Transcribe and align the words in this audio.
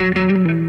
All 0.00 0.10
right, 0.10 0.67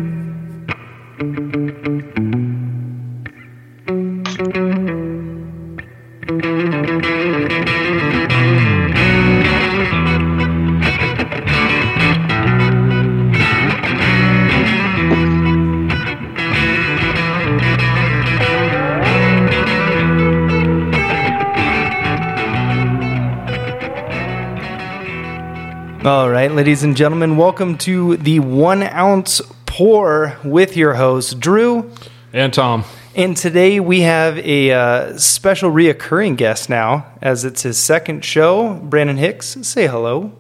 ladies 26.70 26.84
and 26.84 26.96
gentlemen, 26.96 27.36
welcome 27.36 27.76
to 27.76 28.16
the 28.18 28.40
one 28.40 28.84
ounce 28.84 29.42
pour 29.66 30.38
with 30.44 30.78
your 30.78 30.94
host, 30.94 31.40
Drew. 31.40 31.92
And 32.32 32.54
Tom. 32.54 32.84
And 33.16 33.36
today 33.36 33.80
we 33.80 34.02
have 34.02 34.38
a 34.38 34.72
uh, 34.72 35.18
special 35.18 35.72
reoccurring 35.72 36.38
guest 36.38 36.70
now, 36.70 37.08
as 37.24 37.44
it's 37.44 37.64
his 37.64 37.80
second 37.80 38.24
show. 38.24 38.76
Brandon 38.84 39.18
Hicks, 39.18 39.58
say 39.64 39.88
hello. 39.88 40.32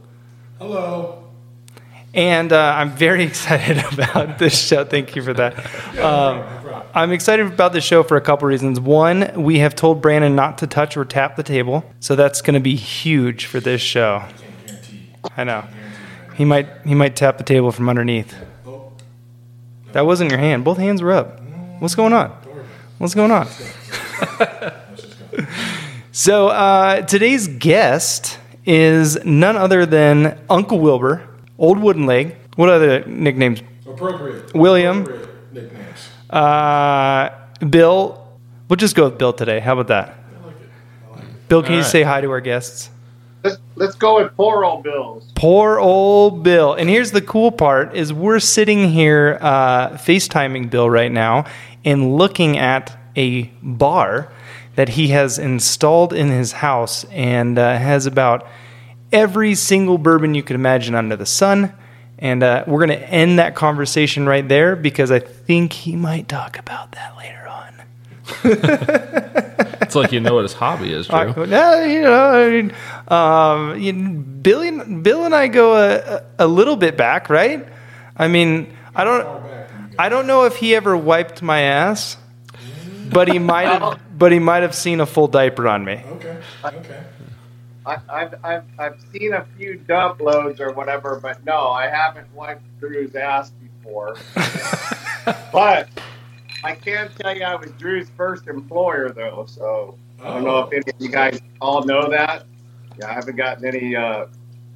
Hello. 0.59 1.23
And 2.13 2.53
uh, 2.53 2.75
I'm 2.77 2.91
very 2.91 3.23
excited 3.29 3.83
about 3.91 4.37
this 4.37 4.55
show. 4.55 4.85
Thank 4.85 5.15
you 5.15 5.23
for 5.23 5.33
that. 5.33 5.57
Um, 5.97 6.43
I'm 6.93 7.11
excited 7.11 7.47
about 7.47 7.73
this 7.73 7.83
show 7.83 8.03
for 8.03 8.17
a 8.17 8.21
couple 8.21 8.47
reasons. 8.47 8.79
One, 8.79 9.31
we 9.35 9.57
have 9.57 9.73
told 9.73 9.99
Brandon 9.99 10.35
not 10.35 10.59
to 10.59 10.67
touch 10.67 10.95
or 10.95 11.05
tap 11.05 11.37
the 11.37 11.43
table, 11.43 11.91
so 11.99 12.15
that's 12.15 12.43
going 12.43 12.53
to 12.53 12.59
be 12.59 12.75
huge 12.75 13.47
for 13.47 13.59
this 13.59 13.81
show. 13.81 14.23
I 15.35 15.43
know. 15.43 15.65
He 16.39 16.45
might 16.45 16.69
he 16.85 16.95
might 16.95 17.17
tap 17.17 17.37
the 17.37 17.43
table 17.43 17.69
from 17.69 17.89
underneath. 17.89 18.33
That 19.91 20.05
wasn't 20.05 20.31
your 20.31 20.39
hand. 20.39 20.63
Both 20.63 20.77
hands 20.77 21.01
were 21.01 21.11
up. 21.11 21.41
What's 21.79 21.95
going 21.95 22.13
on? 22.13 22.29
What's 22.97 23.13
going 23.13 23.29
on? 23.29 23.45
so 26.13 26.47
uh, 26.47 27.01
today's 27.01 27.49
guest 27.49 28.39
is 28.65 29.21
none 29.25 29.57
other 29.57 29.85
than 29.85 30.39
Uncle 30.49 30.79
Wilbur, 30.79 31.27
Old 31.57 31.77
Wooden 31.77 32.05
Leg. 32.05 32.37
What 32.55 32.69
other 32.69 33.03
nicknames? 33.05 33.61
Appropriate. 33.85 34.53
William. 34.53 35.01
Appropriate 35.01 35.53
nicknames. 35.53 36.09
Uh, 36.29 37.31
Bill. 37.69 38.25
We'll 38.69 38.77
just 38.77 38.95
go 38.95 39.09
with 39.09 39.17
Bill 39.17 39.33
today. 39.33 39.59
How 39.59 39.73
about 39.73 39.87
that? 39.87 40.07
I 40.07 40.45
like 40.45 40.55
it. 40.55 40.69
I 41.05 41.15
like 41.15 41.23
it. 41.23 41.49
Bill, 41.49 41.63
can 41.63 41.73
you 41.73 41.79
right. 41.79 41.85
say 41.85 42.03
hi 42.03 42.21
to 42.21 42.31
our 42.31 42.39
guests? 42.39 42.91
Let's, 43.43 43.57
let's 43.75 43.95
go 43.95 44.21
with 44.21 44.35
poor 44.35 44.65
old 44.65 44.83
Bills. 44.83 45.31
Poor 45.35 45.79
old 45.79 46.43
Bill. 46.43 46.73
And 46.73 46.89
here's 46.89 47.11
the 47.11 47.21
cool 47.21 47.51
part 47.51 47.95
is 47.95 48.11
we're 48.11 48.39
sitting 48.39 48.89
here 48.89 49.37
uh, 49.39 49.91
FaceTiming 49.91 50.69
Bill 50.69 50.89
right 50.89 51.11
now 51.11 51.45
and 51.85 52.17
looking 52.17 52.57
at 52.57 52.97
a 53.15 53.43
bar 53.63 54.31
that 54.75 54.89
he 54.89 55.09
has 55.09 55.39
installed 55.39 56.13
in 56.13 56.29
his 56.29 56.51
house 56.51 57.05
and 57.05 57.57
uh, 57.57 57.77
has 57.77 58.05
about 58.05 58.45
every 59.11 59.55
single 59.55 59.97
bourbon 59.97 60.35
you 60.35 60.43
could 60.43 60.55
imagine 60.55 60.95
under 60.95 61.15
the 61.15 61.25
sun. 61.25 61.73
And 62.17 62.43
uh, 62.43 62.65
we're 62.67 62.85
going 62.85 62.99
to 62.99 63.09
end 63.09 63.39
that 63.39 63.55
conversation 63.55 64.25
right 64.25 64.45
there 64.45 64.75
because 64.75 65.11
I 65.11 65.19
think 65.19 65.71
he 65.71 65.95
might 65.95 66.27
talk 66.27 66.59
about 66.59 66.91
that 66.91 67.15
later 67.15 67.47
on. 67.47 67.73
It's 69.89 69.95
like 69.95 70.11
you 70.11 70.19
know 70.19 70.35
what 70.35 70.43
his 70.43 70.53
hobby 70.53 70.93
is, 70.93 71.07
Drew. 71.07 71.17
Uh, 71.17 71.45
no, 71.47 71.83
you 71.83 72.01
know, 72.01 72.31
I 72.31 72.49
mean, 72.51 72.71
um, 73.09 73.79
you 73.79 73.93
know, 73.93 74.19
Bill, 74.19 74.61
and, 74.61 75.03
Bill 75.03 75.25
and 75.25 75.35
I 75.35 75.47
go 75.47 75.75
a, 75.75 76.23
a 76.37 76.47
little 76.47 76.75
bit 76.75 76.97
back, 76.97 77.29
right? 77.29 77.67
I 78.15 78.27
mean, 78.27 78.73
I 78.95 79.03
don't, 79.03 79.23
back 79.23 79.69
you 79.71 79.97
go. 79.97 80.03
I 80.03 80.09
don't 80.09 80.27
know 80.27 80.45
if 80.45 80.57
he 80.57 80.75
ever 80.75 80.95
wiped 80.95 81.41
my 81.41 81.61
ass, 81.61 82.17
but 83.11 83.27
he 83.27 83.39
might 83.39 83.67
have, 83.67 83.99
but 84.17 84.31
he 84.31 84.39
might 84.39 84.63
have 84.63 84.75
seen 84.75 84.99
a 84.99 85.05
full 85.05 85.27
diaper 85.27 85.67
on 85.67 85.83
me. 85.83 86.03
Okay. 86.05 86.37
Okay. 86.63 87.03
I, 87.85 87.97
I've, 88.09 88.45
I've, 88.45 88.63
I've 88.77 89.01
seen 89.11 89.33
a 89.33 89.45
few 89.57 89.77
dump 89.77 90.21
loads 90.21 90.59
or 90.59 90.71
whatever, 90.73 91.19
but 91.19 91.43
no, 91.45 91.69
I 91.69 91.87
haven't 91.87 92.31
wiped 92.35 92.63
Drew's 92.79 93.15
ass 93.15 93.51
before. 93.51 94.15
but 95.51 95.89
I 96.63 96.75
can 96.75 97.09
tell 97.17 97.35
you 97.35 97.43
I 97.43 97.55
was 97.55 97.71
Drew's 97.71 98.09
first 98.15 98.47
employer, 98.47 99.09
though, 99.09 99.45
so 99.47 99.97
I 100.21 100.33
don't 100.33 100.43
know 100.43 100.59
if 100.59 100.73
any 100.73 100.83
of 100.93 101.01
you 101.01 101.09
guys 101.09 101.41
all 101.61 101.83
know 101.83 102.09
that. 102.09 102.45
Yeah, 102.99 103.07
I 103.07 103.13
haven't 103.13 103.37
gotten 103.37 103.65
any 103.65 103.95
uh, 103.95 104.25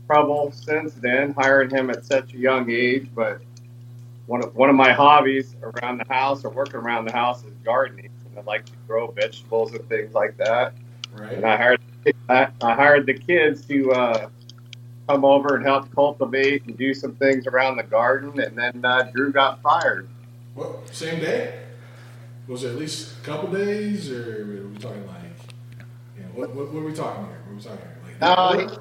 trouble 0.07 0.51
since 0.53 0.93
then, 0.93 1.33
hiring 1.33 1.69
him 1.69 1.89
at 1.89 2.05
such 2.05 2.33
a 2.33 2.37
young 2.37 2.69
age, 2.71 3.09
but 3.13 3.41
one 4.27 4.41
of, 4.41 4.55
one 4.55 4.69
of 4.69 4.77
my 4.77 4.93
hobbies 4.93 5.57
around 5.61 5.97
the 5.97 6.13
house 6.13 6.45
or 6.45 6.49
working 6.49 6.75
around 6.75 7.05
the 7.05 7.11
house 7.11 7.43
is 7.43 7.53
gardening. 7.65 8.09
And 8.29 8.39
I 8.39 8.41
like 8.43 8.65
to 8.67 8.71
grow 8.87 9.11
vegetables 9.11 9.73
and 9.73 9.87
things 9.89 10.13
like 10.13 10.37
that. 10.37 10.73
Right. 11.13 11.33
And 11.33 11.45
I 11.45 11.57
hired 11.57 11.81
I, 12.29 12.47
I 12.61 12.73
hired 12.73 13.05
the 13.05 13.13
kids 13.13 13.65
to 13.65 13.91
uh, 13.91 14.29
come 15.07 15.25
over 15.25 15.55
and 15.57 15.65
help 15.65 15.93
cultivate 15.93 16.65
and 16.65 16.77
do 16.77 16.93
some 16.93 17.15
things 17.15 17.45
around 17.45 17.75
the 17.75 17.83
garden. 17.83 18.39
And 18.39 18.57
then 18.57 18.85
uh, 18.85 19.11
Drew 19.13 19.33
got 19.33 19.61
fired. 19.61 20.07
What? 20.55 20.93
Same 20.95 21.19
day? 21.19 21.59
Was 22.47 22.63
it 22.63 22.71
at 22.71 22.75
least 22.77 23.17
a 23.19 23.25
couple 23.25 23.51
days, 23.51 24.09
or 24.09 24.41
are 24.41 24.67
we 24.67 24.77
talking 24.77 25.05
like? 25.07 25.17
You 26.17 26.23
know, 26.23 26.29
what, 26.33 26.53
what, 26.53 26.73
what 26.73 26.81
are 26.81 26.85
we 26.85 26.93
talking 26.93 27.25
here? 27.25 27.41
What 27.45 27.51
are 27.51 27.55
we 27.55 27.61
talking 27.61 27.77
here? 27.79 27.92
Like, 28.27 28.69
No, 28.69 28.77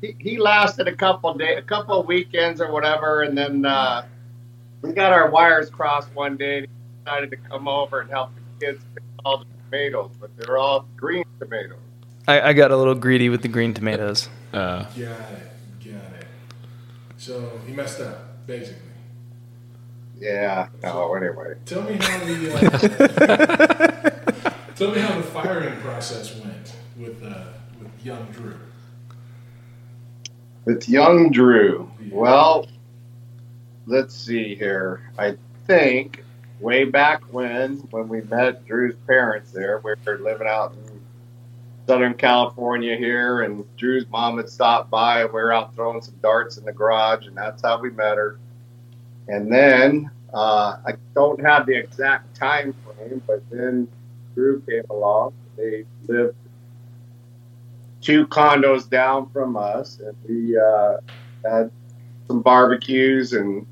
he, 0.00 0.06
he, 0.08 0.30
he 0.30 0.38
lasted 0.38 0.88
a 0.88 0.94
couple 0.94 1.34
day, 1.34 1.56
a 1.56 1.62
couple 1.62 2.00
of 2.00 2.06
weekends 2.06 2.60
or 2.60 2.70
whatever, 2.70 3.22
and 3.22 3.36
then 3.36 3.64
uh, 3.64 4.06
we 4.82 4.92
got 4.92 5.12
our 5.12 5.30
wires 5.30 5.70
crossed 5.70 6.12
one 6.14 6.36
day. 6.36 6.58
And 6.58 6.66
he 6.66 6.72
decided 7.04 7.30
to 7.30 7.36
come 7.36 7.68
over 7.68 8.00
and 8.00 8.10
help 8.10 8.30
the 8.34 8.66
kids 8.66 8.84
pick 8.94 9.02
all 9.24 9.38
the 9.38 9.46
tomatoes, 9.64 10.10
but 10.20 10.36
they're 10.36 10.58
all 10.58 10.86
green 10.96 11.24
tomatoes. 11.38 11.78
I, 12.28 12.40
I 12.40 12.52
got 12.52 12.70
a 12.70 12.76
little 12.76 12.94
greedy 12.94 13.28
with 13.28 13.42
the 13.42 13.48
green 13.48 13.72
tomatoes. 13.74 14.28
Uh, 14.52 14.84
Got 14.84 14.96
it. 14.96 15.08
Got 15.84 15.94
it. 16.18 16.26
So 17.16 17.60
he 17.66 17.72
messed 17.72 18.00
up, 18.00 18.46
basically. 18.46 18.82
Yeah. 20.18 20.68
No. 20.82 21.14
Anyway. 21.14 21.54
Tell 21.66 21.82
me 21.82 21.96
how 22.00 22.18
the 22.24 22.52
uh, 24.48 24.50
tell 24.74 24.90
me 24.90 25.00
how 25.00 25.16
the 25.16 25.22
firing 25.22 25.78
process 25.80 26.34
went 26.40 26.74
with 26.96 27.22
uh, 27.22 27.44
with 27.44 27.55
young 28.06 28.24
Drew. 28.26 28.54
With 30.64 30.88
young 30.88 31.32
Drew. 31.32 31.90
Well, 32.12 32.68
let's 33.86 34.14
see 34.14 34.54
here. 34.54 35.10
I 35.18 35.36
think 35.66 36.24
way 36.60 36.84
back 36.84 37.22
when, 37.32 37.78
when 37.90 38.08
we 38.08 38.20
met 38.22 38.64
Drew's 38.64 38.94
parents 39.08 39.50
there, 39.50 39.80
we 39.82 39.94
were 40.06 40.18
living 40.18 40.46
out 40.46 40.74
in 40.74 41.00
Southern 41.88 42.14
California 42.14 42.96
here, 42.96 43.42
and 43.42 43.64
Drew's 43.76 44.06
mom 44.08 44.36
had 44.36 44.48
stopped 44.48 44.88
by. 44.88 45.22
and 45.22 45.32
We 45.32 45.40
were 45.40 45.52
out 45.52 45.74
throwing 45.74 46.00
some 46.00 46.14
darts 46.22 46.58
in 46.58 46.64
the 46.64 46.72
garage, 46.72 47.26
and 47.26 47.36
that's 47.36 47.62
how 47.62 47.80
we 47.80 47.90
met 47.90 48.16
her. 48.16 48.38
And 49.26 49.52
then 49.52 50.12
uh, 50.32 50.76
I 50.86 50.92
don't 51.16 51.40
have 51.40 51.66
the 51.66 51.76
exact 51.76 52.36
time 52.36 52.72
frame, 52.84 53.20
but 53.26 53.42
then 53.50 53.88
Drew 54.34 54.60
came 54.60 54.84
along. 54.90 55.32
They 55.56 55.84
lived 56.06 56.36
two 58.06 58.24
condos 58.28 58.88
down 58.88 59.28
from 59.30 59.56
us, 59.56 59.98
and 59.98 60.16
we 60.28 60.56
uh, 60.56 60.98
had 61.44 61.72
some 62.28 62.40
barbecues 62.40 63.32
and 63.32 63.66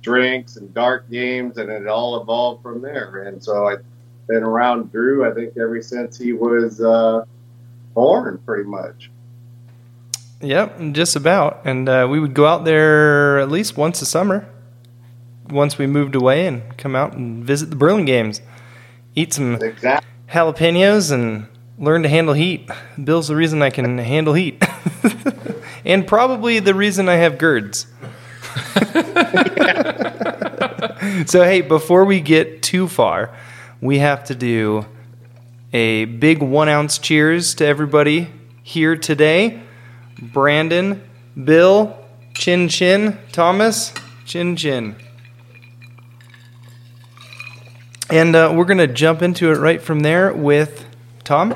drinks 0.00 0.54
and 0.56 0.72
dart 0.72 1.10
games, 1.10 1.58
and 1.58 1.68
it 1.68 1.88
all 1.88 2.22
evolved 2.22 2.62
from 2.62 2.80
there. 2.80 3.24
And 3.24 3.42
so 3.42 3.66
I've 3.66 3.84
been 4.28 4.44
around 4.44 4.92
Drew, 4.92 5.28
I 5.28 5.34
think, 5.34 5.56
ever 5.56 5.82
since 5.82 6.16
he 6.16 6.32
was 6.32 6.80
uh, 6.80 7.24
born, 7.94 8.38
pretty 8.46 8.62
much. 8.62 9.10
Yep, 10.40 10.92
just 10.92 11.16
about. 11.16 11.62
And 11.64 11.88
uh, 11.88 12.06
we 12.08 12.20
would 12.20 12.34
go 12.34 12.46
out 12.46 12.64
there 12.64 13.40
at 13.40 13.50
least 13.50 13.76
once 13.76 14.00
a 14.02 14.06
summer. 14.06 14.48
Once 15.50 15.78
we 15.78 15.86
moved 15.88 16.14
away 16.14 16.46
and 16.46 16.76
come 16.78 16.94
out 16.94 17.14
and 17.14 17.44
visit 17.44 17.70
the 17.70 17.76
Berlin 17.76 18.04
games, 18.04 18.40
eat 19.16 19.32
some 19.32 19.56
Exactly. 19.56 20.08
jalapenos 20.30 21.10
and 21.10 21.48
learn 21.78 22.02
to 22.02 22.08
handle 22.08 22.34
heat. 22.34 22.70
Bill's 23.02 23.28
the 23.28 23.36
reason 23.36 23.62
I 23.62 23.70
can 23.70 23.98
handle 23.98 24.34
heat, 24.34 24.62
and 25.84 26.06
probably 26.06 26.58
the 26.60 26.74
reason 26.74 27.08
I 27.08 27.14
have 27.14 27.34
GERDs. 27.34 27.86
so 31.28 31.42
hey, 31.44 31.60
before 31.60 32.04
we 32.04 32.20
get 32.20 32.62
too 32.62 32.88
far, 32.88 33.34
we 33.80 33.98
have 33.98 34.24
to 34.24 34.34
do 34.34 34.86
a 35.72 36.04
big 36.04 36.40
one 36.40 36.68
ounce 36.68 36.98
cheers 36.98 37.54
to 37.56 37.66
everybody 37.66 38.30
here 38.62 38.96
today. 38.96 39.60
Brandon, 40.20 41.02
Bill, 41.42 41.98
Chin 42.34 42.68
Chin, 42.68 43.18
Thomas, 43.32 43.92
Chin 44.24 44.56
Chin. 44.56 44.96
And 48.10 48.36
uh, 48.36 48.52
we're 48.54 48.66
going 48.66 48.78
to 48.78 48.86
jump 48.86 49.22
into 49.22 49.50
it 49.50 49.56
right 49.56 49.82
from 49.82 50.00
there 50.00 50.32
with 50.32 50.83
Tom. 51.24 51.52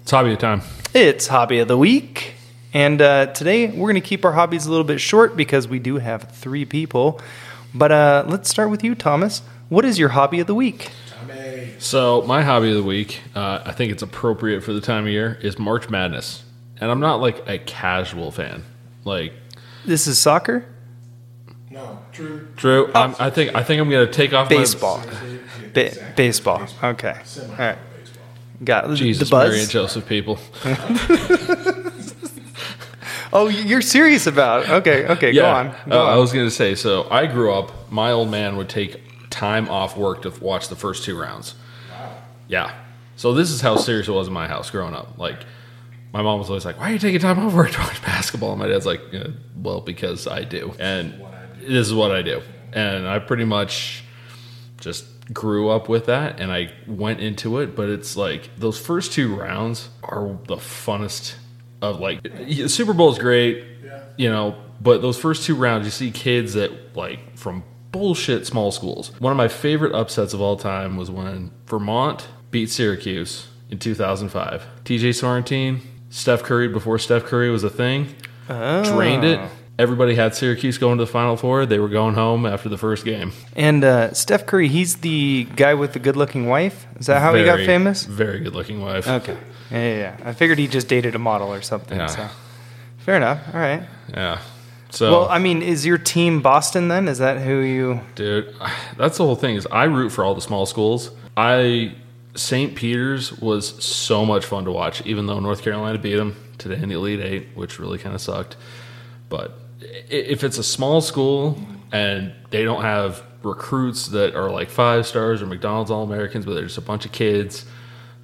it's 0.00 0.10
hobby 0.10 0.32
of 0.32 0.38
time. 0.38 0.62
It's 0.94 1.26
Hobby 1.26 1.58
of 1.58 1.68
the 1.68 1.76
Week. 1.78 2.34
And 2.74 3.00
uh, 3.02 3.26
today 3.26 3.66
we're 3.68 3.90
going 3.92 4.00
to 4.02 4.06
keep 4.06 4.24
our 4.24 4.32
hobbies 4.32 4.66
a 4.66 4.70
little 4.70 4.84
bit 4.84 5.00
short 5.00 5.36
because 5.36 5.68
we 5.68 5.78
do 5.78 5.98
have 5.98 6.30
three 6.32 6.64
people. 6.64 7.20
But 7.74 7.92
uh, 7.92 8.24
let's 8.26 8.48
start 8.48 8.70
with 8.70 8.82
you, 8.82 8.94
Thomas. 8.94 9.42
What 9.68 9.84
is 9.84 9.98
your 9.98 10.10
hobby 10.10 10.40
of 10.40 10.46
the 10.46 10.54
week? 10.54 10.90
So 11.78 12.22
my 12.22 12.42
hobby 12.42 12.70
of 12.70 12.76
the 12.76 12.82
week, 12.82 13.20
uh, 13.34 13.62
I 13.64 13.72
think 13.72 13.90
it's 13.92 14.02
appropriate 14.02 14.62
for 14.62 14.72
the 14.72 14.80
time 14.80 15.04
of 15.04 15.10
year, 15.10 15.38
is 15.42 15.58
March 15.58 15.90
Madness, 15.90 16.44
and 16.80 16.90
I'm 16.90 17.00
not 17.00 17.20
like 17.20 17.42
a 17.48 17.58
casual 17.58 18.30
fan. 18.30 18.64
Like 19.04 19.32
This 19.84 20.06
is 20.06 20.18
soccer, 20.18 20.64
No, 21.70 21.98
Drew. 22.12 22.46
Drew, 22.56 22.92
I'm, 22.94 23.16
I 23.18 23.30
think 23.30 23.54
I 23.56 23.64
think 23.64 23.80
I'm 23.80 23.90
gonna 23.90 24.06
take 24.06 24.32
off 24.32 24.48
baseball, 24.48 25.00
Yeah, 25.04 25.38
Ba- 25.74 25.86
exactly. 25.86 26.12
baseball. 26.16 26.66
Okay, 26.84 27.10
all 27.18 27.24
Semi 27.24 27.54
right. 27.56 27.78
Got 28.64 28.94
Jesus, 28.94 29.28
the 29.28 29.32
buzz. 29.32 29.48
Mary 29.48 29.60
and 29.60 29.70
Joseph 29.70 30.06
people. 30.06 30.38
Oh, 33.34 33.48
you're 33.48 33.80
serious 33.80 34.26
about? 34.26 34.64
It. 34.64 34.70
Okay, 34.70 35.06
okay. 35.06 35.32
Go 35.32 35.46
on. 35.46 35.74
Go 35.88 36.02
Uh, 36.02 36.04
I 36.04 36.16
was 36.16 36.32
going 36.32 36.44
to 36.46 36.50
say, 36.50 36.74
so 36.74 37.08
I 37.10 37.26
grew 37.26 37.52
up, 37.52 37.90
my 37.90 38.12
old 38.12 38.30
man 38.30 38.56
would 38.58 38.68
take 38.68 39.00
time 39.30 39.70
off 39.70 39.96
work 39.96 40.22
to 40.22 40.30
watch 40.44 40.68
the 40.68 40.76
first 40.76 41.04
two 41.04 41.18
rounds. 41.18 41.54
Wow. 41.90 42.14
Yeah. 42.48 42.74
So 43.16 43.32
this 43.32 43.50
is 43.50 43.62
how 43.62 43.76
serious 43.76 44.06
it 44.06 44.12
was 44.12 44.28
in 44.28 44.34
my 44.34 44.48
house 44.48 44.70
growing 44.70 44.94
up. 44.94 45.16
Like, 45.16 45.38
my 46.12 46.20
mom 46.20 46.40
was 46.40 46.50
always 46.50 46.66
like, 46.66 46.78
why 46.78 46.90
are 46.90 46.92
you 46.92 46.98
taking 46.98 47.20
time 47.20 47.38
off 47.38 47.54
work 47.54 47.70
to 47.70 47.78
watch 47.80 48.02
basketball? 48.02 48.50
And 48.50 48.58
my 48.58 48.68
dad's 48.68 48.84
like, 48.84 49.00
"Uh, 49.14 49.28
well, 49.56 49.80
because 49.80 50.26
I 50.26 50.44
do. 50.44 50.74
And 50.78 51.14
this 51.60 51.86
is 51.86 51.94
what 51.94 52.10
I 52.10 52.20
do. 52.20 52.42
And 52.74 53.08
I 53.08 53.18
pretty 53.18 53.46
much 53.46 54.04
just 54.78 55.06
grew 55.32 55.68
up 55.68 55.88
with 55.88 56.06
that 56.06 56.40
and 56.40 56.52
I 56.52 56.72
went 56.86 57.20
into 57.20 57.58
it, 57.58 57.76
but 57.76 57.88
it's 57.88 58.16
like 58.16 58.50
those 58.56 58.78
first 58.78 59.12
two 59.12 59.34
rounds 59.34 59.88
are 60.02 60.38
the 60.46 60.56
funnest 60.56 61.34
of 61.80 62.00
like 62.00 62.22
the 62.22 62.68
Super 62.68 62.92
Bowl 62.92 63.12
is 63.12 63.18
great, 63.18 63.64
you 64.16 64.30
know, 64.30 64.56
but 64.80 65.02
those 65.02 65.18
first 65.18 65.44
two 65.44 65.54
rounds 65.54 65.84
you 65.84 65.90
see 65.90 66.10
kids 66.10 66.54
that 66.54 66.96
like 66.96 67.36
from 67.36 67.64
bullshit 67.92 68.46
small 68.46 68.72
schools. 68.72 69.12
One 69.20 69.30
of 69.30 69.36
my 69.36 69.48
favorite 69.48 69.94
upsets 69.94 70.32
of 70.32 70.40
all 70.40 70.56
time 70.56 70.96
was 70.96 71.10
when 71.10 71.50
Vermont 71.66 72.26
beat 72.50 72.70
Syracuse 72.70 73.48
in 73.70 73.78
2005. 73.78 74.66
TJ 74.84 75.10
Sorrentine, 75.10 75.80
Steph 76.10 76.42
Curry 76.42 76.68
before 76.68 76.98
Steph 76.98 77.24
Curry 77.24 77.50
was 77.50 77.64
a 77.64 77.70
thing, 77.70 78.14
oh. 78.48 78.84
drained 78.84 79.24
it. 79.24 79.40
Everybody 79.82 80.14
had 80.14 80.36
Syracuse 80.36 80.78
going 80.78 80.98
to 80.98 81.04
the 81.04 81.10
Final 81.10 81.36
Four. 81.36 81.66
They 81.66 81.80
were 81.80 81.88
going 81.88 82.14
home 82.14 82.46
after 82.46 82.68
the 82.68 82.78
first 82.78 83.04
game. 83.04 83.32
And 83.56 83.82
uh, 83.82 84.12
Steph 84.12 84.46
Curry, 84.46 84.68
he's 84.68 84.98
the 84.98 85.48
guy 85.56 85.74
with 85.74 85.92
the 85.92 85.98
good-looking 85.98 86.46
wife. 86.46 86.86
Is 87.00 87.06
that 87.06 87.20
how 87.20 87.34
he 87.34 87.44
got 87.44 87.58
famous? 87.58 88.04
Very 88.04 88.38
good 88.38 88.54
looking 88.54 88.80
wife. 88.80 89.08
Okay. 89.08 89.36
Yeah, 89.72 89.78
yeah, 89.78 89.96
yeah. 89.96 90.16
I 90.24 90.34
figured 90.34 90.58
he 90.58 90.68
just 90.68 90.86
dated 90.86 91.16
a 91.16 91.18
model 91.18 91.52
or 91.52 91.62
something. 91.62 91.98
Yeah. 91.98 92.06
So. 92.06 92.28
Fair 92.98 93.16
enough. 93.16 93.40
All 93.52 93.58
right. 93.58 93.82
Yeah. 94.08 94.40
So, 94.90 95.10
Well, 95.10 95.28
I 95.28 95.40
mean, 95.40 95.62
is 95.62 95.84
your 95.84 95.98
team 95.98 96.42
Boston 96.42 96.86
then? 96.86 97.08
Is 97.08 97.18
that 97.18 97.40
who 97.40 97.58
you? 97.58 98.00
dude, 98.14 98.54
that's 98.96 99.18
the 99.18 99.24
whole 99.24 99.34
thing. 99.34 99.56
Is 99.56 99.66
I 99.72 99.84
root 99.84 100.10
for 100.10 100.24
all 100.24 100.36
the 100.36 100.40
small 100.40 100.64
schools. 100.64 101.10
I 101.36 101.96
St. 102.36 102.76
Peter's 102.76 103.32
was 103.40 103.82
so 103.84 104.24
much 104.24 104.44
fun 104.44 104.64
to 104.64 104.70
watch, 104.70 105.04
even 105.04 105.26
though 105.26 105.40
North 105.40 105.62
Carolina 105.62 105.98
beat 105.98 106.14
them 106.14 106.36
today 106.58 106.80
in 106.80 106.88
the 106.88 106.94
Elite 106.94 107.20
Eight, 107.20 107.48
which 107.56 107.80
really 107.80 107.98
kind 107.98 108.14
of 108.14 108.20
sucked. 108.20 108.56
But 109.28 109.58
if 110.08 110.44
it's 110.44 110.58
a 110.58 110.62
small 110.62 111.00
school 111.00 111.58
and 111.90 112.32
they 112.50 112.64
don't 112.64 112.82
have 112.82 113.22
recruits 113.42 114.08
that 114.08 114.34
are 114.34 114.50
like 114.50 114.70
five 114.70 115.06
stars 115.06 115.42
or 115.42 115.46
McDonald's 115.46 115.90
All 115.90 116.02
Americans, 116.02 116.44
but 116.44 116.54
they're 116.54 116.64
just 116.64 116.78
a 116.78 116.82
bunch 116.82 117.04
of 117.04 117.12
kids 117.12 117.64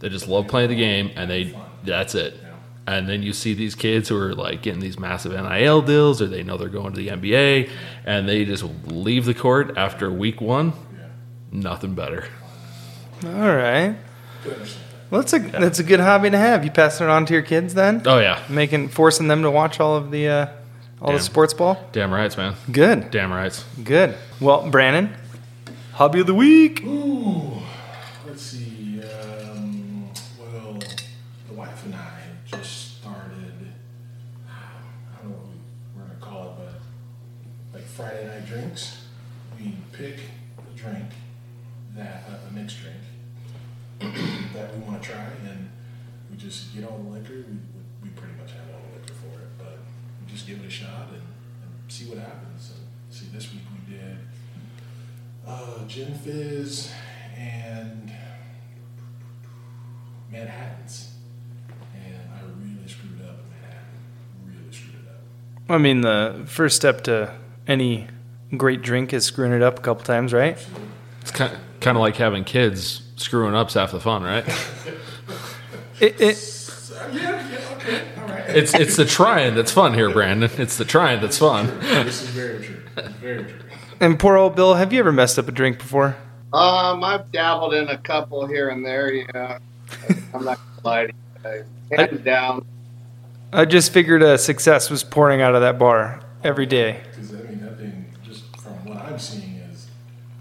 that 0.01 0.11
just 0.11 0.29
love 0.29 0.47
playing 0.49 0.71
the 0.71 0.77
game 0.77 1.11
and 1.17 1.31
they 1.31 1.57
that's 1.85 2.15
it. 2.15 2.39
And 2.87 3.07
then 3.07 3.23
you 3.23 3.35
see 3.35 3.53
these 3.53 3.75
kids 3.75 4.09
who 4.09 4.17
are 4.17 4.35
like 4.35 4.63
getting 4.63 4.81
these 4.81 4.99
massive 4.99 5.33
NIL 5.33 5.83
deals 5.83 6.23
or 6.23 6.27
they 6.27 6.43
know 6.43 6.57
they're 6.57 6.69
going 6.69 6.95
to 6.95 6.97
the 6.97 7.09
NBA 7.09 7.71
and 8.07 8.29
they 8.29 8.45
just 8.45 8.65
leave 8.87 9.27
the 9.27 9.35
court 9.35 9.77
after 9.77 10.11
week 10.11 10.41
one. 10.41 10.73
Nothing 11.51 11.95
better. 11.95 12.27
All 13.25 13.31
right. 13.31 13.97
Could 14.43 14.53
understand 14.55 14.85
that. 14.85 15.11
Well, 15.11 15.21
that's 15.23 15.33
a 15.33 15.39
that's 15.39 15.79
a 15.79 15.85
good 15.85 16.01
hobby 16.01 16.31
to 16.31 16.39
have. 16.39 16.65
You 16.65 16.71
passing 16.71 17.07
it 17.07 17.11
on 17.11 17.25
to 17.27 17.33
your 17.33 17.43
kids 17.43 17.75
then? 17.75 18.03
Oh 18.05 18.19
yeah. 18.19 18.43
Making 18.49 18.89
forcing 18.89 19.29
them 19.29 19.43
to 19.43 19.51
watch 19.51 19.81
all 19.81 19.97
of 19.97 20.11
the 20.11 20.29
uh, 20.29 20.47
all 21.01 21.13
the 21.13 21.21
sports 21.21 21.55
ball. 21.55 21.79
Damn 21.93 22.13
rights, 22.13 22.37
man. 22.37 22.55
Good. 22.71 23.11
Damn 23.11 23.33
rights. 23.33 23.65
Good. 23.83 24.15
Well, 24.41 24.69
Brandon, 24.71 25.15
hobby 25.93 26.21
of 26.21 26.27
the 26.27 26.35
week. 26.35 26.83
Ooh, 26.85 27.53
let's 28.27 28.43
see. 28.43 29.01
Um, 29.03 30.11
well, 30.41 30.79
the 31.49 31.55
wife 31.55 31.85
and 31.85 31.95
I 31.95 32.21
just 32.47 32.99
started. 33.01 33.73
I 34.49 35.23
don't 35.23 35.31
know 35.31 35.37
what 35.37 35.47
we- 35.49 36.01
we're 36.01 36.07
gonna 36.09 36.21
call 36.21 36.45
it, 36.45 36.53
but 37.73 37.79
like 37.79 37.85
Friday 37.89 38.27
night 38.27 38.47
drinks. 38.47 39.05
We 39.59 39.75
pick 39.93 40.19
a 40.59 40.79
drink 40.79 41.07
that 41.97 42.25
uh, 42.31 42.49
a 42.49 42.53
mixed 42.53 42.79
drink 42.81 42.97
that 44.55 44.73
we 44.75 44.81
want 44.85 45.03
to 45.03 45.09
try, 45.11 45.25
and 45.49 45.69
we 46.31 46.37
just 46.37 46.73
get 46.75 46.85
all 46.89 46.99
the 46.99 47.11
liquor. 47.19 47.33
We, 47.49 47.57
we 48.05 48.09
pretty 48.11 48.35
much 48.41 48.53
have 48.53 48.61
all 48.73 48.81
the 48.93 49.01
liquor 49.01 49.15
for 49.15 49.41
it, 49.41 49.49
but 49.59 49.79
we 50.21 50.33
just 50.33 50.47
give 50.47 50.61
it 50.61 50.67
a 50.67 50.71
shot 50.71 51.09
and, 51.09 51.17
and 51.23 51.73
see 52.09 52.15
what 52.15 52.25
happens. 52.25 52.73
And 52.75 53.15
see, 53.15 53.27
this 53.33 53.53
week 53.53 53.63
we 53.87 53.95
did 53.95 54.19
uh, 55.47 55.85
Gin 55.87 56.15
Fizz 56.15 56.91
and 57.37 58.13
Manhattan's. 60.31 61.13
And 61.95 62.17
I 62.35 62.41
really 62.59 62.89
screwed 62.89 63.21
up 63.23 63.39
Manhattan. 63.51 63.89
Really 64.47 64.73
screwed 64.73 64.95
it 64.95 65.11
up. 65.11 65.21
I 65.69 65.79
mean, 65.79 66.01
the 66.01 66.45
first 66.47 66.77
step 66.77 67.03
to 67.05 67.35
any 67.67 68.07
great 68.57 68.83
drink 68.83 69.13
is 69.13 69.25
screwing 69.25 69.53
it 69.53 69.63
up 69.63 69.79
a 69.79 69.83
couple 69.83 70.05
times, 70.05 70.33
right? 70.33 70.57
It's 71.21 71.31
kind 71.31 71.57
kind 71.81 71.97
of 71.97 72.01
like 72.01 72.17
having 72.17 72.45
kids. 72.45 73.03
Screwing 73.17 73.55
up's 73.55 73.75
half 73.75 73.91
the 73.91 74.01
fun, 74.01 74.23
right? 74.23 74.47
It, 76.01 76.21
it, 76.21 76.81
yeah, 77.13 77.51
yeah, 77.51 77.59
okay, 77.75 78.03
all 78.17 78.17
right. 78.17 78.18
It's 78.49 78.75
it's 78.75 78.97
the 78.97 79.05
trying 79.05 79.55
that's 79.55 79.73
fun 79.73 79.95
here, 79.95 80.11
Brandon. 80.11 80.51
It's 80.59 80.77
the 80.77 80.85
trying 80.85 81.21
that's 81.21 81.39
fun. 81.39 81.67
this 81.81 82.23
is 82.23 82.29
very 82.29 82.65
true. 82.65 82.81
Very 83.21 83.45
true. 83.45 83.59
and 84.01 84.19
poor 84.19 84.37
old 84.37 84.57
Bill, 84.57 84.75
have 84.75 84.93
you 84.93 84.99
ever 85.01 85.13
messed 85.13 85.39
up 85.39 85.49
a 85.49 85.53
drink 85.53 85.79
before? 85.79 86.17
Um, 86.53 87.05
I've 87.05 87.31
dabbled 87.31 87.75
in 87.75 87.89
a 87.89 87.99
couple 87.99 88.47
here 88.47 88.71
and 88.71 88.85
there. 88.85 89.13
Yeah, 89.13 89.59
I'm 90.35 90.45
not 90.45 90.59
gonna 90.59 90.81
lie 90.83 91.07
to 91.07 91.13
you 91.13 91.43
guys. 91.43 91.65
Hands 91.97 92.21
down, 92.21 92.67
I 93.53 93.65
just 93.65 93.93
figured 93.93 94.23
uh, 94.23 94.37
success 94.37 94.91
was 94.91 95.03
pouring 95.03 95.41
out 95.41 95.55
of 95.55 95.63
that 95.63 95.79
bar 95.79 96.21
every 96.45 96.67
day. 96.67 97.01
Because, 97.11 97.33
I 97.35 97.39
mean, 97.39 97.61
that 97.61 97.79
thing, 97.79 98.05
just 98.23 98.45
from 98.59 98.85
what 98.85 98.99
I'm 98.99 99.19
seeing, 99.19 99.57
is 99.73 99.89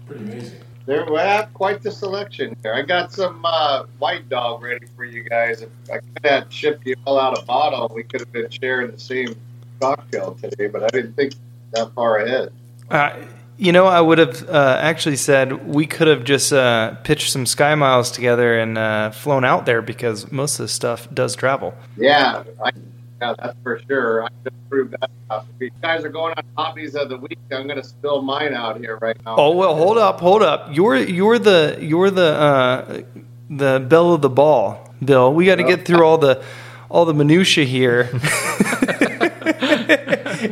pretty 0.06 0.24
amazing. 0.24 0.60
There 0.88 1.04
we 1.04 1.18
have 1.18 1.52
quite 1.52 1.82
the 1.82 1.90
selection 1.90 2.56
here. 2.62 2.72
I 2.72 2.80
got 2.80 3.12
some 3.12 3.44
uh, 3.44 3.84
white 3.98 4.26
dog 4.30 4.62
ready 4.62 4.86
for 4.96 5.04
you 5.04 5.22
guys. 5.22 5.60
If 5.60 5.68
I 5.92 5.98
could 5.98 6.24
have 6.24 6.50
shipped 6.50 6.86
you 6.86 6.96
all 7.04 7.20
out 7.20 7.38
a 7.38 7.44
bottle, 7.44 7.92
we 7.94 8.02
could 8.02 8.20
have 8.20 8.32
been 8.32 8.48
sharing 8.48 8.90
the 8.90 8.98
same 8.98 9.36
cocktail 9.80 10.34
today. 10.40 10.66
But 10.66 10.84
I 10.84 10.88
didn't 10.88 11.12
think 11.12 11.34
that 11.72 11.92
far 11.92 12.20
ahead. 12.20 12.52
Uh, 12.90 13.16
you 13.58 13.70
know, 13.70 13.84
I 13.84 14.00
would 14.00 14.16
have 14.16 14.48
uh, 14.48 14.78
actually 14.80 15.16
said 15.16 15.66
we 15.66 15.84
could 15.84 16.08
have 16.08 16.24
just 16.24 16.54
uh, 16.54 16.94
pitched 17.04 17.32
some 17.32 17.44
Sky 17.44 17.74
Miles 17.74 18.10
together 18.10 18.58
and 18.58 18.78
uh, 18.78 19.10
flown 19.10 19.44
out 19.44 19.66
there 19.66 19.82
because 19.82 20.32
most 20.32 20.58
of 20.58 20.64
the 20.64 20.68
stuff 20.68 21.06
does 21.12 21.36
travel. 21.36 21.74
Yeah, 21.98 22.44
I, 22.64 22.70
yeah, 23.20 23.34
that's 23.38 23.56
for 23.62 23.80
sure. 23.88 24.24
I 24.24 24.28
just 24.44 24.56
proved 24.68 24.94
that. 25.00 25.10
If 25.30 25.44
you 25.60 25.70
guys 25.82 26.04
are 26.04 26.08
going 26.08 26.34
on 26.36 26.44
hobbies 26.56 26.94
of 26.94 27.08
the 27.08 27.18
week, 27.18 27.38
I'm 27.50 27.66
going 27.66 27.80
to 27.80 27.84
spill 27.84 28.22
mine 28.22 28.54
out 28.54 28.78
here 28.78 28.96
right 28.96 29.16
now. 29.24 29.36
Oh 29.36 29.56
well, 29.56 29.74
hold 29.76 29.98
up, 29.98 30.20
hold 30.20 30.42
up. 30.42 30.68
You're 30.72 30.96
you're 30.96 31.38
the 31.38 31.76
you're 31.80 32.10
the 32.10 32.32
uh, 32.32 33.02
the 33.50 33.84
bell 33.86 34.14
of 34.14 34.22
the 34.22 34.30
ball, 34.30 34.92
Bill. 35.04 35.32
We 35.32 35.46
got 35.46 35.56
to 35.56 35.64
get 35.64 35.84
through 35.84 36.04
all 36.04 36.18
the 36.18 36.42
all 36.88 37.04
the 37.04 37.14
minutia 37.14 37.64
here, 37.64 38.08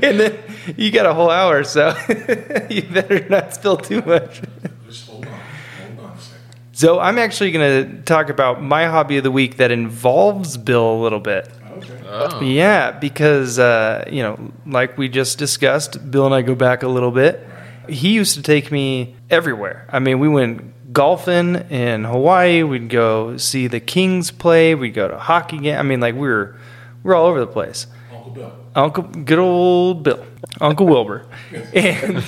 and 0.03 0.21
then 0.21 0.39
you 0.77 0.91
got 0.91 1.07
a 1.07 1.15
whole 1.15 1.31
hour, 1.31 1.65
so 1.65 1.97
you 2.69 2.83
better 2.83 3.27
not 3.29 3.55
spill 3.55 3.77
too 3.77 4.03
much. 4.03 4.43
Just 4.87 5.09
hold 5.09 5.27
on. 5.27 5.33
Hold 5.33 6.11
on 6.11 6.17
a 6.17 6.21
second. 6.21 6.41
So 6.77 7.01
I'm 7.01 7.17
actually 7.19 7.53
going 7.53 7.87
to 7.87 8.03
talk 8.03 8.29
about 8.29 8.63
my 8.63 8.85
hobby 8.85 9.17
of 9.17 9.25
the 9.25 9.31
week 9.31 9.57
that 9.57 9.71
involves 9.71 10.59
Bill 10.59 10.93
a 10.93 11.01
little 11.01 11.21
bit. 11.21 11.49
Okay. 11.71 12.03
Oh. 12.07 12.43
Yeah, 12.43 12.91
because 12.91 13.59
uh, 13.59 14.05
you 14.13 14.23
know, 14.23 14.53
like 14.67 14.99
we 14.99 15.09
just 15.09 15.39
discussed, 15.39 16.11
Bill 16.11 16.27
and 16.27 16.35
I 16.35 16.43
go 16.43 16.55
back 16.55 16.83
a 16.83 16.89
little 16.89 17.11
bit. 17.11 17.49
He 17.89 18.13
used 18.13 18.35
to 18.35 18.43
take 18.43 18.71
me 18.71 19.17
everywhere. 19.31 19.87
I 19.89 20.01
mean, 20.01 20.19
we 20.19 20.29
went 20.29 20.93
golfing 20.93 21.55
in 21.71 22.05
Hawaii. 22.05 22.63
We'd 22.63 22.91
go 22.91 23.39
see 23.39 23.69
the 23.69 23.81
Kings 23.81 24.31
play. 24.31 24.75
We'd 24.75 24.93
go 24.93 25.09
to 25.09 25.17
hockey 25.17 25.57
game. 25.57 25.79
I 25.79 25.83
mean, 25.83 26.01
like 26.01 26.15
we 26.15 26.29
were 26.29 26.57
we 27.03 27.09
were 27.09 27.15
all 27.15 27.25
over 27.25 27.41
the 27.41 27.47
place. 27.47 27.87
Uncle 28.13 28.33
Bill. 28.33 28.53
Uncle, 28.75 29.03
good 29.05 29.39
old 29.39 30.03
Bill, 30.03 30.27
Uncle 30.61 30.87
Wilbur. 30.87 31.27
And 31.73 32.23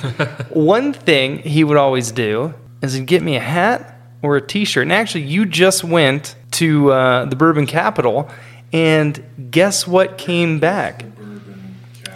one 0.48 0.94
thing 0.94 1.40
he 1.40 1.64
would 1.64 1.76
always 1.76 2.12
do 2.12 2.54
is 2.80 2.94
he'd 2.94 3.04
get 3.04 3.22
me 3.22 3.36
a 3.36 3.40
hat 3.40 3.96
or 4.22 4.36
a 4.36 4.40
T-shirt. 4.40 4.82
And 4.82 4.92
actually, 4.92 5.24
you 5.24 5.46
just 5.46 5.84
went 5.84 6.34
to 6.52 6.92
uh, 6.92 7.24
the 7.26 7.36
Bourbon 7.36 7.66
Capital, 7.66 8.30
and 8.72 9.22
guess 9.50 9.86
what 9.86 10.18
came 10.18 10.58
back? 10.58 11.04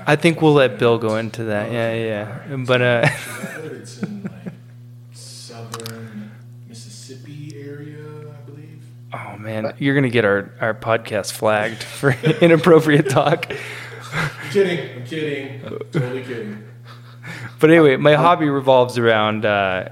I 0.07 0.17
think 0.17 0.43
we'll 0.43 0.55
let 0.55 0.79
Bill 0.79 0.99
go 0.99 1.17
into 1.17 1.45
that. 1.45 1.71
Yeah, 1.71 1.95
yeah. 1.95 2.57
But 2.57 2.83
uh, 2.83 3.09
it's 3.65 4.03
in 4.03 4.25
like 4.25 4.53
southern 5.13 6.33
Mississippi 6.69 7.55
area, 7.57 7.99
I 8.29 8.41
believe. 8.51 8.83
oh 9.13 9.37
man, 9.39 9.75
you're 9.79 9.95
gonna 9.95 10.09
get 10.11 10.25
our 10.25 10.51
our 10.61 10.75
podcast 10.75 11.33
flagged 11.33 11.83
for 11.85 12.11
inappropriate 12.41 13.09
talk. 13.11 13.53
I'm 14.13 14.31
kidding. 14.51 14.97
I'm 14.97 15.07
kidding. 15.07 15.61
Totally 15.93 16.23
kidding. 16.23 16.65
But 17.61 17.71
anyway, 17.71 17.95
my 17.97 18.15
hobby 18.15 18.49
revolves 18.49 18.99
around 18.99 19.47
uh, 19.47 19.89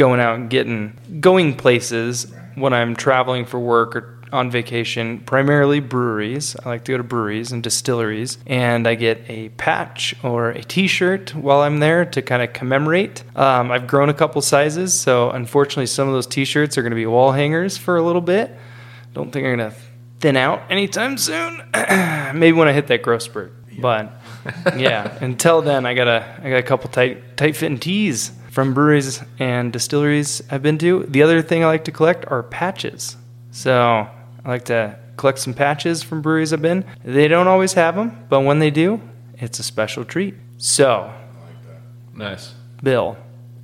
going 0.00 0.18
out 0.18 0.36
and 0.36 0.48
getting 0.48 0.96
going 1.20 1.54
places 1.54 2.26
when 2.54 2.72
I'm 2.72 2.96
traveling 2.96 3.44
for 3.44 3.60
work 3.60 3.94
or 3.94 4.18
on 4.32 4.50
vacation, 4.50 5.18
primarily 5.20 5.78
breweries. 5.78 6.56
I 6.64 6.70
like 6.70 6.84
to 6.84 6.92
go 6.92 6.96
to 6.96 7.04
breweries 7.04 7.52
and 7.52 7.62
distilleries, 7.62 8.38
and 8.46 8.86
I 8.88 8.94
get 8.94 9.22
a 9.28 9.50
patch 9.50 10.14
or 10.22 10.50
a 10.50 10.62
T-shirt 10.62 11.34
while 11.34 11.60
I'm 11.60 11.80
there 11.80 12.06
to 12.06 12.22
kind 12.22 12.40
of 12.40 12.54
commemorate. 12.54 13.24
Um, 13.36 13.70
I've 13.70 13.86
grown 13.86 14.08
a 14.08 14.14
couple 14.14 14.40
sizes, 14.40 14.98
so 14.98 15.30
unfortunately, 15.32 15.86
some 15.86 16.08
of 16.08 16.14
those 16.14 16.26
T-shirts 16.26 16.78
are 16.78 16.82
going 16.82 16.92
to 16.92 16.96
be 16.96 17.04
wall 17.04 17.32
hangers 17.32 17.76
for 17.76 17.98
a 17.98 18.02
little 18.02 18.22
bit. 18.22 18.56
Don't 19.12 19.30
think 19.30 19.44
I'm 19.46 19.58
going 19.58 19.70
to 19.70 19.76
thin 20.20 20.38
out 20.38 20.62
anytime 20.70 21.18
soon. 21.18 21.60
Maybe 21.74 22.52
when 22.52 22.68
I 22.68 22.72
hit 22.72 22.86
that 22.86 23.02
growth 23.02 23.22
spurt, 23.22 23.52
but 23.78 24.12
yeah. 24.78 25.18
Until 25.20 25.60
then, 25.60 25.84
I 25.84 25.92
got 25.92 26.08
a 26.08 26.40
I 26.42 26.48
got 26.48 26.56
a 26.56 26.62
couple 26.62 26.88
tight 26.88 27.36
tight 27.36 27.54
fitting 27.54 27.78
tees 27.78 28.32
from 28.50 28.74
breweries 28.74 29.22
and 29.38 29.72
distilleries 29.72 30.42
I've 30.50 30.62
been 30.62 30.78
to. 30.78 31.04
The 31.04 31.22
other 31.22 31.40
thing 31.40 31.62
I 31.62 31.66
like 31.66 31.84
to 31.84 31.92
collect 31.92 32.26
are 32.26 32.42
patches. 32.42 33.16
So 33.52 34.08
I 34.44 34.48
like 34.48 34.64
to 34.66 34.98
collect 35.16 35.38
some 35.38 35.54
patches 35.54 36.02
from 36.02 36.20
breweries 36.20 36.52
I've 36.52 36.62
been. 36.62 36.84
They 37.04 37.28
don't 37.28 37.46
always 37.46 37.74
have 37.74 37.94
them, 37.94 38.26
but 38.28 38.40
when 38.40 38.58
they 38.58 38.70
do, 38.70 39.00
it's 39.34 39.58
a 39.58 39.62
special 39.62 40.04
treat. 40.04 40.34
So, 40.58 41.12
Nice. 42.14 42.54
Bill, 42.82 43.16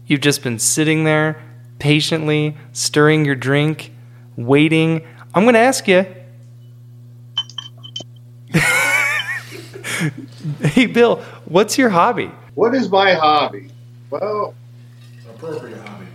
you've 0.07 0.23
just 0.23 0.43
been 0.43 0.59
sitting 0.59 1.05
there 1.05 1.43
patiently 1.79 2.57
stirring 2.73 3.25
your 3.25 3.35
drink, 3.35 3.93
waiting. 4.37 5.07
I'm 5.35 5.45
going 5.45 5.55
to 5.55 5.61
ask 5.61 5.87
you. 5.89 6.07
hey, 10.63 10.87
Bill, 10.87 11.17
what's 11.45 11.77
your 11.77 11.91
hobby? 11.91 12.31
What 12.55 12.75
is 12.75 12.89
my 12.89 13.15
hobby? 13.15 13.71
Well, 14.09 14.55
Appropriate 15.37 15.79
hobby. 15.87 16.07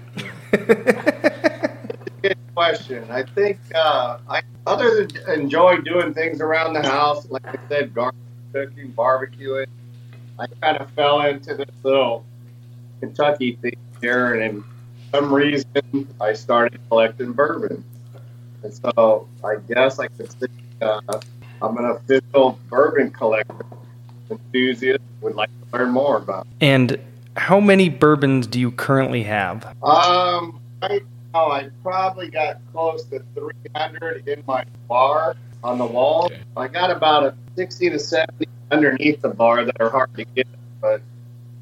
good 2.24 2.38
question. 2.56 3.06
I 3.12 3.22
think 3.22 3.60
uh, 3.75 4.18
I, 4.28 4.42
other 4.66 5.06
than 5.06 5.42
enjoy 5.42 5.78
doing 5.78 6.12
things 6.13 6.42
around 6.42 6.74
the 6.74 6.82
house, 6.82 7.30
like 7.30 7.46
I 7.46 7.56
said, 7.70 7.94
garden 7.94 8.20
cooking, 8.51 8.92
barbecuing, 8.94 9.68
I 10.40 10.48
kind 10.60 10.78
of 10.78 10.90
fell 10.94 11.22
into 11.22 11.54
this 11.54 11.70
little 11.84 12.25
Kentucky 13.00 13.60
thing 13.62 13.78
here, 14.01 14.42
and 14.42 14.63
for 15.12 15.18
some 15.18 15.32
reason, 15.32 16.08
I 16.20 16.34
started 16.34 16.80
collecting 16.90 17.34
bourbon. 17.34 17.84
And 18.63 18.74
so 18.74 19.28
I 19.44 19.58
guess 19.68 20.00
I 20.00 20.08
could 20.08 20.32
say 20.32 20.48
uh, 20.82 21.00
I'm 21.62 21.78
an 21.78 21.86
official 21.86 22.58
bourbon 22.70 23.12
collector 23.12 23.66
enthusiast. 24.32 25.04
Would 25.22 25.36
like 25.36 25.50
to 25.50 25.78
learn 25.78 25.92
more 25.92 26.18
about. 26.18 26.48
And 26.60 27.00
how 27.38 27.59
many 27.59 27.89
bourbons 27.89 28.47
do 28.47 28.59
you 28.59 28.71
currently 28.71 29.23
have? 29.23 29.65
Um, 29.83 30.59
right 30.81 31.03
now 31.33 31.51
I 31.51 31.69
probably 31.83 32.29
got 32.29 32.59
close 32.71 33.03
to 33.05 33.23
300 33.35 34.27
in 34.27 34.43
my 34.47 34.65
bar 34.88 35.35
on 35.63 35.77
the 35.77 35.85
wall. 35.85 36.25
Okay. 36.25 36.41
I 36.57 36.67
got 36.67 36.91
about 36.91 37.23
a 37.23 37.35
60 37.55 37.91
to 37.91 38.00
70 38.00 38.47
underneath 38.71 39.21
the 39.21 39.29
bar 39.29 39.65
that 39.65 39.79
are 39.79 39.89
hard 39.89 40.13
to 40.15 40.25
get, 40.25 40.47
but 40.81 41.01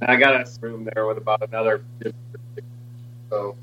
I 0.01 0.15
got 0.15 0.35
a 0.35 0.49
room 0.61 0.89
there 0.93 1.05
with 1.05 1.17
about 1.17 1.41
another 1.47 1.83
50 2.01 2.15
So 3.29 3.55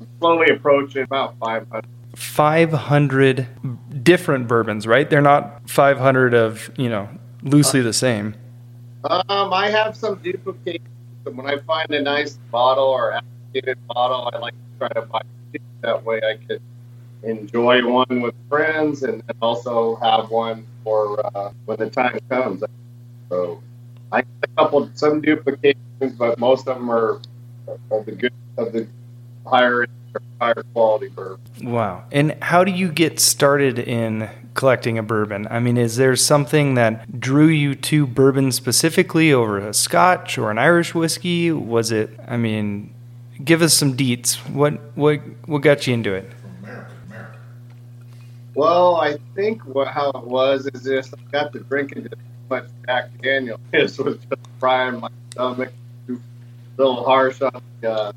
I'm 0.00 0.06
slowly 0.18 0.46
approaching 0.50 1.02
about 1.02 1.38
500. 1.38 1.86
500 2.14 4.04
different 4.04 4.46
bourbons, 4.48 4.86
right? 4.86 5.08
They're 5.08 5.22
not 5.22 5.68
500 5.70 6.34
of, 6.34 6.70
you 6.76 6.88
know, 6.88 7.08
loosely 7.42 7.80
the 7.80 7.92
same. 7.92 8.34
Um, 9.04 9.52
I 9.52 9.70
have 9.70 9.96
some 9.96 10.16
duplicates. 10.16 10.84
When 11.24 11.46
I 11.46 11.58
find 11.58 11.90
a 11.90 12.02
nice 12.02 12.38
bottle 12.50 12.84
or 12.84 13.12
applicated 13.12 13.76
bottle, 13.88 14.30
I 14.32 14.38
like 14.38 14.54
to 14.54 14.78
try 14.78 14.88
to 14.88 15.02
buy. 15.02 15.22
That 15.82 16.04
way 16.04 16.20
I 16.22 16.36
could 16.46 16.62
enjoy 17.22 17.86
one 17.86 18.22
with 18.22 18.34
friends 18.48 19.02
and 19.02 19.22
then 19.26 19.36
also 19.40 19.96
have 19.96 20.30
one 20.30 20.64
for 20.84 21.24
uh, 21.36 21.50
when 21.64 21.78
the 21.78 21.90
time 21.90 22.18
comes. 22.28 22.62
So 23.28 23.60
I 24.10 24.22
got 24.22 24.26
a 24.42 24.48
couple, 24.56 24.90
some 24.94 25.20
duplications, 25.20 26.16
but 26.18 26.38
most 26.38 26.68
of 26.68 26.76
them 26.76 26.90
are 26.90 27.20
of 27.90 28.06
the 28.06 28.12
good, 28.12 28.32
of 28.56 28.72
the 28.72 28.86
higher, 29.46 29.86
higher 30.40 30.62
quality 30.72 31.08
bourbon. 31.08 31.40
Wow. 31.62 32.04
And 32.12 32.36
how 32.42 32.64
do 32.64 32.72
you 32.72 32.90
get 32.90 33.20
started 33.20 33.78
in 33.78 34.30
collecting 34.62 34.96
a 34.96 35.02
bourbon? 35.02 35.48
I 35.50 35.58
mean, 35.58 35.76
is 35.76 35.96
there 35.96 36.14
something 36.14 36.74
that 36.74 37.18
drew 37.18 37.48
you 37.48 37.74
to 37.74 38.06
bourbon 38.06 38.52
specifically 38.52 39.32
over 39.32 39.58
a 39.58 39.74
scotch 39.74 40.38
or 40.38 40.52
an 40.52 40.58
Irish 40.58 40.94
whiskey? 40.94 41.50
Was 41.50 41.90
it, 41.90 42.16
I 42.28 42.36
mean, 42.36 42.94
give 43.42 43.60
us 43.60 43.74
some 43.74 43.96
deets. 43.96 44.36
What 44.48 44.74
what 44.94 45.18
what 45.46 45.62
got 45.62 45.88
you 45.88 45.94
into 45.94 46.14
it? 46.14 46.30
Well, 48.54 48.94
I 48.94 49.16
think 49.34 49.62
what 49.62 49.88
how 49.88 50.10
it 50.10 50.28
was 50.28 50.68
is 50.72 50.84
this: 50.84 51.12
I 51.12 51.30
got 51.32 51.52
to 51.54 51.58
drinking 51.58 52.04
too 52.04 52.16
much 52.48 52.66
Jack 52.86 53.10
Daniel. 53.20 53.58
This 53.72 53.98
was 53.98 54.18
just 54.30 54.46
frying 54.60 55.00
my 55.00 55.10
stomach, 55.32 55.72
a 56.08 56.16
little 56.76 57.02
harsh 57.02 57.42
on 57.42 57.60
the, 57.80 57.90
uh, 57.90 58.12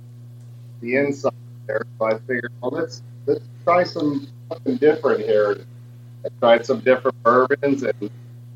the 0.81 0.95
inside 0.97 1.33
there. 1.65 1.87
So 1.97 2.05
I 2.05 2.19
figured, 2.19 2.53
well, 2.61 2.69
let's 2.69 3.01
let's 3.25 3.41
try 3.63 3.83
some 3.83 4.27
something 4.47 4.77
different 4.77 5.21
here. 5.21 5.65
I 6.25 6.29
tried 6.39 6.65
some 6.65 6.79
different 6.81 7.21
bourbons 7.23 7.83
and 7.83 8.11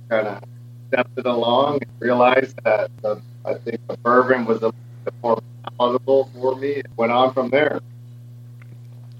kind 0.09 0.27
of 0.27 0.43
stepped 0.89 1.17
it 1.17 1.25
along 1.25 1.79
and 1.81 1.91
realized 1.99 2.59
that 2.63 2.91
the, 3.01 3.21
I 3.45 3.55
think 3.55 3.79
the 3.87 3.97
bourbon 4.03 4.45
was 4.45 4.57
a 4.59 4.67
little 4.67 4.75
bit 5.05 5.13
more 5.23 5.39
palatable 5.77 6.31
for 6.33 6.55
me. 6.55 6.69
It 6.69 6.87
went 6.97 7.11
on 7.11 7.33
from 7.33 7.49
there. 7.49 7.79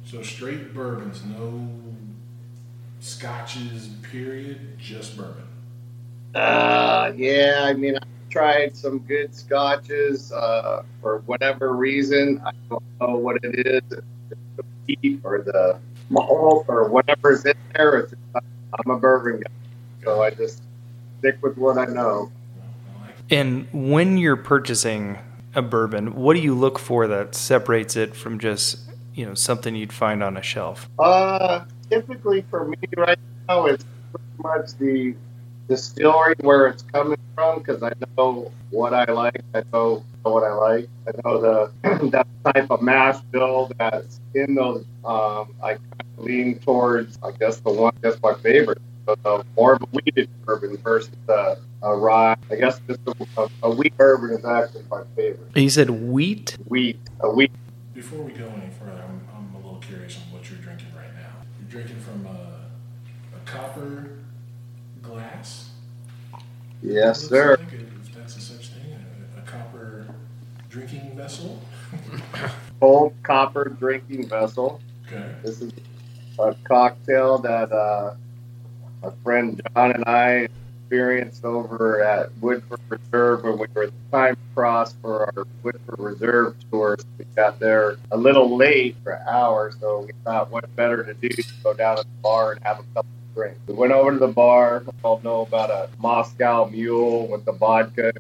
So 0.06 0.22
straight 0.24 0.74
bourbons, 0.74 1.24
no 1.24 1.72
scotches, 3.00 3.90
period, 4.12 4.78
just 4.80 5.18
bourbon. 5.18 5.46
Uh, 6.36 7.12
yeah, 7.16 7.62
I 7.66 7.74
mean, 7.74 7.96
I 7.98 8.02
tried 8.30 8.76
some 8.76 9.00
good 9.00 9.34
scotches 9.36 10.32
uh, 10.32 10.84
for 11.02 11.20
whatever 11.26 11.74
reason. 11.76 12.42
I 12.46 12.52
don't 12.70 12.84
know 13.02 13.16
what 13.18 13.44
it 13.44 13.68
is, 13.68 13.82
the 14.58 14.64
peat 14.88 15.22
or 15.24 15.42
the 15.42 15.80
malt 16.10 16.66
or 16.68 16.90
whatever's 16.90 17.46
in 17.46 17.54
there. 17.74 17.98
It's 17.98 18.14
I'm 18.36 18.92
a 18.92 18.98
bourbon 19.00 19.42
guy, 19.42 19.52
so 20.04 20.22
I 20.22 20.30
just 20.32 20.62
stick 21.20 21.38
with 21.42 21.58
what 21.58 21.78
I 21.78 21.86
know. 21.86 22.32
And 23.30 23.68
when 23.72 24.18
you're 24.18 24.38
purchasing 24.38 25.18
a 25.56 25.62
bourbon, 25.62 26.16
what 26.16 26.36
do 26.36 26.40
you 26.40 26.54
look 26.56 26.80
for 26.80 27.08
that 27.08 27.36
separates 27.36 27.96
it 27.96 28.16
from 28.16 28.40
just, 28.40 28.80
you 29.14 29.26
know, 29.26 29.34
something 29.34 29.76
you'd 29.76 29.94
find 29.94 30.24
on 30.24 30.38
a 30.38 30.42
shelf? 30.42 30.90
Uh, 30.98 31.66
typically 31.90 32.44
for 32.50 32.66
me 32.66 32.78
right 32.98 33.20
now, 33.48 33.66
it's 33.66 33.86
pretty 34.12 34.26
much 34.44 34.78
the 34.78 35.16
distillery 35.68 36.36
where 36.42 36.68
it's 36.68 36.84
coming 36.84 37.18
from 37.36 37.60
because 37.60 37.84
I 37.84 37.94
know 38.18 38.52
what 38.72 38.94
I 38.94 39.06
like. 39.12 39.42
I 39.54 39.64
know 39.72 40.04
what 40.24 40.44
I 40.44 40.54
like. 40.54 40.90
I 41.08 41.12
know 41.24 41.40
the 41.42 41.72
that 42.12 42.28
type 42.46 42.70
of 42.72 42.82
mash 42.82 43.20
bill 43.32 43.72
that's 43.78 44.20
in 44.34 44.56
those. 44.56 44.86
Um, 45.06 45.54
I 45.64 45.74
kind 45.76 45.82
of 46.18 46.24
lean 46.26 46.60
towards, 46.60 47.18
I 47.24 47.32
guess, 47.32 47.60
the 47.60 47.72
one 47.72 47.94
that's 48.02 48.22
my 48.22 48.34
favorite. 48.36 48.80
So 49.06 49.16
the 49.24 49.44
more 49.58 49.74
of 49.74 49.82
a 49.82 49.86
wheated 49.88 50.30
bourbon 50.46 50.78
versus 50.78 51.10
a, 51.28 51.58
a 51.82 51.96
rye. 51.96 52.36
I 52.52 52.56
guess 52.56 52.80
just 52.88 53.00
a, 53.08 53.14
a, 53.38 53.48
a 53.64 53.72
wheat 53.72 53.96
bourbon 53.98 54.32
is 54.38 54.46
actually 54.46 54.84
my 54.92 55.02
favorite. 55.16 55.50
You 55.56 55.70
said 55.70 55.90
wheat? 55.90 56.58
Wheat, 56.68 57.00
a 57.22 57.30
wheat. 57.30 57.52
Before 57.94 58.22
we 58.22 58.34
go 58.34 58.46
any 58.56 58.70
further, 58.80 59.04
I'm, 59.04 59.22
I'm 59.36 59.54
a 59.56 59.58
little 59.58 59.78
curious 59.82 60.18
on 60.18 60.24
what 60.32 60.50
you're 60.50 60.60
drinking 60.60 60.88
right 60.96 61.14
now. 61.16 61.32
You're 61.60 61.70
drinking 61.70 62.00
from 62.02 62.26
a, 62.26 63.36
a 63.36 63.40
copper 63.46 64.12
glass. 65.02 65.72
Yes, 66.82 67.22
Looks 67.24 67.30
sir. 67.30 67.50
like 67.52 67.74
it, 67.74 67.88
if 68.04 68.14
that's 68.14 68.38
a 68.38 68.42
such 68.42 68.68
thing, 68.70 68.94
a, 69.36 69.40
a 69.40 69.42
copper 69.44 70.08
drinking 70.70 71.09
vessel. 71.20 71.60
Cold 72.80 73.14
copper 73.24 73.66
drinking 73.66 74.30
vessel. 74.30 74.80
Okay. 75.06 75.36
This 75.44 75.62
is 75.62 75.74
a 76.40 76.56
cocktail 76.64 77.40
that 77.40 77.72
uh, 77.74 78.14
my 79.04 79.10
friend 79.24 79.62
John 79.76 79.92
and 79.92 80.06
I 80.06 80.48
experienced 80.84 81.44
over 81.44 82.02
at 82.02 82.30
Woodford 82.40 82.80
Reserve 82.88 83.44
when 83.44 83.58
we 83.58 83.68
were 83.74 83.84
at 83.84 83.92
the 83.92 84.18
time 84.18 84.38
cross 84.56 84.96
for 85.02 85.26
our 85.26 85.46
Woodford 85.62 86.00
Reserve 86.00 86.56
tours. 86.72 87.04
We 87.18 87.26
got 87.36 87.60
there 87.60 87.98
a 88.12 88.18
little 88.18 88.56
late 88.56 88.96
for 89.04 89.12
an 89.12 89.28
hour, 89.28 89.74
so 89.78 90.06
we 90.08 90.14
thought 90.24 90.50
what 90.52 90.74
better 90.78 91.04
to 91.04 91.14
do 91.14 91.28
to 91.28 91.54
go 91.64 91.74
down 91.74 91.98
to 91.98 92.04
the 92.04 92.22
bar 92.24 92.54
and 92.54 92.64
have 92.64 92.80
a 92.80 92.84
couple 92.94 93.12
of 93.12 93.36
drink. 93.36 93.58
We 93.68 93.74
went 93.74 93.92
over 93.92 94.14
to 94.14 94.20
the 94.20 94.28
bar. 94.28 94.84
We 94.86 94.94
all 95.04 95.20
know 95.22 95.42
about 95.42 95.70
a 95.70 95.90
Moscow 96.00 96.70
Mule 96.70 97.28
with 97.28 97.44
the 97.44 97.52
vodka, 97.52 98.14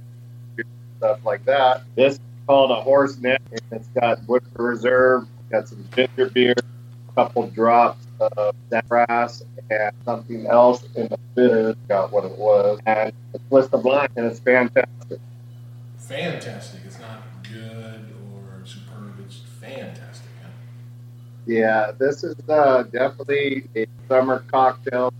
stuff 0.97 1.23
like 1.23 1.45
that. 1.45 1.83
This 1.95 2.15
is 2.15 2.19
called 2.49 2.71
a 2.71 2.81
horse 2.81 3.19
neck, 3.19 3.39
and 3.51 3.61
it's 3.71 3.89
got 3.99 4.17
Woodford 4.27 4.41
Reserve, 4.57 5.27
got 5.51 5.67
some 5.67 5.85
ginger 5.95 6.31
beer, 6.33 6.55
a 6.57 7.13
couple 7.13 7.47
drops 7.51 8.07
of 8.19 8.51
sassafras, 8.71 9.43
and 9.69 9.91
something 10.03 10.47
else 10.47 10.83
in 10.95 11.07
the 11.09 11.17
bitter. 11.35 11.75
Got 11.89 12.11
what 12.11 12.25
it 12.25 12.35
was, 12.35 12.79
and 12.87 13.13
it's 13.35 13.43
Twist 13.49 13.69
of 13.73 13.83
Blind, 13.83 14.09
and 14.15 14.25
it's 14.25 14.39
fantastic. 14.39 15.19
Fantastic. 15.99 16.81
It's 16.85 16.99
not 16.99 17.23
good 17.51 18.05
or 18.33 18.65
superb. 18.65 19.13
It's 19.23 19.41
fantastic. 19.61 20.31
Huh? 20.43 20.49
Yeah, 21.45 21.91
this 21.99 22.23
is 22.23 22.33
uh, 22.47 22.81
definitely 22.83 23.67
a 23.77 23.85
summer 24.09 24.43
cocktail 24.51 25.11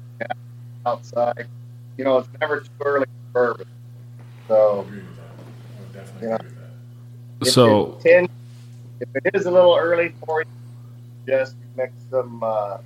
outside. 0.84 1.48
You 1.98 2.06
know, 2.06 2.18
it's 2.18 2.30
never 2.42 2.62
too 2.62 2.70
early 2.84 3.06
for 3.34 3.54
bourbon. 3.54 3.66
I 4.50 4.54
So 4.54 4.80
agree 4.82 4.98
with 5.04 5.16
that. 5.18 5.30
I 5.78 5.94
definitely 5.94 6.28
Yeah. 6.30 6.36
agree 6.36 6.48
with 6.50 6.56
that. 6.56 6.59
If 7.42 7.50
So 7.50 8.00
10, 8.04 8.28
if 9.00 9.10
it 9.16 9.36
is 9.36 9.46
a 9.46 9.52
little 9.52 9.76
early 9.76 10.14
for 10.26 10.42
you, 10.42 10.48
just 11.28 11.56
mix 11.76 11.94
some 12.10 12.44
uh, 12.44 12.78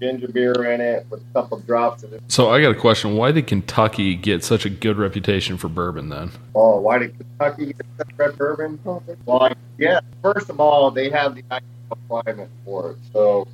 ginger 0.00 0.28
beer 0.28 0.72
in 0.72 0.80
it 0.80 1.06
with 1.10 1.20
a 1.20 1.32
couple 1.32 1.58
drops 1.60 2.02
of 2.02 2.12
it. 2.12 2.22
so 2.28 2.50
I 2.50 2.60
got 2.60 2.70
a 2.70 2.74
question. 2.78 3.16
Why 3.16 3.32
did 3.32 3.46
Kentucky 3.46 4.14
get 4.14 4.44
such 4.44 4.64
a 4.64 4.70
good 4.70 4.96
reputation 4.96 5.56
for 5.56 5.68
bourbon 5.68 6.08
then? 6.08 6.30
Oh, 6.54 6.80
why 6.80 6.98
did 6.98 7.16
Kentucky 7.18 7.66
get 7.66 7.86
such 7.96 8.08
a 8.10 8.14
red 8.16 8.38
bourbon? 8.38 8.78
Well, 9.26 9.52
yeah, 9.78 10.00
first 10.22 10.48
of 10.50 10.60
all, 10.60 10.90
they 10.90 11.10
have 11.10 11.34
the 11.34 11.44
ideal 11.50 11.98
climate 12.08 12.50
for 12.64 12.92
it. 12.92 12.98
So 13.12 13.46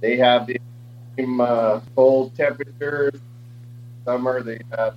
they 0.00 0.16
have 0.16 0.46
the 0.46 0.58
same, 1.16 1.40
uh, 1.40 1.80
cold 1.94 2.34
temperatures. 2.36 3.20
Summer, 4.04 4.42
they 4.42 4.60
have 4.76 4.96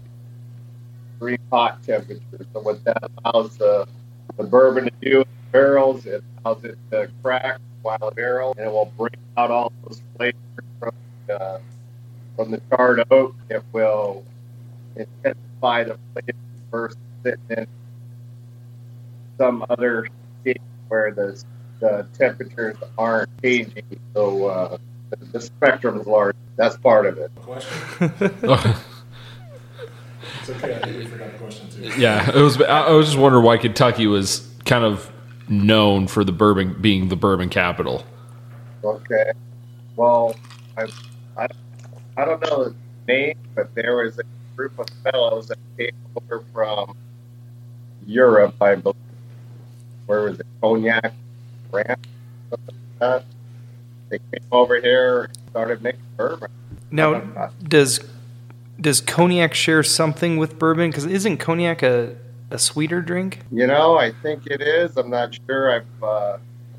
extreme 1.11 1.37
hot 1.51 1.83
temperatures. 1.83 2.47
So 2.53 2.61
what 2.61 2.83
that 2.85 3.11
allows 3.23 3.57
the, 3.57 3.87
the 4.37 4.43
bourbon 4.43 4.85
to 4.85 4.91
do 5.01 5.21
in 5.21 5.27
barrels, 5.51 6.05
it 6.05 6.23
allows 6.43 6.63
it 6.63 6.77
to 6.91 7.09
crack 7.23 7.59
while 7.81 7.97
a 8.01 8.11
barrel, 8.11 8.53
and 8.57 8.67
it 8.67 8.71
will 8.71 8.91
bring 8.97 9.15
out 9.37 9.51
all 9.51 9.71
those 9.83 10.01
flavors 10.17 10.41
from 10.79 10.91
uh, 11.29 11.57
from 12.35 12.51
the 12.51 12.61
charred 12.69 13.03
oak. 13.11 13.35
It 13.49 13.63
will 13.71 14.23
intensify 14.95 15.83
the 15.83 15.97
flavor 16.13 16.37
versus 16.71 16.97
sitting 17.23 17.39
in 17.49 17.67
some 19.37 19.65
other 19.69 20.07
state 20.41 20.61
where 20.87 21.11
the 21.11 21.41
the 21.79 22.07
temperatures 22.17 22.77
aren't 22.97 23.29
changing. 23.41 23.83
So 24.13 24.47
uh, 24.47 24.77
the, 25.09 25.25
the 25.25 25.41
spectrum 25.41 25.99
is 25.99 26.07
large. 26.07 26.35
That's 26.55 26.77
part 26.77 27.05
of 27.05 27.17
it. 27.17 28.75
Question? 30.45 30.55
It's 30.55 30.63
okay. 30.63 30.75
I 30.75 30.79
think 30.79 30.97
we 30.97 31.05
forgot 31.05 31.31
the 31.31 31.37
question 31.37 31.69
too. 31.69 31.99
yeah, 32.01 32.29
it 32.29 32.41
was. 32.41 32.61
I 32.61 32.81
I 32.87 32.91
was 32.91 33.07
just 33.07 33.17
wondering 33.17 33.43
why 33.43 33.57
Kentucky 33.57 34.07
was 34.07 34.47
kind 34.65 34.83
of 34.83 35.11
known 35.49 36.07
for 36.07 36.23
the 36.23 36.31
bourbon 36.31 36.75
being 36.81 37.09
the 37.09 37.15
bourbon 37.15 37.49
capital. 37.49 38.03
Okay. 38.83 39.31
Well, 39.95 40.35
I, 40.77 40.87
I, 41.37 41.47
I 42.17 42.25
don't 42.25 42.41
know 42.41 42.65
the 42.65 42.75
name, 43.07 43.37
but 43.55 43.73
there 43.75 43.97
was 43.97 44.19
a 44.19 44.23
group 44.55 44.77
of 44.77 44.87
fellows 45.03 45.47
that 45.47 45.57
came 45.77 45.91
over 46.15 46.43
from 46.53 46.95
Europe, 48.05 48.55
I 48.61 48.75
believe. 48.75 48.95
Where 50.05 50.21
was 50.23 50.39
it? 50.39 50.45
Cognac, 50.61 51.13
France, 51.71 52.01
something 52.49 52.75
like 52.75 52.99
that. 52.99 53.25
They 54.09 54.19
came 54.19 54.47
over 54.51 54.79
here 54.79 55.23
and 55.23 55.37
started 55.49 55.81
making 55.81 56.01
bourbon. 56.15 56.51
Now, 56.91 57.49
does 57.63 57.99
does 58.79 59.01
cognac 59.01 59.53
share 59.53 59.83
something 59.83 60.37
with 60.37 60.59
bourbon? 60.59 60.89
Because 60.89 61.05
isn't 61.05 61.37
cognac 61.37 61.83
a, 61.83 62.15
a 62.51 62.59
sweeter 62.59 63.01
drink? 63.01 63.39
You 63.51 63.67
know, 63.67 63.97
I 63.97 64.11
think 64.11 64.47
it 64.47 64.61
is. 64.61 64.97
I'm 64.97 65.09
not 65.09 65.37
sure. 65.45 65.71
I've 65.71 66.03
uh, 66.03 66.37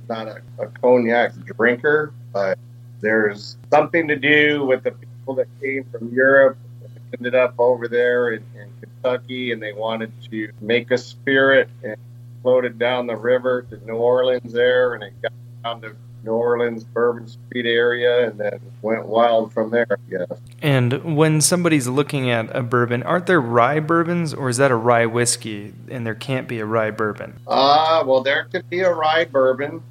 not 0.08 0.28
a, 0.28 0.42
a 0.58 0.66
cognac 0.66 1.34
drinker, 1.56 2.12
but 2.32 2.58
there's 3.00 3.56
something 3.70 4.08
to 4.08 4.16
do 4.16 4.64
with 4.64 4.82
the 4.84 4.92
people 4.92 5.34
that 5.34 5.48
came 5.60 5.84
from 5.84 6.12
Europe 6.12 6.56
and 6.82 6.90
ended 7.18 7.34
up 7.34 7.54
over 7.58 7.88
there 7.88 8.30
in, 8.32 8.44
in 8.54 8.70
Kentucky, 8.80 9.52
and 9.52 9.62
they 9.62 9.72
wanted 9.72 10.12
to 10.30 10.50
make 10.60 10.90
a 10.90 10.98
spirit 10.98 11.68
and 11.82 11.96
floated 12.42 12.78
down 12.78 13.06
the 13.06 13.16
river 13.16 13.62
to 13.62 13.84
New 13.86 13.96
Orleans 13.96 14.52
there, 14.52 14.94
and 14.94 15.02
it 15.02 15.12
got 15.22 15.32
down 15.64 15.80
to 15.82 15.96
New 16.26 16.32
Orleans 16.32 16.84
Bourbon 16.84 17.28
Street 17.28 17.66
area, 17.66 18.28
and 18.28 18.38
then 18.38 18.60
went 18.82 19.06
wild 19.06 19.52
from 19.52 19.70
there. 19.70 19.86
I 19.90 20.10
guess. 20.10 20.38
And 20.60 21.16
when 21.16 21.40
somebody's 21.40 21.86
looking 21.86 22.28
at 22.28 22.54
a 22.54 22.62
bourbon, 22.62 23.02
aren't 23.04 23.26
there 23.26 23.40
rye 23.40 23.80
bourbons, 23.80 24.34
or 24.34 24.48
is 24.48 24.56
that 24.56 24.70
a 24.70 24.76
rye 24.76 25.06
whiskey? 25.06 25.72
And 25.88 26.06
there 26.06 26.14
can't 26.14 26.48
be 26.48 26.58
a 26.58 26.66
rye 26.66 26.90
bourbon. 26.90 27.38
Uh, 27.46 28.02
well, 28.06 28.22
there 28.22 28.44
could 28.44 28.68
be 28.68 28.80
a 28.80 28.92
rye 28.92 29.24
bourbon. 29.24 29.82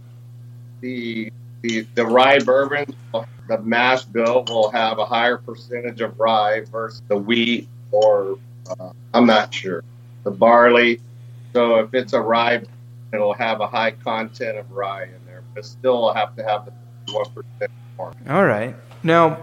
The 0.82 1.32
the, 1.62 1.88
the 1.96 2.06
rye 2.06 2.40
bourbon, 2.40 2.94
the 3.48 3.58
mash 3.64 4.04
bill 4.04 4.44
will 4.48 4.70
have 4.70 5.00
a 5.00 5.06
higher 5.06 5.38
percentage 5.38 6.00
of 6.02 6.20
rye 6.20 6.62
versus 6.72 7.02
the 7.08 7.18
wheat, 7.18 7.68
or 7.92 8.38
uh, 8.80 8.92
I'm 9.14 9.26
not 9.26 9.52
sure, 9.52 9.84
the 10.24 10.32
barley. 10.32 11.00
So 11.54 11.78
if 11.78 11.94
it's 11.94 12.14
a 12.14 12.22
rye, 12.22 12.62
it'll 13.14 13.34
have 13.34 13.62
a 13.62 13.68
high 13.68 13.92
content 13.92 14.58
of 14.58 14.70
rye 14.72 15.06
in 15.06 15.25
still 15.62 16.14
have 16.14 16.36
to 16.36 16.44
have 16.44 16.66
the 16.66 17.14
one 17.14 17.26
percent 17.26 17.72
more. 17.98 18.14
All 18.30 18.46
right. 18.46 18.76
Now, 19.04 19.40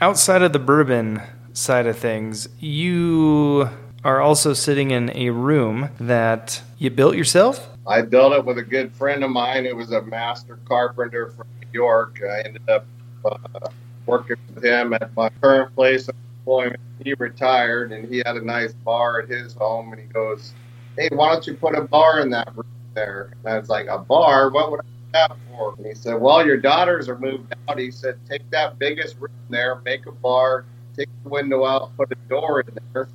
outside 0.00 0.42
of 0.42 0.52
the 0.52 0.58
bourbon 0.58 1.22
side 1.52 1.86
of 1.86 1.98
things, 1.98 2.48
you 2.58 3.68
are 4.04 4.20
also 4.20 4.52
sitting 4.52 4.90
in 4.90 5.14
a 5.16 5.30
room 5.30 5.90
that 6.00 6.62
you 6.78 6.90
built 6.90 7.16
yourself. 7.16 7.68
I 7.86 8.02
built 8.02 8.32
it 8.32 8.44
with 8.44 8.58
a 8.58 8.62
good 8.62 8.92
friend 8.92 9.22
of 9.24 9.30
mine 9.30 9.64
who 9.64 9.76
was 9.76 9.92
a 9.92 10.02
master 10.02 10.58
carpenter 10.64 11.30
from 11.30 11.46
New 11.60 11.68
York. 11.72 12.20
I 12.22 12.40
ended 12.40 12.68
up 12.68 12.86
uh, 13.24 13.68
working 14.06 14.36
with 14.54 14.64
him 14.64 14.92
at 14.94 15.14
my 15.16 15.30
current 15.40 15.74
place 15.74 16.08
of 16.08 16.14
employment. 16.40 16.80
He 17.04 17.14
retired 17.14 17.92
and 17.92 18.08
he 18.08 18.18
had 18.18 18.36
a 18.36 18.44
nice 18.44 18.72
bar 18.72 19.20
at 19.20 19.28
his 19.28 19.54
home. 19.54 19.92
And 19.92 20.00
he 20.00 20.06
goes, 20.08 20.52
Hey, 20.96 21.08
why 21.12 21.32
don't 21.32 21.46
you 21.46 21.54
put 21.54 21.76
a 21.76 21.82
bar 21.82 22.20
in 22.20 22.30
that 22.30 22.54
room 22.56 22.66
there? 22.94 23.32
And 23.44 23.54
I 23.54 23.58
was 23.58 23.68
like, 23.68 23.86
A 23.86 23.98
bar? 23.98 24.50
What 24.50 24.70
would 24.70 24.80
I 24.80 24.84
that 25.12 25.36
for? 25.50 25.74
And 25.76 25.86
he 25.86 25.94
said, 25.94 26.14
Well, 26.14 26.44
your 26.44 26.56
daughters 26.56 27.08
are 27.08 27.18
moved 27.18 27.54
out. 27.68 27.78
He 27.78 27.90
said, 27.90 28.16
Take 28.28 28.48
that 28.50 28.78
biggest 28.78 29.16
room 29.18 29.30
there, 29.48 29.80
make 29.84 30.06
a 30.06 30.12
bar, 30.12 30.64
take 30.96 31.08
the 31.22 31.28
window 31.28 31.64
out, 31.64 31.96
put 31.96 32.12
a 32.12 32.16
door 32.28 32.60
in 32.60 32.78
there. 32.92 33.02
And 33.02 33.10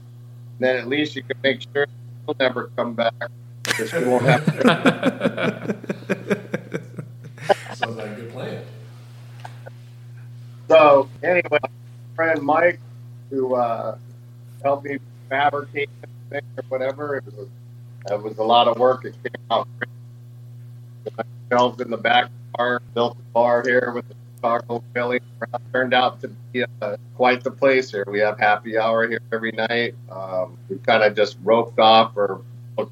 then 0.59 0.75
at 0.77 0.87
least 0.87 1.15
you 1.15 1.23
can 1.23 1.37
make 1.43 1.61
sure 1.61 1.87
they'll 2.25 2.35
never 2.39 2.71
come 2.75 2.93
back. 2.93 3.13
Because 3.63 3.93
we 3.93 4.05
won't 4.05 4.23
have 4.23 4.43
Sounds 7.73 7.95
like 7.95 8.07
a 8.07 8.15
good 8.15 8.31
plan. 8.31 8.63
So 10.67 11.09
anyway, 11.23 11.59
my 11.61 11.69
friend 12.15 12.41
Mike, 12.41 12.79
who 13.29 13.55
uh, 13.55 13.97
helped 14.63 14.85
me 14.85 14.97
fabricate 15.29 15.89
or 16.31 16.41
whatever, 16.69 17.17
it 17.17 17.25
was 17.25 17.47
it 18.09 18.21
was 18.21 18.37
a 18.37 18.43
lot 18.43 18.67
of 18.67 18.77
work. 18.77 19.05
It 19.05 19.15
came 19.23 19.31
out. 19.51 19.67
great. 19.79 19.89
Shelves 21.51 21.81
in 21.81 21.89
the 21.89 21.97
back 21.97 22.29
bar, 22.53 22.81
built 22.93 23.17
the 23.17 23.23
bar 23.33 23.63
here 23.63 23.91
with 23.93 24.07
the 24.07 24.15
Chicago 24.35 24.83
Philly. 24.93 25.19
Turned 25.71 25.93
out 25.93 26.21
to 26.21 26.29
be 26.51 26.65
uh, 26.81 26.97
quite 27.15 27.43
the 27.43 27.51
place 27.51 27.91
here. 27.91 28.05
We 28.07 28.19
have 28.19 28.39
happy 28.39 28.77
hour 28.77 29.07
here 29.07 29.21
every 29.31 29.51
night. 29.51 29.95
Um, 30.11 30.57
we 30.69 30.77
kind 30.77 31.03
of 31.03 31.15
just 31.15 31.37
roped 31.43 31.79
off 31.79 32.13
or 32.15 32.41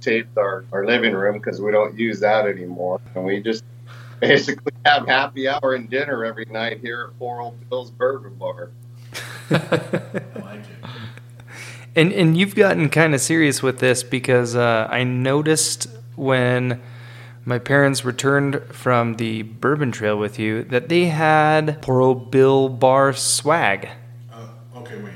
taped 0.02 0.38
our, 0.38 0.66
our 0.72 0.86
living 0.86 1.14
room 1.14 1.38
because 1.38 1.62
we 1.62 1.72
don't 1.72 1.98
use 1.98 2.20
that 2.20 2.48
anymore, 2.48 3.00
and 3.14 3.24
we 3.24 3.42
just 3.42 3.64
basically 4.20 4.74
have 4.86 5.08
happy 5.08 5.48
hour 5.48 5.76
and 5.76 5.90
dinner 5.90 6.26
every 6.26 6.46
night 6.50 6.80
here 6.80 7.10
at 7.10 7.20
Poor 7.20 7.42
Old 7.42 7.70
Bill's 7.70 7.92
Bourbon 7.92 8.36
Bar. 8.36 8.72
Like. 9.50 10.64
And 11.98 12.12
and 12.12 12.38
you've 12.38 12.56
gotten 12.56 12.90
kind 12.90 13.16
of 13.16 13.22
serious 13.22 13.64
with 13.64 13.80
this 13.80 14.04
because 14.04 14.54
uh, 14.54 14.86
I 14.92 15.06
noticed 15.06 15.88
when 16.18 16.82
my 17.46 17.60
parents 17.60 18.04
returned 18.04 18.62
from 18.72 19.16
the 19.16 19.44
bourbon 19.44 19.92
trail 19.92 20.18
with 20.18 20.40
you 20.40 20.64
that 20.66 20.90
they 20.90 21.06
had 21.06 21.82
poor 21.82 22.02
old 22.02 22.32
Bill 22.32 22.70
Bar 22.70 23.14
swag. 23.14 23.90
Uh, 24.34 24.48
okay, 24.78 24.98
wait. 25.02 25.14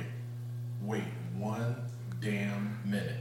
Wait 0.84 1.04
one 1.38 1.76
damn 2.22 2.78
minute. 2.86 3.15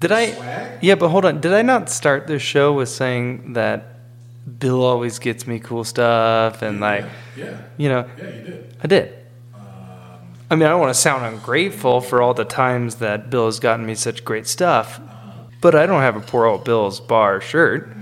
Did 0.00 0.12
I? 0.12 0.32
Swag? 0.32 0.78
Yeah, 0.82 0.94
but 0.96 1.08
hold 1.10 1.24
on. 1.24 1.40
Did 1.40 1.52
I 1.52 1.62
not 1.62 1.88
start 1.90 2.26
this 2.26 2.42
show 2.42 2.72
with 2.72 2.88
saying 2.88 3.52
that 3.52 3.86
Bill 4.58 4.82
always 4.82 5.18
gets 5.18 5.46
me 5.46 5.60
cool 5.60 5.84
stuff 5.84 6.62
and 6.62 6.80
like, 6.80 7.04
Yeah. 7.36 7.56
you 7.76 7.88
know, 7.88 8.08
Yeah, 8.18 8.24
you 8.24 8.42
did. 8.42 8.76
I 8.82 8.86
did. 8.88 9.12
Um, 9.54 9.60
I 10.50 10.56
mean, 10.56 10.64
I 10.66 10.70
don't 10.70 10.80
want 10.80 10.92
to 10.92 11.00
sound 11.00 11.24
ungrateful 11.24 12.00
for 12.00 12.20
all 12.20 12.34
the 12.34 12.44
times 12.44 12.96
that 12.96 13.30
Bill 13.30 13.44
has 13.46 13.60
gotten 13.60 13.86
me 13.86 13.94
such 13.94 14.24
great 14.24 14.48
stuff, 14.48 15.00
but 15.60 15.74
I 15.76 15.86
don't 15.86 16.00
have 16.00 16.16
a 16.16 16.20
poor 16.20 16.46
old 16.46 16.64
Bill's 16.64 16.98
bar 16.98 17.40
shirt. 17.40 17.94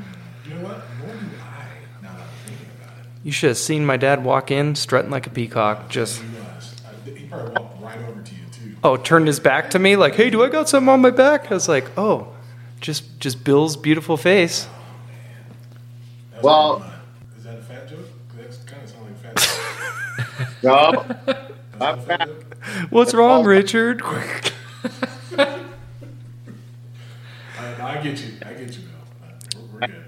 you 0.46 0.54
know 0.54 0.61
what? 0.62 0.78
Nor 1.04 1.08
do 1.14 1.20
I, 1.42 2.02
now 2.02 2.12
that 2.14 2.20
I'm 2.22 2.28
thinking 2.46 2.66
about 2.80 2.96
it. 2.98 3.06
You 3.28 3.32
should 3.32 3.48
have 3.48 3.58
seen 3.58 3.84
my 3.84 3.98
dad 3.98 4.24
walk 4.24 4.50
in 4.50 4.74
strutting 4.74 5.10
like 5.10 5.26
a 5.26 5.30
peacock. 5.30 5.90
Just 5.90 6.22
He 6.22 6.28
was. 6.28 6.76
Uh, 6.82 7.10
he 7.10 7.26
probably 7.26 7.52
walked 7.52 7.82
right 7.82 7.98
oh, 8.82 8.96
turned 8.96 9.26
his 9.26 9.38
back 9.38 9.68
to 9.72 9.78
me, 9.78 9.96
like, 9.96 10.14
hey, 10.14 10.30
do 10.30 10.42
I 10.42 10.48
got 10.48 10.66
something 10.66 10.88
on 10.88 11.02
my 11.02 11.10
back? 11.10 11.50
I 11.52 11.54
was 11.54 11.68
like, 11.68 11.90
oh, 11.98 12.28
just 12.80 13.20
just 13.20 13.44
Bill's 13.44 13.76
beautiful 13.76 14.16
face. 14.16 14.66
That's 16.30 16.42
Well- 16.42 16.90
is 17.36 17.44
that 17.44 17.58
a 17.58 17.60
fat 17.60 17.86
joke? 17.86 18.06
That 18.34 18.66
kind 18.66 18.82
of 18.82 18.88
sounds 18.88 19.02
like 19.02 19.34
a 19.34 19.40
fat 19.40 19.58
joke. 20.38 20.62
No, 20.62 21.04
I'm 21.86 22.00
fat. 22.00 22.30
What's 22.88 23.12
wrong, 23.12 23.44
Richard? 23.44 24.00
I, 24.06 25.58
I 27.58 28.02
get 28.02 28.22
you. 28.22 28.32
I 28.46 28.54
get 28.54 28.74
you, 28.74 28.84
Bill. 28.84 29.60
We're, 29.74 29.80
we're 29.80 29.86
good. 29.86 30.04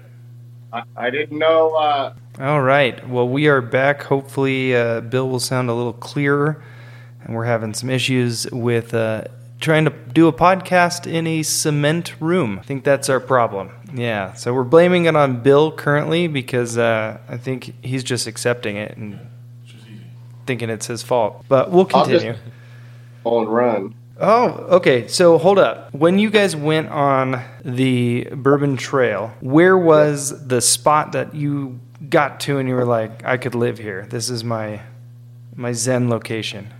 I, 0.73 0.83
I 0.95 1.09
didn't 1.11 1.37
know. 1.37 1.75
Uh, 1.75 2.13
All 2.41 2.61
right. 2.63 3.07
Well, 3.07 3.29
we 3.29 3.47
are 3.49 3.61
back. 3.61 4.01
Hopefully, 4.01 4.75
uh, 4.75 5.01
Bill 5.01 5.29
will 5.29 5.39
sound 5.39 5.69
a 5.69 5.73
little 5.75 5.93
clearer. 5.93 6.63
And 7.23 7.35
we're 7.35 7.45
having 7.45 7.75
some 7.75 7.91
issues 7.91 8.49
with 8.51 8.95
uh, 8.95 9.25
trying 9.59 9.85
to 9.85 9.91
do 9.91 10.27
a 10.27 10.33
podcast 10.33 11.05
in 11.05 11.27
a 11.27 11.43
cement 11.43 12.19
room. 12.19 12.57
I 12.57 12.63
think 12.63 12.83
that's 12.83 13.09
our 13.09 13.19
problem. 13.19 13.69
Yeah. 13.93 14.33
So 14.33 14.55
we're 14.55 14.63
blaming 14.63 15.05
it 15.05 15.15
on 15.15 15.43
Bill 15.43 15.71
currently 15.71 16.27
because 16.27 16.79
uh, 16.79 17.19
I 17.29 17.37
think 17.37 17.75
he's 17.85 18.03
just 18.03 18.25
accepting 18.25 18.75
it 18.75 18.97
and 18.97 19.19
It's 19.63 19.73
just 19.73 19.85
easy. 19.87 20.01
thinking 20.47 20.71
it's 20.71 20.87
his 20.87 21.03
fault. 21.03 21.45
But 21.47 21.69
we'll 21.69 21.85
continue. 21.85 22.33
on 23.23 23.47
run. 23.49 23.93
Oh, 24.19 24.47
okay. 24.77 25.07
So 25.07 25.37
hold 25.37 25.59
up. 25.59 25.93
When 25.93 26.17
you 26.17 26.31
guys 26.31 26.55
went 26.55 26.89
on 26.89 27.43
the 27.63 28.27
Bourbon 28.33 28.77
Trail, 28.77 29.31
where 29.41 29.77
was 29.77 30.47
the 30.47 30.59
spot 30.61 31.11
that 31.11 31.35
you 31.35 31.79
got 32.11 32.39
to 32.41 32.59
and 32.59 32.69
you 32.69 32.75
were 32.75 32.85
like, 32.85 33.25
I 33.25 33.37
could 33.37 33.55
live 33.55 33.79
here. 33.79 34.05
This 34.09 34.29
is 34.29 34.43
my 34.43 34.81
my 35.55 35.71
zen 35.71 36.09
location. 36.09 36.71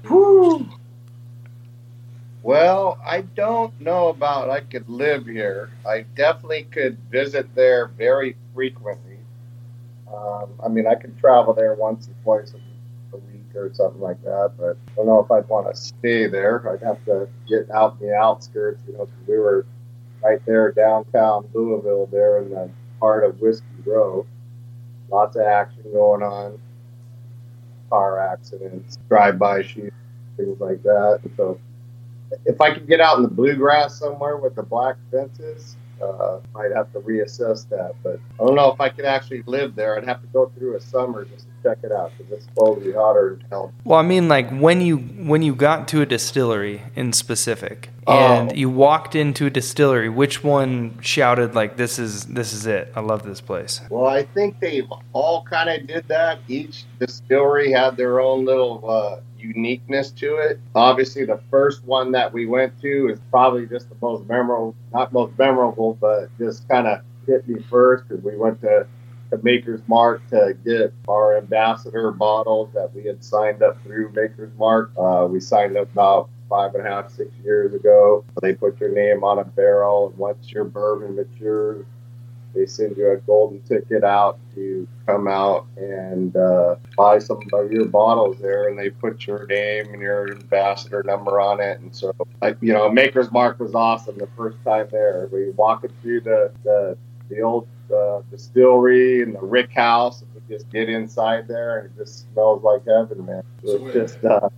Well, 2.44 3.00
I 3.06 3.22
don't 3.22 3.80
know 3.80 4.10
about 4.10 4.50
I 4.50 4.62
could 4.62 4.90
live 4.90 5.26
here. 5.26 5.70
I 5.88 6.02
definitely 6.16 6.64
could 6.64 6.98
visit 7.12 7.54
there 7.56 7.88
very 7.88 8.36
frequently. 8.54 9.20
Um, 10.12 10.50
I 10.64 10.68
mean, 10.68 10.88
I 10.88 10.96
could 10.96 11.18
travel 11.20 11.54
there 11.54 11.76
once 11.76 12.08
or 12.08 12.14
twice 12.24 12.54
a, 12.54 13.18
week 13.18 13.56
or 13.56 13.72
something 13.74 14.02
like 14.02 14.22
that, 14.24 14.54
but 14.58 14.78
I 14.92 14.96
don't 14.96 15.06
know 15.06 15.20
if 15.20 15.30
I'd 15.32 15.48
want 15.48 15.74
to 15.74 15.80
stay 15.80 16.28
there. 16.28 16.68
I'd 16.70 16.82
have 16.82 17.04
to 17.06 17.30
get 17.48 17.70
out 17.70 17.98
in 18.00 18.08
the 18.08 18.16
outskirts, 18.16 18.82
you 18.88 18.94
know, 18.94 19.08
we 19.28 19.38
were 19.38 19.66
right 20.24 20.44
there 20.46 20.72
downtown 20.72 21.48
Louisville, 21.54 22.08
there 22.08 22.40
in 22.40 22.50
the 22.50 22.70
heart 23.00 23.24
of 23.24 23.40
Whiskey 23.40 23.66
Row. 23.86 24.26
Lots 25.12 25.36
of 25.36 25.44
action 25.44 25.84
going 25.92 26.24
on, 26.24 26.58
car 27.90 28.20
accidents, 28.20 28.98
drive-by 29.10 29.64
shootings, 29.64 29.92
things 30.38 30.60
like 30.60 30.82
that. 30.84 31.20
So 31.36 31.60
if 32.46 32.62
I 32.62 32.74
could 32.74 32.88
get 32.88 33.02
out 33.02 33.18
in 33.18 33.24
the 33.24 33.30
bluegrass 33.30 34.00
somewhere 34.00 34.38
with 34.38 34.56
the 34.56 34.64
black 34.64 34.96
fences, 35.12 35.76
uh, 36.02 36.40
might 36.54 36.72
have 36.72 36.92
to 36.94 37.00
reassess 37.00 37.68
that. 37.70 37.94
But 38.04 38.20
I 38.40 38.46
don't 38.46 38.56
know 38.56 38.72
if 38.72 38.80
I 38.80 38.90
could 38.90 39.06
actually 39.06 39.44
live 39.46 39.76
there. 39.76 39.98
I'd 39.98 40.06
have 40.06 40.22
to 40.22 40.28
go 40.28 40.52
through 40.58 40.78
a 40.78 40.82
summer 40.82 41.26
just 41.26 41.46
check 41.64 41.78
it 41.84 41.92
out 41.92 42.12
because 42.18 42.32
it's 42.34 42.46
supposed 42.46 42.80
to 42.82 42.86
be 42.88 42.92
hotter 42.94 43.38
than 43.40 43.50
hell. 43.50 43.74
Well, 43.84 44.00
I 44.00 44.04
mean, 44.04 44.28
like 44.28 44.50
when 44.52 44.82
you 44.82 44.98
when 44.98 45.42
you 45.42 45.56
got 45.56 45.88
to 45.90 46.02
a 46.02 46.06
distillery 46.06 46.82
in 46.96 47.14
specific, 47.14 47.90
Oh. 48.08 48.14
and 48.18 48.58
you 48.58 48.68
walked 48.70 49.16
into 49.16 49.46
a 49.46 49.50
distillery, 49.52 50.10
which 50.10 50.44
one 50.44 50.98
shouted 51.02 51.54
like, 51.54 51.78
"This 51.78 52.00
is 52.00 52.26
this 52.26 52.52
is 52.54 52.66
it. 52.66 52.92
I 52.96 53.00
love 53.02 53.24
this 53.24 53.42
place." 53.42 53.80
Well, 53.90 54.08
I 54.08 54.24
think 54.24 54.60
they 54.60 54.82
all 55.14 55.44
kind 55.44 55.70
of 55.70 55.86
did 55.88 56.08
that. 56.08 56.40
Each 56.48 56.86
distillery 57.00 57.72
had 57.72 57.98
their 57.98 58.20
own 58.20 58.44
little 58.46 58.84
uh, 58.90 59.20
uniqueness 59.38 60.12
to 60.12 60.36
it. 60.38 60.60
Obviously, 60.74 61.26
the 61.26 61.40
first 61.52 61.84
one 61.86 62.12
that 62.14 62.34
we 62.34 62.46
went 62.48 62.80
to 62.82 63.10
is 63.10 63.20
probably 63.30 63.68
just 63.68 63.90
the 63.90 63.96
most 64.02 64.28
memorable, 64.28 64.76
not 64.94 65.14
most 65.14 65.38
memorable, 65.38 65.98
but 66.02 66.30
just 66.40 66.68
kind 66.68 66.88
of 66.88 67.02
hit 67.28 67.48
me 67.48 67.62
first 67.70 68.08
because 68.08 68.24
we 68.24 68.36
went 68.36 68.60
to 68.62 68.88
the 69.32 69.40
Maker's 69.42 69.82
Mark 69.88 70.28
to 70.30 70.56
get 70.64 70.94
our 71.08 71.38
ambassador 71.38 72.12
bottles 72.12 72.70
that 72.74 72.94
we 72.94 73.06
had 73.06 73.24
signed 73.24 73.64
up 73.64 73.82
through 73.84 74.12
Maker's 74.12 74.52
Mark. 74.58 74.92
Uh, 74.98 75.26
we 75.30 75.40
signed 75.40 75.78
up 75.78 75.92
about 75.92 76.30
five 76.50 76.76
and 76.76 76.86
a 76.86 76.90
half, 76.90 77.10
six 77.10 77.32
years 77.44 77.74
ago. 77.74 78.26
They 78.42 78.54
put 78.54 78.80
your 78.80 78.92
name 78.92 79.24
on 79.24 79.40
a 79.40 79.46
barrel, 79.46 80.10
and 80.10 80.18
once 80.18 80.52
your 80.52 80.66
bourbon 80.66 81.16
matures, 81.16 81.86
they 82.54 82.66
send 82.66 82.98
you 82.98 83.12
a 83.12 83.18
golden 83.18 83.62
ticket 83.62 84.04
out 84.04 84.38
to 84.56 84.86
come 85.06 85.30
out 85.30 85.66
and 85.78 86.36
uh, 86.36 86.76
buy 86.98 87.18
some 87.18 87.40
of 87.54 87.72
your 87.72 87.86
bottles 87.86 88.38
there, 88.42 88.68
and 88.68 88.78
they 88.78 88.90
put 88.90 89.26
your 89.26 89.48
name 89.48 89.94
and 89.94 90.02
your 90.02 90.34
ambassador 90.34 91.04
number 91.04 91.40
on 91.40 91.62
it. 91.62 91.80
And 91.80 91.96
so, 91.96 92.14
like 92.42 92.58
you 92.60 92.74
know, 92.74 92.90
Maker's 92.90 93.32
Mark 93.32 93.62
was 93.62 93.74
awesome 93.74 94.18
the 94.18 94.28
first 94.36 94.58
time 94.66 94.90
there. 94.92 95.30
We 95.32 95.52
walking 95.52 95.92
through 96.02 96.22
the 96.22 96.52
the, 96.66 96.98
the 97.30 97.42
old 97.42 97.70
uh, 97.92 98.22
distillery 98.32 99.22
and 99.24 99.36
the 99.36 99.40
Rick 99.42 99.72
House, 99.72 100.22
and 100.22 100.30
we 100.34 100.56
just 100.56 100.70
get 100.72 100.90
inside 100.90 101.48
there, 101.48 101.80
and 101.80 101.88
it 101.88 101.98
just 101.98 102.32
smells 102.32 102.64
like 102.64 102.86
heaven, 102.86 103.26
man. 103.26 103.44
It 103.64 103.68
So 103.68 103.74
was 103.74 103.82
wait. 103.82 103.94
just 103.94 104.24
uh, 104.26 104.50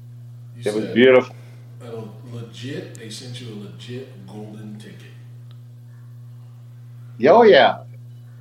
it 0.63 0.73
was 0.73 0.85
beautiful. 0.93 1.35
a 1.81 2.35
legit. 2.35 2.95
They 2.95 3.09
sent 3.09 3.39
you 3.41 3.53
a 3.53 3.55
legit 3.65 4.25
golden 4.27 4.77
ticket. 4.77 4.99
Oh 7.27 7.43
yeah. 7.43 7.83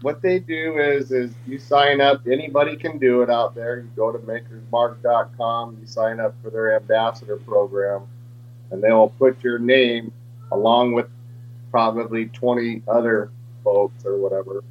What 0.03 0.21
they 0.21 0.41
do 0.41 0.79
is 0.79 1.13
is 1.13 1.33
you 1.47 1.59
sign 1.59 2.01
up. 2.01 2.27
Anybody 2.27 2.77
can 2.77 2.99
do 2.99 3.23
it 3.23 3.31
out 3.31 3.55
there. 3.55 3.79
You 3.79 3.89
go 3.95 4.11
to 4.11 4.19
makersmark.com. 4.19 5.79
You 5.81 5.87
sign 5.87 6.19
up 6.19 6.35
for 6.43 6.51
their 6.51 6.75
ambassador 6.77 7.37
program, 7.37 8.03
and 8.71 8.83
they'll 8.83 9.11
put 9.11 9.43
your 9.45 9.59
name 9.61 10.13
along 10.51 10.93
with 10.93 11.07
probably 11.71 12.27
20 12.27 12.83
other 12.89 13.31
folks 13.65 14.05
or 14.05 14.19
whatever, 14.19 14.63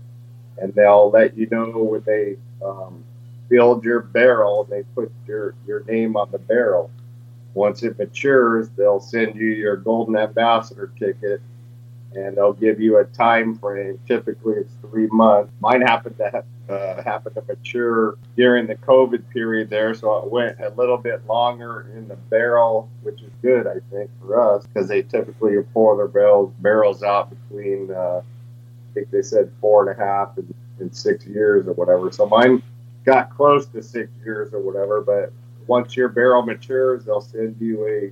and 0.62 0.74
they'll 0.74 1.10
let 1.10 1.38
you 1.38 1.48
know 1.52 1.70
when 1.70 2.04
they 2.06 2.38
um, 2.64 3.04
build 3.50 3.84
your 3.84 4.02
barrel. 4.02 4.64
They 4.64 4.84
put 4.96 5.12
your 5.28 5.56
your 5.68 5.84
name 5.86 6.16
on 6.16 6.32
the 6.32 6.40
barrel. 6.40 6.92
Once 7.54 7.84
it 7.84 7.98
matures, 8.00 8.70
they'll 8.78 9.02
send 9.02 9.36
you 9.36 9.48
your 9.48 9.76
golden 9.76 10.16
ambassador 10.16 10.92
ticket 10.98 11.42
and 12.14 12.36
they'll 12.36 12.54
give 12.54 12.80
you 12.80 12.98
a 12.98 13.06
time 13.06 13.58
frame. 13.58 14.00
Typically, 14.08 14.56
it's 14.56 14.74
three 14.90 15.08
months. 15.08 15.52
Mine 15.60 15.82
happened 15.82 16.18
to 16.18 16.44
uh, 16.70 17.04
happen 17.04 17.34
to 17.34 17.44
mature 17.48 18.18
during 18.36 18.68
the 18.68 18.76
COVID 18.76 19.28
period 19.30 19.70
there, 19.70 19.94
so 19.94 20.18
it 20.18 20.32
went 20.32 20.60
a 20.60 20.70
little 20.70 20.98
bit 20.98 21.26
longer 21.28 21.88
in 21.96 22.08
the 22.08 22.16
barrel, 22.16 22.90
which 23.04 23.22
is 23.22 23.32
good, 23.42 23.68
I 23.68 23.80
think, 23.94 24.10
for 24.20 24.40
us 24.40 24.66
because 24.66 24.88
they 24.88 25.02
typically 25.02 25.56
pour 25.74 25.98
their 25.98 26.08
barrels 26.08 26.54
barrels 26.60 27.04
out 27.04 27.30
between, 27.30 27.92
uh, 27.92 28.22
think 28.94 29.12
they 29.12 29.22
said 29.22 29.52
four 29.60 29.90
and 29.90 30.00
a 30.00 30.04
half 30.04 30.38
and, 30.38 30.54
and 30.80 30.96
six 30.96 31.26
years 31.26 31.68
or 31.68 31.74
whatever. 31.74 32.12
So 32.12 32.28
mine 32.28 32.62
got 33.06 33.36
close 33.36 33.66
to 33.68 33.82
six 33.82 34.10
years 34.24 34.54
or 34.54 34.60
whatever, 34.60 35.02
but 35.02 35.34
once 35.68 35.96
your 35.96 36.10
barrel 36.10 36.44
matures, 36.44 37.06
they'll 37.06 37.22
send 37.22 37.56
you 37.60 37.88
a 37.88 38.12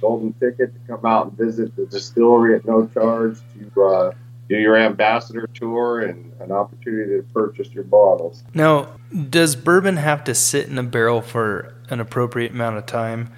golden 0.00 0.32
ticket 0.34 0.72
to 0.72 0.80
come 0.86 1.04
out 1.04 1.26
and 1.26 1.36
visit 1.36 1.74
the 1.76 1.86
distillery 1.86 2.54
at 2.54 2.64
no 2.64 2.86
charge 2.86 3.38
to 3.58 3.82
uh, 3.82 4.12
do 4.48 4.56
your 4.56 4.76
ambassador 4.76 5.48
tour 5.54 6.00
and 6.00 6.32
an 6.40 6.52
opportunity 6.52 7.16
to 7.16 7.22
purchase 7.34 7.68
your 7.70 7.84
bottles. 7.84 8.42
Now, 8.54 8.88
does 9.30 9.56
bourbon 9.56 9.96
have 9.96 10.24
to 10.24 10.34
sit 10.34 10.68
in 10.68 10.78
a 10.78 10.82
barrel 10.82 11.20
for 11.20 11.74
an 11.90 12.00
appropriate 12.00 12.52
amount 12.52 12.76
of 12.76 12.86
time 12.86 13.30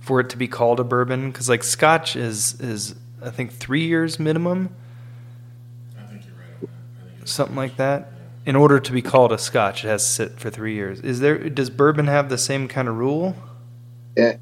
for 0.00 0.20
it 0.20 0.30
to 0.30 0.36
be 0.36 0.48
called 0.48 0.80
a 0.80 0.84
bourbon? 0.84 1.30
Because 1.30 1.48
like 1.48 1.62
Scotch 1.62 2.16
is 2.16 2.60
is 2.60 2.94
I 3.22 3.30
think 3.30 3.52
three 3.52 3.86
years 3.86 4.18
minimum, 4.18 4.74
I 5.96 6.02
think 6.02 6.24
you're 6.26 6.34
right 6.34 6.52
on 6.54 6.60
that. 6.60 6.68
I 7.00 7.04
think 7.04 7.16
it's 7.16 7.17
something 7.28 7.56
like 7.56 7.76
that. 7.76 8.12
In 8.46 8.56
order 8.56 8.80
to 8.80 8.92
be 8.92 9.02
called 9.02 9.30
a 9.30 9.38
Scotch, 9.38 9.84
it 9.84 9.88
has 9.88 10.04
to 10.04 10.10
sit 10.10 10.40
for 10.40 10.48
three 10.48 10.74
years. 10.74 11.00
Is 11.00 11.20
there? 11.20 11.50
Does 11.50 11.68
bourbon 11.68 12.06
have 12.06 12.30
the 12.30 12.38
same 12.38 12.66
kind 12.66 12.88
of 12.88 12.96
rule? 12.96 13.36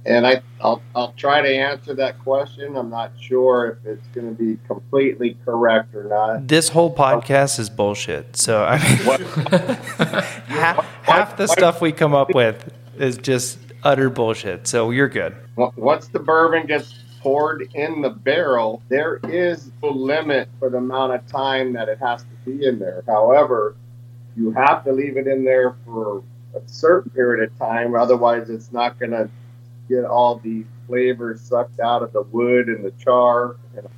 And, 0.07 0.27
I, 0.27 0.41
I'll, 0.63 0.81
I'll 0.95 1.13
try 1.13 1.43
to 1.43 1.49
answer 1.49 1.93
that 1.95 2.19
question. 2.21 2.77
I'm 2.77 2.89
not 2.89 3.13
sure 3.21 3.79
if 3.85 3.87
it's 3.87 4.07
going 4.15 4.35
to 4.35 4.43
be 4.43 4.59
completely 4.67 5.37
correct 5.45 5.95
or 5.95 6.05
not. 6.05 6.49
This 6.49 6.71
whole 6.71 6.95
podcast 6.95 7.59
is 7.59 7.69
bullshit. 7.69 8.37
So 8.37 8.65
I 8.65 8.79
mean, 8.79 9.19
half, 10.47 10.85
half 11.03 11.37
the 11.37 11.47
stuff 11.47 11.83
we 11.83 11.93
come 11.93 12.15
up 12.15 12.35
with 12.35 12.73
is 12.97 13.19
just 13.19 13.59
utter 13.83 14.09
bullshit. 14.09 14.67
So 14.67 14.91
you're 14.91 15.11
good. 15.11 15.37
Once 15.57 16.09
the 16.09 16.21
bourbon 16.21 16.67
gets 16.67 16.95
poured 17.27 17.69
in 17.75 18.03
the 18.03 18.11
barrel, 18.11 18.81
there 18.89 19.17
is 19.25 19.73
a 19.83 19.87
limit 19.89 20.49
for 20.61 20.71
the 20.71 20.77
amount 20.77 21.13
of 21.13 21.27
time 21.27 21.73
that 21.73 21.89
it 21.89 21.99
has 21.99 22.23
to 22.23 22.29
be 22.45 22.65
in 22.65 22.79
there. 22.79 23.03
However, 23.05 23.75
you 24.37 24.53
have 24.53 24.85
to 24.85 24.93
leave 24.93 25.17
it 25.17 25.27
in 25.27 25.45
there 25.45 25.75
for 25.85 26.23
a 26.55 26.61
certain 26.67 27.11
period 27.11 27.51
of 27.51 27.59
time, 27.59 27.97
otherwise, 27.97 28.49
it's 28.49 28.71
not 28.71 29.01
going 29.01 29.11
to 29.11 29.29
get 29.89 30.05
all 30.05 30.39
the 30.39 30.65
flavors 30.87 31.41
sucked 31.41 31.81
out 31.81 32.01
of 32.01 32.13
the 32.13 32.23
wood 32.23 32.69
and 32.69 32.85
the 32.85 32.93
char. 32.93 33.57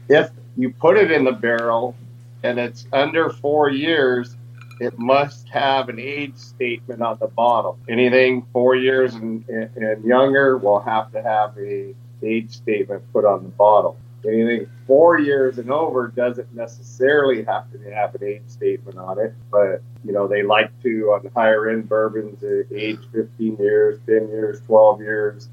If 0.09 0.31
you 0.57 0.73
put 0.73 0.97
it 0.97 1.11
in 1.11 1.25
the 1.25 1.33
barrel 1.33 1.95
and 2.43 2.59
it's 2.59 2.87
under 2.95 3.29
four 3.29 3.69
years, 3.69 4.37
it 4.81 4.99
must 4.99 5.51
have 5.51 5.91
an 5.91 5.99
age 5.99 6.37
statement 6.37 7.03
on 7.03 7.19
the 7.21 7.27
bottle. 7.27 7.79
Anything 7.91 8.47
four 8.55 8.75
years 8.75 9.15
and, 9.17 9.47
and 9.51 10.03
younger 10.03 10.57
will 10.57 10.81
have 10.81 11.13
to 11.13 11.23
have 11.23 11.59
a 11.59 11.95
age 12.23 12.51
statement 12.51 13.03
put 13.13 13.25
on 13.25 13.43
the 13.45 13.51
bottle. 13.51 13.97
Anything 14.27 14.69
four 14.87 15.21
years 15.21 15.59
and 15.59 15.71
over 15.71 16.09
doesn't 16.09 16.53
necessarily 16.55 17.45
have 17.45 17.71
to 17.73 17.79
have 17.95 18.15
an 18.17 18.25
age 18.25 18.43
statement 18.49 18.99
on 18.99 19.19
it, 19.19 19.33
but 19.51 19.81
you 20.05 20.13
know 20.13 20.27
they 20.27 20.43
like 20.43 20.71
to 20.83 21.13
on 21.13 21.31
higher 21.35 21.69
end 21.69 21.89
bourbons, 21.89 22.43
uh, 22.43 22.63
age 22.75 22.99
15 23.13 23.57
years, 23.59 24.01
10 24.07 24.29
years, 24.29 24.61
12 24.67 25.01
years, 25.01 25.49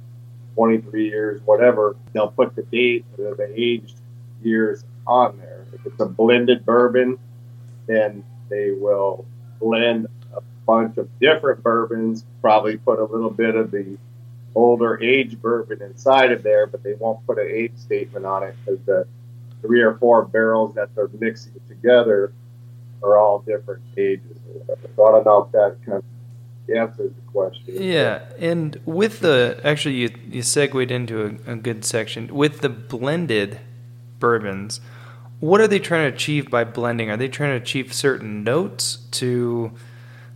23 0.56 1.10
years, 1.10 1.42
whatever. 1.46 1.96
They'll 2.14 2.30
put 2.30 2.56
the 2.56 2.64
date, 2.64 3.06
the, 3.18 3.36
the 3.38 3.54
aged 3.56 4.00
years 4.42 4.84
on 5.06 5.38
there. 5.38 5.66
If 5.74 5.86
it's 5.86 6.00
a 6.00 6.06
blended 6.06 6.66
bourbon, 6.66 7.20
then 7.88 8.24
they 8.50 8.72
will 8.72 9.26
blend 9.60 10.08
a 10.36 10.42
bunch 10.66 10.98
of 10.98 11.08
different 11.20 11.62
bourbons, 11.62 12.26
probably 12.42 12.78
put 12.78 13.00
a 13.00 13.04
little 13.04 13.30
bit 13.30 13.56
of 13.56 13.72
the 13.72 13.98
older 14.56 15.02
age 15.04 15.40
bourbon 15.42 15.82
inside 15.82 16.32
of 16.32 16.42
there, 16.42 16.66
but 16.66 16.82
they 16.82 16.94
won't 16.94 17.26
put 17.28 17.38
an 17.38 17.48
age 17.52 17.74
statement 17.76 18.26
on 18.26 18.44
it 18.44 18.56
because 18.66 18.80
the 18.86 19.06
three 19.62 19.82
or 19.82 19.96
four 19.96 20.26
barrels 20.26 20.74
that 20.76 20.96
they're 20.96 21.10
mixing 21.20 21.54
together 21.68 22.34
are 23.04 23.18
all 23.18 23.40
different 23.40 23.84
ages. 23.98 24.38
So 24.96 25.08
I 25.08 25.12
don't 25.12 25.26
know 25.26 25.44
if 25.44 25.52
that 25.52 25.78
kind 25.86 25.98
of 25.98 26.04
answers 26.76 27.12
the 27.14 27.32
question. 27.32 27.82
Yeah, 27.82 28.24
and 28.40 28.80
with 28.86 29.20
the 29.20 29.60
actually 29.64 29.96
you 29.96 30.10
you 30.30 30.42
segued 30.42 30.92
into 30.92 31.40
a, 31.46 31.52
a 31.54 31.56
good 31.56 31.84
section 31.84 32.34
with 32.34 32.62
the 32.62 32.70
blended 32.70 33.60
bourbons. 34.20 34.80
What 35.42 35.60
are 35.60 35.68
they 35.68 35.80
trying 35.80 36.10
to 36.10 36.16
achieve 36.16 36.50
by 36.50 36.64
blending? 36.64 37.12
Are 37.12 37.18
they 37.18 37.28
trying 37.28 37.52
to 37.52 37.62
achieve 37.62 37.94
certain 37.94 38.44
notes 38.44 38.98
to 39.12 39.74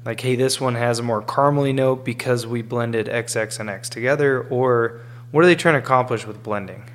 like 0.06 0.22
hey 0.22 0.36
this 0.36 0.60
one 0.60 0.76
has 0.76 1.00
a 1.00 1.04
more 1.04 1.22
caramely 1.22 1.74
note 1.74 2.06
because 2.06 2.48
we 2.48 2.62
blended 2.62 3.08
xx 3.08 3.60
and 3.60 3.70
x 3.70 3.90
together 3.90 4.42
or 4.44 5.00
what 5.32 5.44
are 5.44 5.48
they 5.48 5.56
trying 5.56 5.76
to 5.76 5.80
accomplish 5.80 6.26
with 6.26 6.42
blending? 6.42 6.90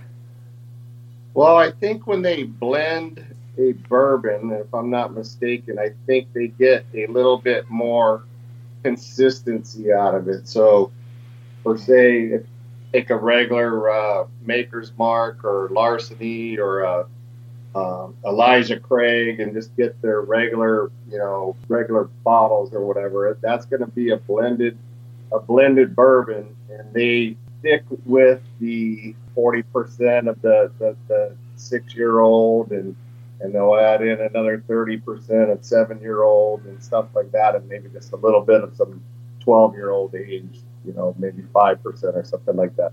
Well 1.34 1.56
i 1.56 1.70
think 1.70 2.06
when 2.06 2.22
they 2.22 2.44
blend 2.44 3.24
a 3.58 3.72
bourbon 3.88 4.50
if 4.50 4.72
i'm 4.74 4.90
not 4.90 5.14
mistaken 5.14 5.78
i 5.78 5.90
think 6.06 6.32
they 6.32 6.48
get 6.48 6.84
a 6.94 7.06
little 7.06 7.38
bit 7.38 7.70
more 7.70 8.24
consistency 8.84 9.92
out 9.92 10.14
of 10.14 10.28
it. 10.28 10.46
So 10.46 10.92
for 11.64 11.76
say 11.76 12.24
if 12.26 12.42
take 12.92 13.10
a 13.10 13.16
regular 13.16 13.90
uh, 13.90 14.26
maker's 14.42 14.92
mark 14.96 15.42
or 15.42 15.68
larceny 15.72 16.58
or 16.58 16.82
a 16.82 17.06
um, 17.74 18.14
Elijah 18.24 18.78
Craig 18.78 19.40
and 19.40 19.52
just 19.52 19.76
get 19.76 20.00
their 20.00 20.20
regular, 20.20 20.90
you 21.10 21.18
know, 21.18 21.56
regular 21.68 22.04
bottles 22.24 22.72
or 22.72 22.84
whatever. 22.86 23.36
That's 23.40 23.66
going 23.66 23.80
to 23.80 23.90
be 23.90 24.10
a 24.10 24.16
blended, 24.16 24.78
a 25.32 25.40
blended 25.40 25.96
bourbon, 25.96 26.54
and 26.70 26.92
they 26.92 27.36
stick 27.58 27.82
with 28.04 28.40
the 28.60 29.14
forty 29.34 29.62
percent 29.62 30.28
of 30.28 30.40
the 30.42 30.70
the, 30.78 30.96
the 31.08 31.36
six 31.56 31.94
year 31.94 32.20
old, 32.20 32.70
and 32.70 32.94
and 33.40 33.52
they'll 33.54 33.74
add 33.74 34.02
in 34.02 34.20
another 34.20 34.62
thirty 34.68 34.96
percent 34.96 35.50
of 35.50 35.64
seven 35.64 36.00
year 36.00 36.22
old 36.22 36.64
and 36.66 36.82
stuff 36.82 37.06
like 37.14 37.32
that, 37.32 37.56
and 37.56 37.68
maybe 37.68 37.88
just 37.88 38.12
a 38.12 38.16
little 38.16 38.40
bit 38.40 38.62
of 38.62 38.76
some 38.76 39.02
twelve 39.40 39.74
year 39.74 39.90
old 39.90 40.14
age, 40.14 40.60
you 40.84 40.92
know, 40.92 41.14
maybe 41.18 41.42
five 41.52 41.82
percent 41.82 42.16
or 42.16 42.24
something 42.24 42.54
like 42.54 42.76
that. 42.76 42.92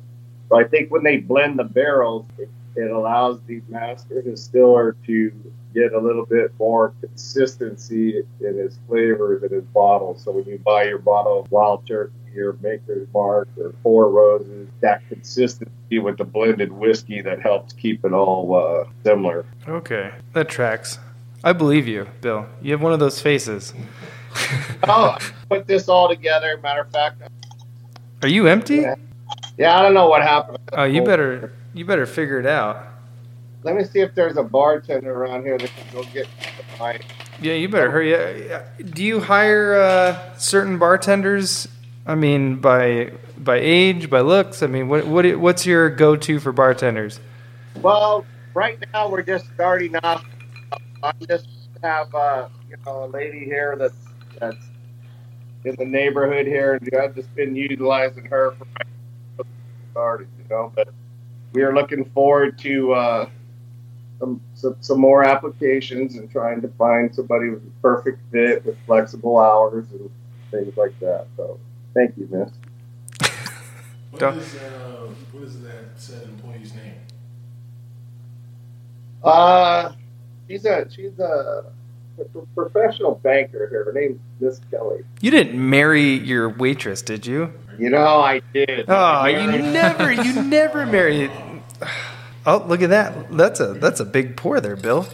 So 0.49 0.59
I 0.59 0.63
think 0.63 0.91
when 0.91 1.03
they 1.03 1.17
blend 1.17 1.59
the 1.59 1.63
barrels, 1.63 2.25
it 2.37 2.49
it 2.75 2.91
allows 2.91 3.39
the 3.47 3.61
master 3.69 4.21
distiller 4.21 4.95
to 5.05 5.31
get 5.73 5.93
a 5.93 5.99
little 5.99 6.25
bit 6.25 6.51
more 6.59 6.93
consistency 6.99 8.23
in 8.39 8.57
his 8.57 8.77
flavors 8.87 9.43
in 9.43 9.49
his 9.49 9.63
bottles. 9.65 10.23
So 10.23 10.31
when 10.31 10.45
you 10.45 10.57
buy 10.59 10.83
your 10.83 10.99
bottle 10.99 11.41
of 11.41 11.51
Wild 11.51 11.87
Turkey 11.87 12.13
or 12.37 12.57
Maker's 12.61 13.07
Mark 13.13 13.49
or 13.57 13.73
Four 13.83 14.09
Roses, 14.09 14.67
that 14.81 15.07
consistency 15.09 15.99
with 15.99 16.17
the 16.17 16.23
blended 16.23 16.71
whiskey 16.71 17.21
that 17.21 17.41
helps 17.41 17.73
keep 17.73 18.03
it 18.05 18.13
all 18.13 18.55
uh, 18.55 18.89
similar. 19.03 19.45
Okay, 19.67 20.11
that 20.33 20.49
tracks. 20.49 20.99
I 21.43 21.53
believe 21.53 21.87
you, 21.87 22.07
Bill. 22.21 22.45
You 22.61 22.71
have 22.73 22.81
one 22.81 22.93
of 22.93 22.99
those 22.99 23.21
faces. 23.21 23.73
oh, 24.83 25.17
put 25.49 25.67
this 25.67 25.89
all 25.89 26.07
together. 26.07 26.59
Matter 26.61 26.81
of 26.81 26.91
fact, 26.91 27.21
are 28.21 28.27
you 28.27 28.47
empty? 28.47 28.77
Yeah, 28.77 28.95
yeah 29.57 29.79
I 29.79 29.81
don't 29.81 29.93
know 29.93 30.07
what 30.07 30.21
happened. 30.21 30.59
Oh, 30.73 30.83
you 30.83 31.03
better 31.03 31.51
you 31.73 31.85
better 31.85 32.05
figure 32.05 32.39
it 32.39 32.45
out. 32.45 32.87
Let 33.63 33.75
me 33.75 33.83
see 33.83 33.99
if 33.99 34.15
there's 34.15 34.37
a 34.37 34.43
bartender 34.43 35.13
around 35.13 35.43
here 35.43 35.57
that 35.57 35.69
can 35.69 35.93
go 35.93 36.03
get 36.11 36.27
my. 36.79 36.99
Yeah, 37.41 37.53
you 37.53 37.69
better 37.69 37.91
hurry. 37.91 38.51
up. 38.51 38.65
Do 38.91 39.03
you 39.03 39.19
hire 39.19 39.75
uh, 39.75 40.37
certain 40.37 40.79
bartenders? 40.79 41.67
I 42.05 42.15
mean, 42.15 42.55
by 42.55 43.11
by 43.37 43.57
age, 43.57 44.09
by 44.09 44.21
looks. 44.21 44.63
I 44.63 44.67
mean, 44.67 44.87
what 44.87 45.05
what 45.05 45.25
what's 45.39 45.65
your 45.65 45.89
go 45.89 46.15
to 46.15 46.39
for 46.39 46.51
bartenders? 46.51 47.19
Well, 47.81 48.25
right 48.53 48.83
now 48.93 49.09
we're 49.09 49.21
just 49.21 49.45
starting 49.53 49.95
off. 49.97 50.25
I 51.03 51.13
just 51.27 51.47
have 51.83 52.13
uh, 52.15 52.47
you 52.69 52.77
know 52.85 53.05
a 53.05 53.07
lady 53.07 53.45
here 53.45 53.75
that's 53.77 53.95
that's 54.39 54.65
in 55.63 55.75
the 55.77 55.85
neighborhood 55.85 56.47
here, 56.47 56.73
and 56.73 56.89
I've 56.99 57.15
just 57.15 57.33
been 57.35 57.55
utilizing 57.55 58.25
her 58.25 58.51
for 58.51 58.65
my 58.65 59.45
started, 59.91 60.27
you 60.39 60.45
know. 60.49 60.71
But 60.75 60.89
we 61.53 61.63
are 61.63 61.73
looking 61.73 62.05
forward 62.05 62.57
to 62.59 62.93
uh, 62.93 63.29
some, 64.19 64.41
some, 64.55 64.75
some 64.79 64.99
more 64.99 65.23
applications 65.23 66.15
and 66.15 66.31
trying 66.31 66.61
to 66.61 66.67
find 66.69 67.13
somebody 67.13 67.49
with 67.49 67.63
a 67.63 67.81
perfect 67.81 68.19
fit 68.31 68.65
with 68.65 68.77
flexible 68.85 69.37
hours 69.39 69.85
and 69.91 70.09
things 70.51 70.77
like 70.77 70.97
that. 70.99 71.27
So, 71.37 71.59
thank 71.93 72.15
you, 72.17 72.27
Miss. 72.31 73.29
what, 74.11 74.37
is, 74.37 74.55
uh, 74.55 75.09
what 75.31 75.43
is 75.43 75.61
that 75.61 75.85
said 75.95 76.23
employee's 76.23 76.73
name? 76.75 76.95
Uh, 79.23 79.91
she's 80.47 80.65
a 80.65 80.87
she's 80.89 81.19
a, 81.19 81.65
a 82.19 82.45
professional 82.55 83.15
banker 83.23 83.67
here. 83.69 83.85
Her 83.85 83.93
name's 83.93 84.19
Miss 84.39 84.59
Kelly. 84.71 85.03
You 85.21 85.31
didn't 85.31 85.69
marry 85.69 86.13
your 86.13 86.49
waitress, 86.49 87.01
did 87.01 87.27
you? 87.27 87.53
You 87.81 87.89
know, 87.89 88.21
I 88.21 88.41
did. 88.53 88.85
Oh, 88.87 89.25
you 89.25 89.57
never, 89.57 90.11
you 90.11 90.43
never 90.43 90.85
married. 90.85 91.31
Oh, 92.45 92.63
look 92.67 92.83
at 92.83 92.91
that! 92.91 93.35
That's 93.35 93.59
a 93.59 93.73
that's 93.73 93.99
a 93.99 94.05
big 94.05 94.37
pour 94.37 94.61
there, 94.61 94.75
Bill. 94.75 95.07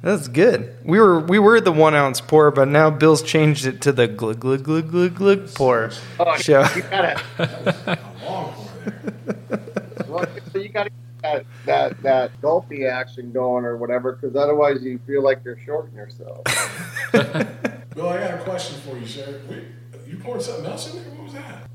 That's 0.00 0.28
good. 0.28 0.76
We 0.84 1.00
were 1.00 1.18
we 1.18 1.40
were 1.40 1.60
the 1.60 1.72
one 1.72 1.96
ounce 1.96 2.20
pour, 2.20 2.52
but 2.52 2.68
now 2.68 2.88
Bill's 2.88 3.20
changed 3.20 3.66
it 3.66 3.80
to 3.80 3.90
the 3.90 4.06
glug 4.06 4.38
glug 4.38 4.62
glug 4.62 4.92
glug 4.92 5.16
glug 5.16 5.54
pour. 5.54 5.90
Oh, 6.20 6.36
show. 6.36 6.64
you 6.76 6.82
got 6.82 7.20
a 7.38 7.98
long 8.24 8.54
pour 8.54 8.70
there. 8.84 10.06
well, 10.06 10.28
you 10.54 10.68
got 10.68 10.84
to 10.84 10.90
that 11.22 11.46
that 11.66 12.02
that 12.04 12.40
gulpy 12.40 12.86
action 12.86 13.32
going 13.32 13.64
or 13.64 13.76
whatever, 13.76 14.12
because 14.12 14.36
otherwise 14.36 14.84
you 14.84 15.00
feel 15.04 15.24
like 15.24 15.40
you're 15.44 15.58
shorting 15.66 15.96
yourself. 15.96 16.44
Bill, 17.12 18.08
I 18.08 18.18
got 18.18 18.34
a 18.34 18.42
question 18.44 18.80
for 18.82 18.96
you, 18.96 19.06
sir. 19.08 19.40
Wait, 19.50 19.64
you 20.06 20.16
poured 20.18 20.42
something 20.42 20.66
else 20.66 20.94
in 20.94 21.02
there? 21.02 21.12
What 21.14 21.24
was 21.24 21.32
that? 21.32 21.68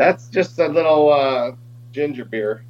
That's 0.00 0.28
just 0.28 0.58
a 0.58 0.66
little 0.66 1.12
uh, 1.12 1.52
ginger 1.92 2.24
beer. 2.24 2.64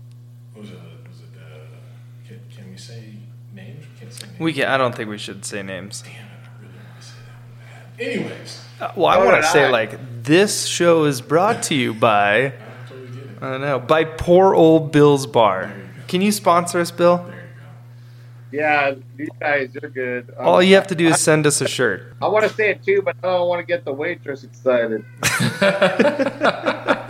Was 0.57 0.69
it? 0.69 0.75
Was 0.75 1.21
it? 1.21 1.29
Uh, 1.39 2.27
can, 2.27 2.41
can, 2.53 2.73
we 2.73 2.77
say 2.77 3.15
names? 3.55 3.87
We 3.87 4.01
can't 4.01 4.13
say 4.13 4.27
names. 4.27 4.41
We 4.41 4.53
can. 4.53 4.65
I 4.69 4.77
don't 4.77 4.93
think 4.93 5.09
we 5.09 5.17
should 5.17 5.45
say 5.45 5.63
names. 5.63 6.03
Damn! 6.03 6.13
I 6.13 6.61
really 6.61 6.75
want 6.75 7.01
to 7.01 7.07
say 7.07 7.15
that. 7.97 8.05
Anyways. 8.05 8.65
Uh, 8.81 8.93
well, 8.97 9.07
I 9.07 9.25
want 9.25 9.45
to 9.45 9.49
say 9.49 9.67
I? 9.67 9.71
like 9.71 10.25
this 10.25 10.67
show 10.67 11.05
is 11.05 11.21
brought 11.21 11.63
to 11.65 11.77
you 11.77 11.95
by. 11.95 12.47
I, 12.47 12.53
totally 12.89 13.21
I 13.41 13.51
don't 13.53 13.61
know 13.61 13.79
by 13.79 14.03
poor 14.03 14.53
old 14.53 14.91
Bill's 14.91 15.29
Bar. 15.29 15.73
You 15.73 16.03
can 16.09 16.23
you 16.23 16.33
sponsor 16.33 16.81
us, 16.81 16.91
Bill? 16.91 17.25
Yeah, 18.51 18.97
these 19.15 19.29
guys 19.39 19.77
are 19.81 19.89
good. 19.89 20.35
Um, 20.37 20.49
All 20.49 20.61
you 20.61 20.75
have 20.75 20.89
to 20.89 20.97
do 20.97 21.07
is 21.07 21.21
send 21.21 21.47
us 21.47 21.61
a 21.61 21.69
shirt. 21.69 22.13
I 22.21 22.27
want 22.27 22.49
to 22.49 22.53
say 22.53 22.71
it 22.71 22.83
too, 22.83 23.03
but 23.03 23.15
I 23.23 23.29
don't 23.29 23.49
want 23.49 23.61
to 23.61 23.67
get 23.67 23.85
the 23.85 23.93
waitress 23.93 24.43
excited. 24.43 25.05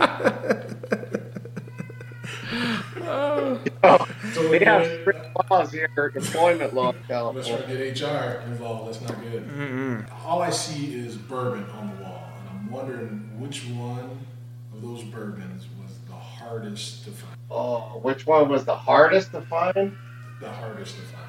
oh, 3.83 4.07
so 4.33 4.49
we 4.49 4.59
have 4.59 4.85
strict 5.01 5.27
laws 5.49 5.71
here, 5.71 6.13
employment 6.15 6.73
law 6.73 6.91
in 6.91 7.03
California. 7.07 7.53
Let's 7.53 7.65
try 7.65 7.75
to 7.75 7.91
get 7.91 8.01
HR 8.01 8.41
involved. 8.41 8.89
That's 8.89 9.01
not 9.01 9.21
good. 9.21 9.47
Mm-hmm. 9.47 10.27
All 10.27 10.41
I 10.41 10.49
see 10.49 10.93
is 10.93 11.17
bourbon 11.17 11.65
on 11.71 11.95
the 11.95 12.03
wall, 12.03 12.29
and 12.39 12.49
I'm 12.49 12.71
wondering 12.71 13.29
which 13.39 13.65
one 13.67 14.25
of 14.73 14.81
those 14.81 15.03
bourbons 15.03 15.65
was 15.81 15.97
the 16.07 16.15
hardest 16.15 17.03
to 17.05 17.11
find. 17.11 17.35
Oh, 17.49 17.99
which 18.01 18.25
one 18.25 18.49
was 18.49 18.65
the 18.65 18.75
hardest 18.75 19.31
to 19.31 19.41
find? 19.41 19.95
The 20.39 20.49
hardest 20.49 20.95
to 20.95 21.01
find. 21.01 21.21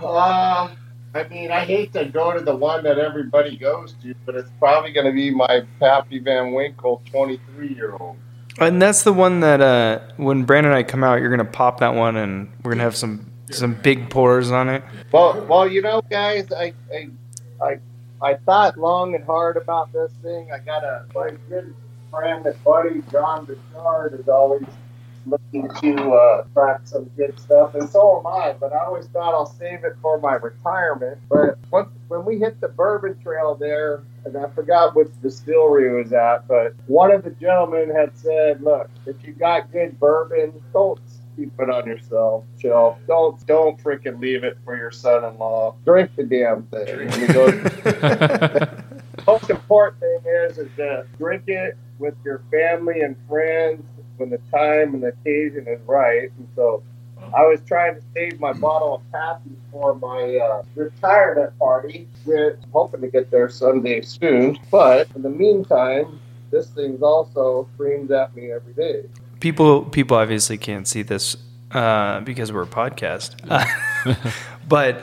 Uh, 0.00 0.70
I 1.14 1.24
mean, 1.28 1.50
I 1.50 1.64
hate 1.64 1.92
to 1.94 2.04
go 2.06 2.32
to 2.32 2.40
the 2.40 2.54
one 2.54 2.84
that 2.84 2.98
everybody 2.98 3.56
goes 3.56 3.94
to, 4.02 4.14
but 4.24 4.36
it's 4.36 4.50
probably 4.58 4.92
going 4.92 5.06
to 5.06 5.12
be 5.12 5.30
my 5.30 5.64
Pappy 5.78 6.18
Van 6.18 6.52
Winkle 6.52 7.02
23 7.10 7.74
year 7.74 7.96
old. 7.98 8.16
And 8.58 8.80
that's 8.80 9.02
the 9.02 9.12
one 9.12 9.40
that 9.40 9.60
uh, 9.60 10.00
when 10.16 10.44
Brandon 10.44 10.72
and 10.72 10.78
I 10.78 10.82
come 10.82 11.04
out, 11.04 11.20
you're 11.20 11.30
gonna 11.30 11.44
pop 11.44 11.80
that 11.80 11.94
one, 11.94 12.16
and 12.16 12.50
we're 12.62 12.72
gonna 12.72 12.82
have 12.82 12.96
some 12.96 13.30
some 13.50 13.74
big 13.74 14.10
pours 14.10 14.50
on 14.50 14.68
it. 14.68 14.82
Well, 15.12 15.44
well, 15.46 15.68
you 15.68 15.82
know, 15.82 16.02
guys, 16.10 16.50
I 16.52 16.72
I 16.92 17.08
I, 17.62 17.78
I 18.22 18.34
thought 18.34 18.78
long 18.78 19.14
and 19.14 19.24
hard 19.24 19.56
about 19.56 19.92
this 19.92 20.12
thing. 20.22 20.50
I 20.52 20.58
got 20.58 20.84
a 20.84 21.04
my 21.14 21.30
good 21.48 21.74
friend 22.10 22.44
and 22.44 22.64
buddy 22.64 23.02
John 23.10 23.44
Bouchard 23.44 24.18
is 24.18 24.28
always 24.28 24.64
looking 25.26 25.68
to 25.80 26.12
uh, 26.12 26.44
crack 26.54 26.80
some 26.84 27.04
good 27.16 27.38
stuff, 27.38 27.74
and 27.74 27.88
so 27.88 28.20
am 28.20 28.26
I. 28.26 28.54
But 28.58 28.72
I 28.72 28.84
always 28.84 29.06
thought 29.06 29.34
I'll 29.34 29.46
save 29.46 29.84
it 29.84 29.96
for 30.02 30.18
my 30.18 30.34
retirement. 30.34 31.18
But 31.28 31.58
once 31.70 31.88
when 32.08 32.24
we 32.24 32.38
hit 32.38 32.60
the 32.60 32.68
bourbon 32.68 33.18
trail 33.22 33.54
there, 33.54 34.02
and 34.24 34.36
I 34.36 34.48
forgot 34.50 34.94
which 34.94 35.10
distillery 35.22 36.02
was 36.02 36.12
at, 36.12 36.46
but 36.48 36.74
one 36.86 37.10
of 37.10 37.24
the 37.24 37.30
gentlemen 37.30 37.90
had 37.94 38.16
said, 38.16 38.62
"Look, 38.62 38.90
if 39.06 39.16
you 39.24 39.32
got 39.32 39.72
good 39.72 39.98
bourbon, 39.98 40.52
don't." 40.72 41.00
Keep 41.36 41.60
it 41.60 41.70
on 41.70 41.86
yourself, 41.86 42.44
shelf. 42.58 42.98
Don't 43.06 43.46
don't 43.46 43.82
freaking 43.82 44.20
leave 44.20 44.42
it 44.44 44.58
for 44.64 44.76
your 44.76 44.90
son-in-law. 44.90 45.76
Drink 45.86 46.10
the 46.16 46.24
damn 46.24 46.64
thing. 46.64 47.00
And 47.00 47.14
he 47.14 47.26
goes, 47.28 48.80
most 49.26 49.48
important 49.48 50.00
thing 50.00 50.18
is 50.26 50.58
is 50.58 50.68
to 50.76 51.06
drink 51.18 51.44
it 51.46 51.78
with 51.98 52.14
your 52.24 52.42
family 52.50 53.00
and 53.00 53.16
friends 53.28 53.84
when 54.20 54.30
the 54.30 54.38
time 54.52 54.94
and 54.94 55.02
the 55.02 55.08
occasion 55.08 55.66
is 55.66 55.80
right. 55.86 56.30
And 56.38 56.48
so 56.54 56.82
I 57.34 57.42
was 57.42 57.60
trying 57.66 57.94
to 57.96 58.02
save 58.14 58.38
my 58.38 58.52
bottle 58.52 58.96
of 58.96 59.12
Pappy 59.12 59.50
for 59.72 59.94
my 59.94 60.36
uh, 60.36 60.62
retirement 60.74 61.58
party. 61.58 62.08
We're 62.24 62.58
hoping 62.72 63.00
to 63.00 63.08
get 63.08 63.30
there 63.30 63.48
Sunday 63.48 64.02
soon. 64.02 64.58
But 64.70 65.08
in 65.14 65.22
the 65.22 65.30
meantime, 65.30 66.20
this 66.50 66.68
thing's 66.68 67.02
also 67.02 67.68
screams 67.74 68.10
at 68.10 68.34
me 68.34 68.52
every 68.52 68.74
day. 68.74 69.08
People 69.40 69.84
people 69.84 70.16
obviously 70.16 70.58
can't 70.58 70.86
see 70.86 71.02
this 71.02 71.36
uh, 71.72 72.20
because 72.20 72.52
we're 72.52 72.62
a 72.62 72.66
podcast, 72.66 73.36
but 74.68 75.02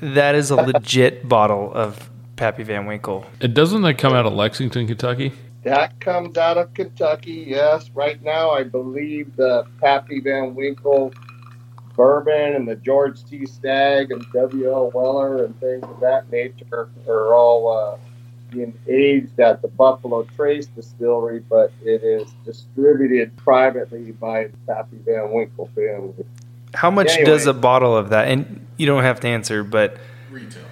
that 0.00 0.34
is 0.34 0.50
a 0.50 0.56
legit 0.56 1.28
bottle 1.28 1.72
of 1.74 2.10
Pappy 2.36 2.62
Van 2.62 2.86
Winkle. 2.86 3.26
It 3.40 3.54
doesn't 3.54 3.82
that 3.82 3.94
come 3.98 4.14
out 4.14 4.24
of 4.24 4.32
Lexington, 4.32 4.86
Kentucky? 4.86 5.32
That 5.66 5.98
comes 5.98 6.38
out 6.38 6.58
of 6.58 6.72
Kentucky, 6.74 7.44
yes. 7.48 7.90
Right 7.92 8.22
now, 8.22 8.50
I 8.52 8.62
believe 8.62 9.34
the 9.34 9.66
Pappy 9.80 10.20
Van 10.20 10.54
Winkle 10.54 11.12
bourbon 11.96 12.54
and 12.54 12.68
the 12.68 12.76
George 12.76 13.24
T. 13.24 13.46
Stagg 13.46 14.12
and 14.12 14.24
W.L. 14.32 14.92
Weller 14.94 15.44
and 15.44 15.58
things 15.58 15.82
of 15.82 15.98
that 15.98 16.30
nature 16.30 16.88
are 17.08 17.34
all 17.34 17.68
uh, 17.76 17.96
being 18.52 18.78
aged 18.86 19.40
at 19.40 19.60
the 19.60 19.66
Buffalo 19.66 20.22
Trace 20.36 20.66
Distillery, 20.66 21.40
but 21.40 21.72
it 21.82 22.04
is 22.04 22.32
distributed 22.44 23.36
privately 23.36 24.12
by 24.12 24.44
the 24.44 24.56
Pappy 24.72 24.98
Van 25.04 25.32
Winkle 25.32 25.68
family. 25.74 26.24
How 26.74 26.92
much 26.92 27.08
Anyway. 27.10 27.24
does 27.24 27.46
a 27.46 27.54
bottle 27.54 27.96
of 27.96 28.10
that? 28.10 28.28
And 28.28 28.64
you 28.76 28.86
don't 28.86 29.02
have 29.02 29.18
to 29.18 29.26
answer, 29.26 29.64
but 29.64 29.96
Retail. 30.30 30.62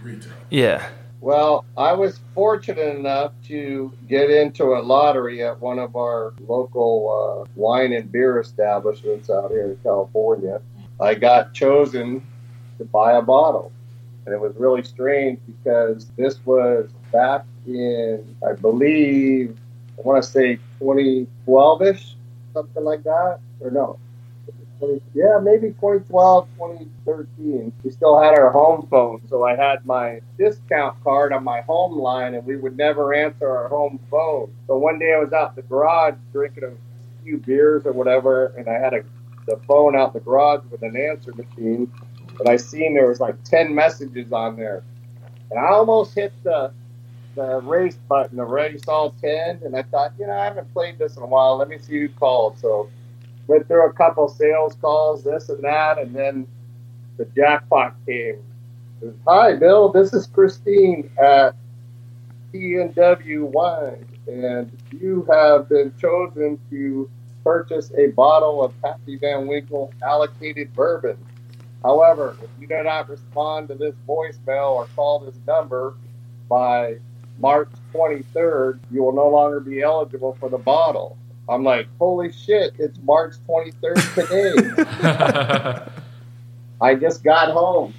Retail. 0.00 0.32
yeah. 0.50 0.86
Well, 1.24 1.64
I 1.78 1.94
was 1.94 2.20
fortunate 2.34 2.96
enough 2.96 3.32
to 3.46 3.90
get 4.10 4.28
into 4.28 4.74
a 4.74 4.80
lottery 4.82 5.42
at 5.42 5.58
one 5.58 5.78
of 5.78 5.96
our 5.96 6.34
local 6.46 7.46
uh, 7.48 7.50
wine 7.56 7.94
and 7.94 8.12
beer 8.12 8.38
establishments 8.38 9.30
out 9.30 9.50
here 9.50 9.70
in 9.70 9.78
California. 9.82 10.60
I 11.00 11.14
got 11.14 11.54
chosen 11.54 12.26
to 12.76 12.84
buy 12.84 13.12
a 13.12 13.22
bottle. 13.22 13.72
And 14.26 14.34
it 14.34 14.38
was 14.38 14.54
really 14.56 14.82
strange 14.82 15.38
because 15.46 16.10
this 16.18 16.44
was 16.44 16.90
back 17.10 17.46
in, 17.66 18.36
I 18.46 18.52
believe, 18.52 19.56
I 19.96 20.02
want 20.02 20.22
to 20.22 20.30
say 20.30 20.56
2012 20.78 21.82
ish, 21.84 22.16
something 22.52 22.84
like 22.84 23.02
that. 23.04 23.38
Or 23.60 23.70
no, 23.70 23.98
20, 24.78 25.00
yeah, 25.14 25.38
maybe 25.42 25.68
2012, 25.68 26.48
2013. 26.56 27.72
We 27.82 27.90
still 27.90 28.20
had 28.20 28.38
our 28.38 28.50
home 28.50 28.86
phone, 28.90 29.22
so 29.28 29.44
I 29.44 29.56
had 29.56 29.84
my 29.86 30.20
discount 30.38 31.02
card 31.04 31.32
on 31.32 31.44
my 31.44 31.60
home 31.62 31.98
line, 31.98 32.34
and 32.34 32.46
we 32.46 32.56
would 32.56 32.76
never 32.76 33.14
answer 33.14 33.48
our 33.48 33.68
home 33.68 33.98
phone. 34.10 34.52
So 34.66 34.76
one 34.78 34.98
day 34.98 35.14
I 35.14 35.18
was 35.18 35.32
out 35.32 35.50
in 35.50 35.56
the 35.56 35.62
garage 35.62 36.14
drinking 36.32 36.64
a 36.64 37.24
few 37.24 37.38
beers 37.38 37.86
or 37.86 37.92
whatever, 37.92 38.46
and 38.58 38.68
I 38.68 38.74
had 38.74 38.94
a 38.94 39.04
the 39.46 39.58
phone 39.68 39.94
out 39.94 40.08
in 40.08 40.14
the 40.14 40.20
garage 40.20 40.62
with 40.70 40.82
an 40.82 40.96
answer 40.96 41.32
machine, 41.34 41.90
and 42.38 42.48
I 42.48 42.56
seen 42.56 42.94
there 42.94 43.08
was 43.08 43.20
like 43.20 43.42
10 43.44 43.74
messages 43.74 44.32
on 44.32 44.56
there, 44.56 44.82
and 45.50 45.60
I 45.60 45.68
almost 45.68 46.14
hit 46.14 46.32
the 46.42 46.72
the 47.34 47.60
race 47.62 47.98
button, 48.08 48.36
the 48.36 48.44
race 48.44 48.82
all 48.86 49.10
10, 49.20 49.62
and 49.64 49.74
I 49.76 49.82
thought, 49.82 50.12
you 50.18 50.26
know, 50.26 50.34
I 50.34 50.44
haven't 50.44 50.72
played 50.72 50.98
this 50.98 51.16
in 51.16 51.22
a 51.22 51.26
while. 51.26 51.56
Let 51.56 51.68
me 51.68 51.78
see 51.78 52.00
who 52.00 52.08
called. 52.08 52.58
So 52.60 52.88
went 53.46 53.66
through 53.68 53.86
a 53.86 53.92
couple 53.92 54.28
sales 54.28 54.74
calls, 54.80 55.24
this 55.24 55.48
and 55.48 55.62
that, 55.64 55.98
and 55.98 56.14
then 56.14 56.46
the 57.16 57.24
jackpot 57.36 57.94
came. 58.06 58.38
Hi, 59.26 59.54
Bill. 59.54 59.90
This 59.90 60.12
is 60.12 60.26
Christine 60.26 61.10
at 61.22 61.54
T&W 62.52 63.44
Wine, 63.46 64.06
and 64.26 64.70
you 64.92 65.26
have 65.30 65.68
been 65.68 65.92
chosen 66.00 66.58
to 66.70 67.10
purchase 67.42 67.92
a 67.98 68.06
bottle 68.08 68.64
of 68.64 68.80
Pappy 68.80 69.18
Van 69.18 69.46
Winkle 69.46 69.92
allocated 70.02 70.72
bourbon. 70.74 71.18
However, 71.82 72.36
if 72.42 72.48
you 72.58 72.66
do 72.66 72.82
not 72.82 73.10
respond 73.10 73.68
to 73.68 73.74
this 73.74 73.94
voicemail 74.08 74.70
or 74.70 74.86
call 74.96 75.18
this 75.18 75.38
number 75.46 75.94
by 76.48 76.96
March 77.38 77.68
23rd, 77.92 78.78
you 78.90 79.02
will 79.02 79.12
no 79.12 79.28
longer 79.28 79.60
be 79.60 79.82
eligible 79.82 80.36
for 80.40 80.48
the 80.48 80.56
bottle. 80.56 81.18
I'm 81.48 81.62
like, 81.64 81.88
holy 81.98 82.32
shit, 82.32 82.74
it's 82.78 82.98
March 83.02 83.34
23rd 83.48 84.14
today. 84.14 85.92
I 86.80 86.94
just 86.94 87.22
got 87.22 87.50
home. 87.52 87.92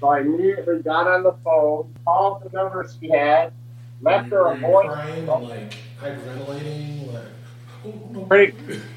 So 0.00 0.08
I 0.08 0.20
immediately 0.20 0.80
got 0.82 1.06
on 1.06 1.22
the 1.22 1.32
phone, 1.44 1.92
called 2.04 2.42
the 2.44 2.50
number 2.56 2.88
she 3.00 3.08
had, 3.08 3.52
left 4.00 4.30
her 4.30 4.46
a 4.46 4.56
you 4.56 4.60
voice. 4.60 4.86
crying, 4.86 5.26
like 5.26 5.74
hyperventilating, 6.00 7.12
like. 7.12 8.28
Pretty- 8.28 8.80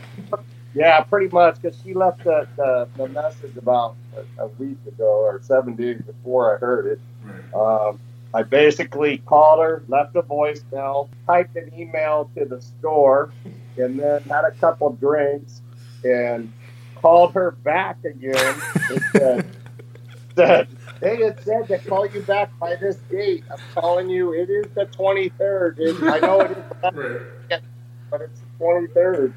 Yeah, 0.77 0.99
pretty 1.03 1.29
much, 1.33 1.61
because 1.61 1.79
she 1.85 1.93
left 1.93 2.25
the, 2.25 2.45
the, 2.57 2.85
the 2.97 3.07
message 3.07 3.55
about 3.55 3.95
a, 4.37 4.43
a 4.43 4.47
week 4.59 4.77
ago 4.85 5.05
or 5.21 5.39
seven 5.41 5.73
days 5.77 6.01
before 6.01 6.53
I 6.53 6.59
heard 6.59 6.85
it. 6.87 6.99
Right. 7.23 7.53
Um, 7.87 7.97
I 8.33 8.43
basically 8.43 9.19
called 9.19 9.63
her, 9.63 9.83
left 9.87 10.17
a 10.17 10.21
voicemail, 10.21 11.07
typed 11.27 11.55
an 11.55 11.71
email 11.77 12.29
to 12.35 12.43
the 12.43 12.61
store, 12.61 13.31
and 13.77 13.99
then 13.99 14.21
had 14.23 14.45
a 14.45 14.51
couple 14.51 14.91
drinks 14.93 15.61
and 16.03 16.51
called 16.95 17.33
her 17.33 17.51
back 17.51 18.03
again 18.05 18.55
and 18.89 19.01
said, 19.11 19.47
said, 20.35 20.67
Hey, 21.01 21.17
it 21.17 21.39
said 21.43 21.67
to 21.67 21.77
call 21.79 22.05
you 22.07 22.21
back 22.21 22.57
by 22.59 22.75
this 22.75 22.95
date. 23.11 23.43
I'm 23.51 23.57
calling 23.73 24.09
you. 24.09 24.33
It 24.33 24.49
is 24.49 24.65
the 24.73 24.85
23rd. 24.85 25.77
And 25.99 26.09
I 26.09 26.19
know 26.19 26.41
it 26.41 26.51
is, 26.51 26.57
Right. 26.81 27.61
but 28.09 28.21
it's 28.21 28.39
the 28.39 28.63
23rd. 28.63 29.33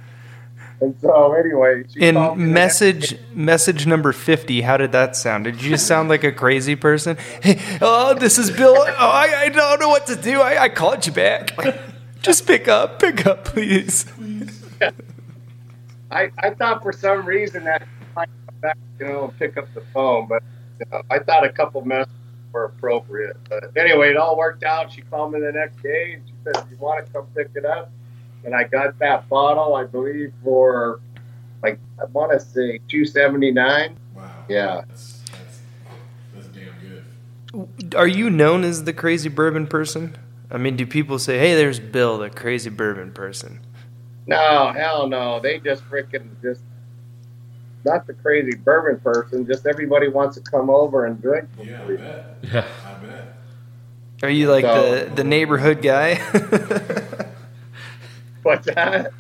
And 0.80 0.94
so, 1.00 1.32
anyway, 1.32 1.82
she 1.92 2.00
In 2.00 2.14
the 2.14 2.34
next 2.34 2.38
message 2.38 3.18
message 3.34 3.86
number 3.86 4.12
fifty, 4.12 4.60
how 4.60 4.76
did 4.76 4.92
that 4.92 5.16
sound? 5.16 5.44
Did 5.44 5.60
you 5.60 5.70
just 5.70 5.88
sound 5.88 6.08
like 6.08 6.22
a 6.22 6.30
crazy 6.30 6.76
person? 6.76 7.16
Hey, 7.42 7.60
oh, 7.80 8.14
this 8.14 8.38
is 8.38 8.50
Bill. 8.52 8.76
Oh, 8.78 8.84
I, 8.96 9.42
I 9.42 9.48
don't 9.48 9.80
know 9.80 9.88
what 9.88 10.06
to 10.06 10.14
do. 10.16 10.40
I, 10.40 10.64
I 10.64 10.68
called 10.68 11.04
you 11.06 11.12
back. 11.12 11.50
Just 12.22 12.46
pick 12.46 12.68
up, 12.68 12.98
pick 12.98 13.26
up, 13.26 13.44
please. 13.44 14.06
I, 16.10 16.30
I 16.38 16.50
thought 16.50 16.82
for 16.82 16.92
some 16.92 17.24
reason 17.26 17.64
that 17.64 17.82
she 17.82 18.06
might 18.16 18.28
come 18.46 18.54
back, 18.60 18.78
you 18.98 19.06
know, 19.06 19.32
pick 19.38 19.56
up 19.56 19.72
the 19.74 19.82
phone, 19.92 20.26
but 20.26 20.42
you 20.80 20.86
know, 20.90 21.02
I 21.10 21.18
thought 21.18 21.44
a 21.44 21.50
couple 21.50 21.84
messages 21.84 22.12
were 22.52 22.64
appropriate. 22.64 23.36
But 23.48 23.76
anyway, 23.76 24.10
it 24.10 24.16
all 24.16 24.36
worked 24.36 24.64
out. 24.64 24.90
She 24.92 25.02
called 25.02 25.32
me 25.32 25.40
the 25.40 25.52
next 25.52 25.82
day 25.82 26.14
and 26.14 26.22
she 26.26 26.34
said, 26.44 26.64
"You 26.70 26.76
want 26.78 27.04
to 27.04 27.12
come 27.12 27.26
pick 27.34 27.50
it 27.54 27.64
up?" 27.64 27.90
And 28.44 28.54
I 28.54 28.64
got 28.64 28.98
that 29.00 29.28
bottle, 29.28 29.74
I 29.74 29.84
believe, 29.84 30.32
for 30.42 31.00
like 31.62 31.78
I 32.00 32.04
want 32.06 32.32
to 32.32 32.40
say 32.40 32.80
two 32.88 33.04
seventy 33.04 33.50
nine. 33.50 33.96
Wow. 34.14 34.30
Yeah. 34.48 34.82
That's, 34.88 35.22
that's, 35.30 35.60
that's 36.34 36.48
damn 36.48 36.72
good. 36.80 37.94
Are 37.94 38.06
you 38.06 38.30
known 38.30 38.64
as 38.64 38.84
the 38.84 38.92
crazy 38.92 39.28
bourbon 39.28 39.66
person? 39.66 40.16
I 40.50 40.56
mean, 40.58 40.76
do 40.76 40.86
people 40.86 41.18
say, 41.18 41.38
"Hey, 41.38 41.54
there's 41.54 41.80
Bill, 41.80 42.18
the 42.18 42.30
crazy 42.30 42.70
bourbon 42.70 43.12
person"? 43.12 43.60
No, 44.26 44.72
hell 44.72 45.06
no. 45.08 45.40
They 45.40 45.58
just 45.58 45.82
freaking 45.90 46.28
just 46.42 46.62
not 47.84 48.06
the 48.06 48.14
crazy 48.14 48.56
bourbon 48.56 49.00
person. 49.00 49.46
Just 49.46 49.66
everybody 49.66 50.08
wants 50.08 50.36
to 50.36 50.42
come 50.42 50.70
over 50.70 51.04
and 51.06 51.20
drink. 51.20 51.48
Yeah, 51.62 51.82
I 51.82 51.86
bet. 51.96 52.36
Yeah. 52.42 52.64
I 52.86 52.94
bet. 53.04 53.34
Are 54.22 54.30
you 54.30 54.50
like 54.50 54.64
So- 54.64 55.04
the 55.04 55.10
the 55.16 55.24
neighborhood 55.24 55.82
guy? 55.82 56.14
What's 58.42 58.66
that? 58.66 59.12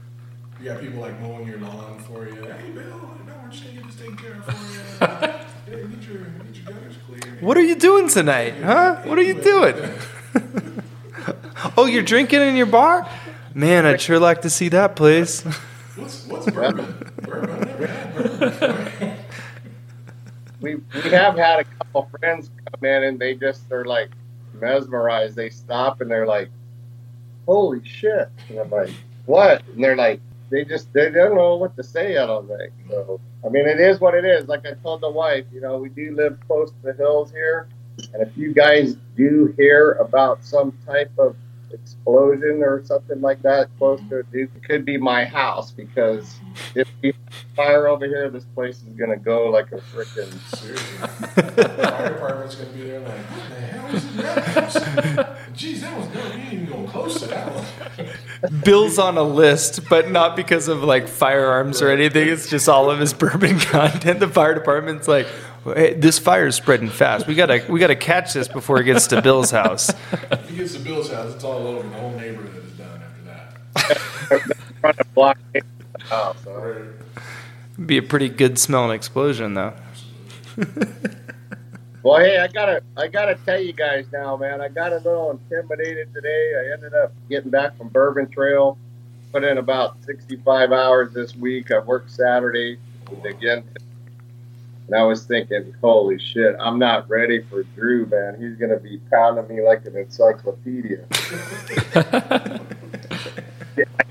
You 0.60 0.70
got 0.70 0.80
people 0.80 1.00
like 1.00 1.20
mowing 1.20 1.46
your 1.46 1.58
lawn 1.58 1.98
for 2.00 2.26
you. 2.26 2.34
Hey, 2.42 2.70
Bill, 2.70 2.82
no, 3.26 3.32
we're 3.44 3.50
just 3.50 3.64
gonna 3.64 3.76
get 3.76 3.86
this 3.86 3.96
taken 3.96 4.16
care 4.16 4.34
of 4.34 4.44
for 4.44 4.52
you. 4.52 5.06
hey, 5.76 5.86
get 5.86 6.02
your, 6.08 6.18
get 6.24 6.56
your 6.56 6.64
gutters 6.74 6.96
clear. 7.06 7.38
what 7.40 7.56
are 7.56 7.62
you 7.62 7.76
doing 7.76 8.08
tonight, 8.08 8.54
huh? 8.62 8.96
What 9.04 9.18
are 9.18 9.22
you 9.22 9.40
doing? 9.40 9.76
oh, 11.76 11.86
you're 11.86 12.02
drinking 12.02 12.42
in 12.42 12.56
your 12.56 12.66
bar? 12.66 13.08
Man, 13.54 13.86
I'd 13.86 14.00
sure 14.00 14.18
like 14.18 14.42
to 14.42 14.50
see 14.50 14.68
that 14.70 14.96
place. 14.96 15.42
What's 15.96 16.26
what's 16.26 16.50
bourbon? 16.50 17.10
bourbon. 17.22 17.60
I 17.60 17.64
never 17.64 17.86
had 17.86 18.14
bourbon 18.60 19.14
we 20.60 20.76
we 20.76 21.10
have 21.10 21.36
had 21.36 21.60
a 21.60 21.64
couple 21.64 22.10
friends 22.18 22.50
come 22.72 22.84
in 22.84 23.04
and 23.04 23.18
they 23.18 23.34
just 23.34 23.70
are 23.72 23.84
like 23.84 24.10
mesmerized. 24.54 25.36
They 25.36 25.50
stop 25.50 26.00
and 26.00 26.10
they're 26.10 26.26
like, 26.26 26.50
"Holy 27.46 27.84
shit!" 27.84 28.28
And 28.48 28.58
I'm 28.58 28.70
like, 28.70 28.90
"What?" 29.26 29.62
And 29.68 29.82
they're 29.82 29.96
like, 29.96 30.20
they 30.50 30.64
just 30.64 30.92
they 30.92 31.10
don't 31.10 31.36
know 31.36 31.56
what 31.56 31.76
to 31.76 31.82
say. 31.82 32.16
I 32.16 32.26
don't 32.26 32.48
think. 32.48 32.72
So 32.88 33.20
I 33.44 33.48
mean, 33.48 33.66
it 33.68 33.80
is 33.80 34.00
what 34.00 34.14
it 34.14 34.24
is. 34.24 34.48
Like 34.48 34.66
I 34.66 34.72
told 34.82 35.00
the 35.00 35.10
wife, 35.10 35.44
you 35.52 35.60
know, 35.60 35.78
we 35.78 35.88
do 35.90 36.14
live 36.14 36.38
close 36.46 36.70
to 36.70 36.82
the 36.82 36.92
hills 36.94 37.30
here, 37.30 37.68
and 38.12 38.22
if 38.22 38.36
you 38.36 38.52
guys 38.52 38.96
do 39.16 39.54
hear 39.56 39.92
about 39.92 40.44
some 40.44 40.76
type 40.86 41.12
of 41.18 41.36
explosion 41.72 42.62
or 42.62 42.84
something 42.84 43.20
like 43.20 43.42
that 43.42 43.68
close 43.78 44.00
to 44.08 44.20
a 44.20 44.22
Duke, 44.24 44.50
it 44.56 44.64
could 44.64 44.84
be 44.84 44.96
my 44.98 45.24
house 45.24 45.70
because 45.70 46.38
if 46.74 46.88
we 47.02 47.12
fire 47.54 47.88
over 47.88 48.06
here, 48.06 48.30
this 48.30 48.44
place 48.54 48.76
is 48.76 48.94
gonna 48.98 49.16
go 49.16 49.50
like 49.50 49.72
a 49.72 49.76
freaking. 49.76 50.32
Seriously. 50.56 50.98
Fire 51.82 52.08
department's 52.12 52.54
gonna 52.56 52.70
be 52.70 52.82
there 52.84 53.00
like, 53.00 53.18
what 53.18 53.48
the 53.50 53.54
hell 53.56 53.96
is 53.96 54.16
that? 54.16 55.36
Jeez, 55.54 55.80
that 55.80 55.96
was 55.96 56.06
good. 56.08 56.24
We 56.24 56.40
didn't 56.42 56.52
even 56.52 56.66
go 56.66 56.90
close 56.90 57.20
to 57.20 57.26
that 57.26 57.52
one. 57.52 58.60
Bill's 58.64 58.98
on 58.98 59.18
a 59.18 59.22
list, 59.22 59.88
but 59.88 60.10
not 60.10 60.36
because 60.36 60.68
of 60.68 60.82
like 60.82 61.08
firearms 61.08 61.82
or 61.82 61.90
anything. 61.90 62.28
It's 62.28 62.48
just 62.48 62.68
all 62.68 62.90
of 62.90 62.98
his 62.98 63.12
bourbon 63.12 63.58
content. 63.60 64.20
The 64.20 64.28
fire 64.28 64.54
department's 64.54 65.08
like, 65.08 65.26
hey, 65.74 65.94
this 65.94 66.18
fire's 66.18 66.56
spreading 66.56 66.88
fast. 66.88 67.26
We 67.26 67.34
gotta 67.34 67.64
we 67.68 67.80
gotta 67.80 67.96
catch 67.96 68.32
this 68.32 68.48
before 68.48 68.80
it 68.80 68.84
gets 68.84 69.06
to 69.08 69.22
Bill's 69.22 69.50
house. 69.50 69.90
If 70.30 70.48
he 70.50 70.56
gets 70.56 70.72
to 70.74 70.80
Bill's 70.80 71.10
house, 71.10 71.34
it's 71.34 71.44
all 71.44 71.66
over. 71.66 71.88
The 71.88 71.94
whole 71.96 72.10
neighborhood 72.12 72.64
is 72.64 72.72
done 72.72 73.00
after 73.74 74.40
that. 74.40 74.56
trying 74.80 74.94
to 74.94 75.04
block 75.14 75.38
the 75.52 75.62
house. 76.04 76.36
It'd 76.46 77.86
be 77.86 77.98
a 77.98 78.02
pretty 78.02 78.28
good 78.28 78.58
smelling 78.58 78.94
explosion 78.94 79.54
though. 79.54 79.74
Well, 82.02 82.20
hey, 82.20 82.38
I 82.38 82.46
gotta, 82.46 82.82
I 82.96 83.08
gotta 83.08 83.34
tell 83.44 83.60
you 83.60 83.72
guys 83.72 84.06
now, 84.12 84.36
man. 84.36 84.60
I 84.60 84.68
got 84.68 84.92
a 84.92 84.96
little 84.96 85.30
intimidated 85.32 86.14
today. 86.14 86.54
I 86.56 86.72
ended 86.72 86.94
up 86.94 87.12
getting 87.28 87.50
back 87.50 87.76
from 87.76 87.88
Bourbon 87.88 88.28
Trail, 88.30 88.78
put 89.32 89.44
in 89.44 89.58
about 89.58 90.02
65 90.04 90.72
hours 90.72 91.12
this 91.12 91.36
week. 91.36 91.70
I 91.70 91.80
worked 91.80 92.10
Saturday 92.10 92.78
and 93.10 93.26
again, 93.26 93.64
and 94.88 94.96
I 94.96 95.04
was 95.04 95.24
thinking, 95.24 95.74
holy 95.82 96.18
shit, 96.18 96.56
I'm 96.58 96.78
not 96.78 97.08
ready 97.10 97.42
for 97.42 97.62
Drew, 97.62 98.06
man. 98.06 98.40
He's 98.40 98.56
gonna 98.56 98.78
be 98.80 98.98
pounding 99.10 99.46
me 99.54 99.62
like 99.62 99.84
an 99.86 99.96
encyclopedia. 99.96 101.04
I 101.94 102.60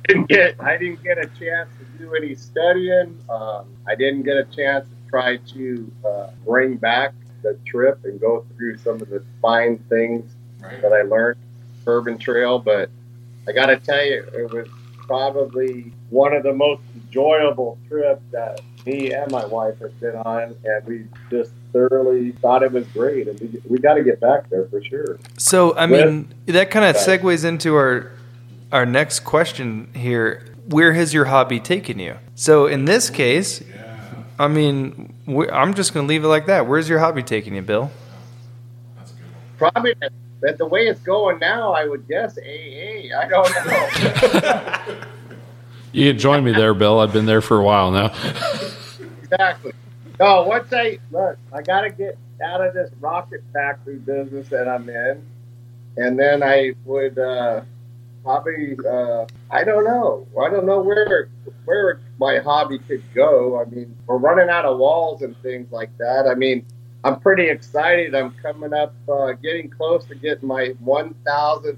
didn't 0.07 0.29
get, 0.29 0.55
I 0.61 0.77
didn't 0.77 1.03
get 1.03 1.17
a 1.17 1.27
chance 1.39 1.69
to 1.79 1.85
do 1.97 2.13
any 2.15 2.35
studying. 2.35 3.17
Um, 3.29 3.65
I 3.87 3.95
didn't 3.95 4.23
get 4.23 4.37
a 4.37 4.45
chance 4.45 4.85
to 4.87 5.09
try 5.09 5.37
to 5.37 5.91
uh, 6.05 6.27
bring 6.45 6.77
back 6.77 7.13
the 7.43 7.57
trip 7.65 7.99
and 8.05 8.19
go 8.19 8.45
through 8.55 8.77
some 8.77 9.01
of 9.01 9.09
the 9.09 9.23
fine 9.41 9.77
things 9.89 10.31
Right? 10.61 10.81
that 10.81 10.93
I 10.93 11.01
learned 11.03 11.37
Bourbon 11.85 12.17
Trail, 12.17 12.59
but 12.59 12.89
I 13.47 13.51
got 13.51 13.67
to 13.67 13.77
tell 13.77 14.03
you, 14.05 14.25
it 14.33 14.51
was 14.51 14.67
probably 14.97 15.91
one 16.09 16.33
of 16.33 16.43
the 16.43 16.53
most 16.53 16.81
enjoyable 16.95 17.77
trips 17.87 18.23
that 18.31 18.59
me 18.87 19.11
and 19.13 19.29
my 19.31 19.45
wife 19.45 19.79
have 19.79 19.99
been 19.99 20.15
on, 20.15 20.55
and 20.63 20.85
we 20.85 21.05
just 21.29 21.51
thoroughly 21.73 22.31
thought 22.31 22.63
it 22.63 22.71
was 22.71 22.87
great, 22.87 23.27
and 23.27 23.39
we, 23.39 23.61
we 23.67 23.77
got 23.79 23.95
to 23.95 24.03
get 24.03 24.19
back 24.19 24.49
there 24.49 24.65
for 24.67 24.81
sure. 24.83 25.19
So 25.37 25.75
I 25.77 25.85
mean 25.85 26.33
that 26.45 26.71
kind 26.71 26.85
of 26.85 26.95
segues 26.95 27.43
into 27.45 27.75
our 27.75 28.11
our 28.71 28.85
next 28.85 29.21
question 29.21 29.89
here. 29.93 30.45
Where 30.69 30.93
has 30.93 31.13
your 31.13 31.25
hobby 31.25 31.59
taken 31.59 31.99
you? 31.99 32.17
So 32.35 32.65
in 32.67 32.85
this 32.85 33.09
case, 33.09 33.61
Yeah. 33.61 33.95
I 34.39 34.47
mean, 34.47 35.13
wh- 35.25 35.51
I'm 35.51 35.73
just 35.73 35.93
going 35.93 36.05
to 36.05 36.09
leave 36.09 36.23
it 36.23 36.27
like 36.27 36.45
that. 36.47 36.67
Where's 36.67 36.87
your 36.89 36.99
hobby 36.99 37.23
taking 37.23 37.55
you, 37.55 37.61
Bill? 37.61 37.89
That's 38.97 39.11
a 39.11 39.15
good 39.15 39.23
one. 39.23 39.71
Probably 39.71 39.93
that, 40.01 40.11
that 40.41 40.57
the 40.57 40.65
way 40.65 40.81
it's 40.87 40.99
going 41.01 41.39
now, 41.39 41.71
I 41.73 41.87
would 41.87 42.07
guess 42.07 42.37
AA. 42.37 43.17
I 43.17 43.27
don't 43.29 43.49
know. 43.65 44.95
You 45.91 46.11
can 46.11 46.19
join 46.19 46.43
me 46.43 46.51
there, 46.51 46.73
Bill. 46.73 46.99
I've 46.99 47.13
been 47.13 47.25
there 47.25 47.41
for 47.41 47.57
a 47.59 47.63
while 47.63 47.91
now. 47.91 48.13
exactly. 49.21 49.71
No, 50.19 50.43
once 50.43 50.71
I 50.71 50.99
look, 51.11 51.37
I 51.53 51.61
got 51.61 51.81
to 51.81 51.89
get 51.89 52.17
out 52.43 52.65
of 52.65 52.73
this 52.73 52.91
rocket 52.99 53.43
factory 53.53 53.97
business 53.97 54.47
that 54.49 54.67
I'm 54.67 54.89
in, 54.89 55.25
and 55.95 56.19
then 56.19 56.43
I 56.43 56.73
would 56.85 57.17
uh, 57.17 57.61
probably 58.23 58.77
uh, 58.87 59.25
I 59.51 59.63
don't 59.63 59.85
know. 59.85 60.27
I 60.39 60.49
don't 60.49 60.65
know 60.65 60.81
where 60.81 61.29
where 61.65 61.99
my 62.19 62.39
hobby 62.39 62.79
could 62.79 63.03
go. 63.13 63.61
I 63.61 63.65
mean, 63.65 63.95
we're 64.05 64.17
running 64.17 64.49
out 64.49 64.65
of 64.65 64.77
walls 64.77 65.21
and 65.21 65.35
things 65.41 65.71
like 65.71 65.95
that. 65.97 66.27
I 66.27 66.35
mean, 66.35 66.65
I'm 67.03 67.19
pretty 67.19 67.49
excited. 67.49 68.15
I'm 68.15 68.31
coming 68.41 68.73
up, 68.73 68.93
uh, 69.07 69.33
getting 69.33 69.69
close 69.69 70.05
to 70.05 70.15
getting 70.15 70.47
my 70.47 70.73
1,000th 70.83 71.77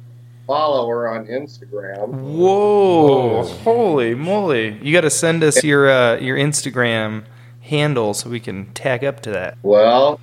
follower 0.50 1.08
on 1.08 1.28
Instagram. 1.28 2.10
Whoa! 2.10 3.44
Holy 3.44 4.16
moly! 4.16 4.80
You 4.82 4.92
got 4.92 5.02
to 5.02 5.12
send 5.12 5.44
us 5.44 5.64
your 5.64 5.88
uh, 5.92 6.18
your 6.18 6.38
Instagram 6.38 7.24
handle 7.62 8.16
so 8.16 8.32
we 8.32 8.40
can 8.40 8.66
tag 8.74 9.04
up 9.04 9.20
to 9.22 9.30
that. 9.30 9.60
Well, 9.62 10.20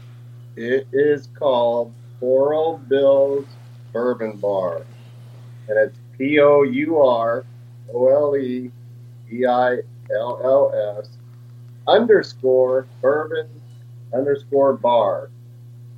it 0.57 0.89
is 0.93 1.29
called 1.39 1.95
Pour 2.19 2.55
Ole 2.55 2.79
Bill's 2.79 3.47
Bourbon 3.93 4.39
Bar. 4.39 4.83
And 5.69 5.79
it's 5.79 5.97
P 6.19 6.41
O 6.41 6.65
U 6.65 6.99
R 6.99 7.45
O 7.95 8.09
L 8.09 8.37
E 8.37 8.73
B 9.31 9.47
I 9.47 9.77
L 10.13 10.41
L 10.43 10.99
S 10.99 11.09
underscore 11.87 12.89
bourbon 13.01 13.49
underscore 14.13 14.73
bar. 14.73 15.31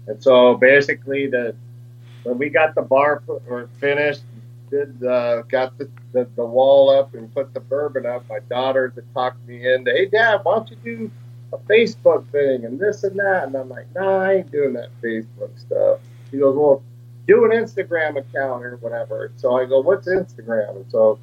And 0.06 0.22
so 0.22 0.54
basically, 0.54 1.28
the 1.28 1.54
when 2.24 2.38
we 2.38 2.48
got 2.48 2.74
the 2.74 2.82
bar 2.82 3.22
finished, 3.80 4.22
did 4.70 5.00
got 5.00 5.76
the, 5.78 5.88
the, 6.12 6.28
the 6.36 6.44
wall 6.44 6.90
up 6.90 7.14
and 7.14 7.32
put 7.34 7.54
the 7.54 7.60
bourbon 7.60 8.06
up, 8.06 8.28
my 8.28 8.40
daughter 8.50 8.92
had 8.94 9.04
talked 9.14 9.46
me 9.46 9.72
into, 9.72 9.90
hey, 9.90 10.06
Dad, 10.06 10.40
why 10.42 10.56
don't 10.56 10.70
you 10.70 10.76
do 10.84 11.10
a 11.52 11.58
Facebook 11.58 12.26
thing 12.30 12.64
and 12.64 12.78
this 12.78 13.04
and 13.04 13.18
that. 13.18 13.44
And 13.44 13.56
I'm 13.56 13.68
like, 13.68 13.86
nah, 13.94 14.20
I 14.20 14.34
ain't 14.34 14.52
doing 14.52 14.74
that 14.74 14.90
Facebook 15.02 15.58
stuff. 15.58 16.00
She 16.30 16.38
goes, 16.38 16.56
well, 16.56 16.82
do 17.26 17.44
an 17.44 17.50
Instagram 17.52 18.18
account 18.18 18.64
or 18.64 18.76
whatever. 18.76 19.32
So 19.36 19.56
I 19.56 19.64
go, 19.64 19.80
what's 19.80 20.06
Instagram? 20.08 20.76
And 20.76 20.90
so 20.90 21.18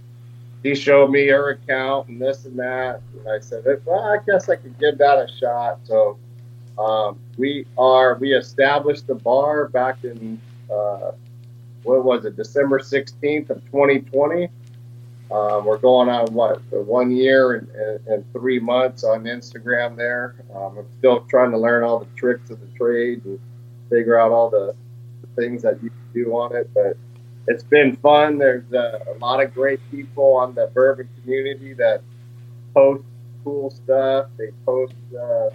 he 0.64 0.74
showed 0.74 1.12
me 1.12 1.28
her 1.28 1.52
account 1.52 2.08
and 2.08 2.20
this 2.20 2.46
and 2.46 2.58
that. 2.58 3.02
And 3.18 3.30
I 3.30 3.40
said, 3.40 3.64
well, 3.86 4.04
I 4.04 4.18
guess 4.26 4.50
I 4.50 4.56
could 4.56 4.78
give 4.80 4.98
that 4.98 5.18
a 5.18 5.28
shot. 5.40 5.80
So 5.84 6.18
um, 6.80 7.20
we 7.38 7.66
are, 7.78 8.16
we 8.16 8.34
established 8.34 9.08
the 9.08 9.16
bar 9.16 9.68
back 9.68 10.04
in, 10.04 10.42
uh, 10.72 11.12
what 11.84 12.04
was 12.04 12.26
it, 12.26 12.36
December 12.36 12.80
16th 12.80 13.50
of 13.50 13.64
2020. 13.66 14.50
Um, 15.32 15.66
we're 15.66 15.78
going 15.78 16.08
on 16.08 16.34
what 16.34 16.62
one 16.72 17.10
year 17.12 17.54
and, 17.54 17.68
and, 17.70 18.08
and 18.08 18.34
three 18.34 18.60
months 18.60 19.04
on 19.04 19.24
Instagram. 19.24 19.96
There, 19.96 20.36
um, 20.54 20.78
I'm 20.78 20.86
still 21.00 21.22
trying 21.22 21.52
to 21.52 21.58
learn 21.58 21.84
all 21.84 22.00
the 22.00 22.06
tricks 22.16 22.52
of 22.52 22.60
the 22.60 22.78
trade 22.78 23.26
and 23.26 23.40
figure 23.90 24.20
out 24.20 24.32
all 24.32 24.50
the, 24.50 24.76
the 25.22 25.42
things 25.42 25.64
that 25.64 25.82
you 25.82 25.90
can 25.90 26.24
do 26.24 26.36
on 26.36 26.56
it. 26.56 26.70
But 26.76 26.98
it's 27.48 27.64
been 27.64 27.96
fun. 27.98 28.38
There's 28.38 28.72
uh, 28.72 29.00
a 29.16 29.18
lot 29.20 29.44
of 29.44 29.54
great 29.54 29.80
people 29.90 30.36
on 30.36 30.54
the 30.54 30.70
bourbon 30.74 31.10
community 31.22 31.74
that 31.74 32.02
post 32.76 33.04
cool 33.44 33.70
stuff. 33.70 34.28
They 34.38 34.50
post, 34.66 34.94
uh, 35.20 35.50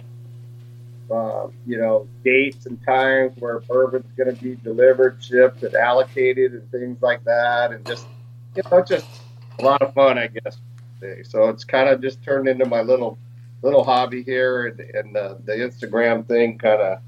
uh, 1.11 1.47
you 1.65 1.77
know, 1.77 2.07
dates 2.23 2.65
and 2.65 2.81
times 2.83 3.33
where 3.39 3.59
bourbon's 3.59 4.11
going 4.15 4.33
to 4.35 4.41
be 4.41 4.55
delivered, 4.55 5.23
shipped, 5.23 5.63
and 5.63 5.75
allocated, 5.75 6.53
and 6.53 6.71
things 6.71 7.01
like 7.01 7.23
that, 7.25 7.71
and 7.71 7.85
just 7.85 8.07
you 8.55 8.63
know, 8.71 8.81
just 8.81 9.07
a 9.59 9.63
lot 9.63 9.81
of 9.81 9.93
fun, 9.93 10.17
I 10.17 10.27
guess. 10.27 10.57
So 11.23 11.49
it's 11.49 11.63
kind 11.63 11.89
of 11.89 12.01
just 12.01 12.23
turned 12.23 12.47
into 12.47 12.65
my 12.65 12.81
little 12.81 13.17
little 13.61 13.83
hobby 13.83 14.23
here, 14.23 14.67
and, 14.67 14.79
and 14.79 15.17
uh, 15.17 15.35
the 15.45 15.53
Instagram 15.53 16.27
thing 16.27 16.57
kind 16.57 16.81
of 16.81 16.99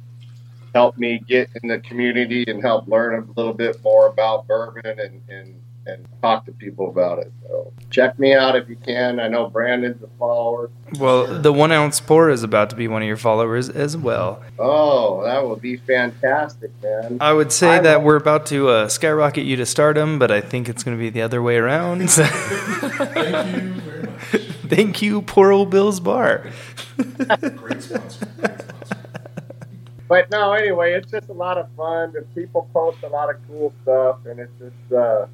helped 0.73 0.97
me 0.97 1.21
get 1.27 1.49
in 1.61 1.69
the 1.69 1.79
community 1.79 2.43
and 2.47 2.61
help 2.61 2.87
learn 2.87 3.13
a 3.13 3.39
little 3.39 3.53
bit 3.53 3.81
more 3.83 4.07
about 4.07 4.47
bourbon 4.47 4.99
and 4.99 5.21
and, 5.29 5.59
and 5.85 6.07
talk 6.21 6.45
to 6.45 6.51
people 6.53 6.89
about 6.89 7.19
it. 7.19 7.31
So 7.47 7.73
check 7.89 8.17
me 8.17 8.33
out 8.33 8.55
if 8.55 8.69
you 8.69 8.75
can. 8.77 9.19
I 9.19 9.27
know 9.27 9.49
Brandon's 9.49 10.01
a 10.01 10.07
follower. 10.17 10.69
Well, 10.99 11.41
the 11.41 11.51
one 11.51 11.71
ounce 11.71 11.99
pour 11.99 12.29
is 12.29 12.41
about 12.43 12.69
to 12.69 12.75
be 12.75 12.87
one 12.87 13.01
of 13.01 13.07
your 13.07 13.17
followers 13.17 13.69
as 13.69 13.97
well. 13.97 14.41
Oh, 14.59 15.23
that 15.25 15.45
would 15.45 15.61
be 15.61 15.77
fantastic, 15.77 16.71
man. 16.81 17.17
I 17.19 17.33
would 17.33 17.51
say 17.51 17.69
I 17.69 17.79
that 17.79 17.99
will- 17.99 18.05
we're 18.07 18.15
about 18.17 18.45
to 18.47 18.69
uh, 18.69 18.87
skyrocket 18.87 19.43
you 19.45 19.55
to 19.57 19.65
stardom, 19.65 20.19
but 20.19 20.31
I 20.31 20.39
think 20.41 20.69
it's 20.69 20.83
going 20.83 20.97
to 20.97 21.01
be 21.01 21.09
the 21.09 21.21
other 21.21 21.41
way 21.41 21.57
around. 21.57 22.07
Thank 22.09 23.63
you 23.63 23.69
very 23.81 24.01
much. 24.03 24.41
Thank 24.69 25.01
you, 25.01 25.21
poor 25.21 25.51
old 25.51 25.69
Bill's 25.69 25.99
Bar. 25.99 26.49
Great 26.97 27.11
sponsor. 27.19 27.49
Great 27.57 27.81
sponsor. 27.83 28.27
But 30.07 30.29
no, 30.29 30.53
anyway, 30.53 30.93
it's 30.93 31.09
just 31.09 31.29
a 31.29 31.33
lot 31.33 31.57
of 31.57 31.67
fun. 31.75 32.13
The 32.13 32.21
people 32.35 32.69
post 32.73 32.99
a 33.03 33.07
lot 33.07 33.29
of 33.33 33.37
cool 33.47 33.73
stuff, 33.83 34.17
and 34.25 34.39
it's 34.39 34.51
just 34.59 34.93
uh, 34.93 35.25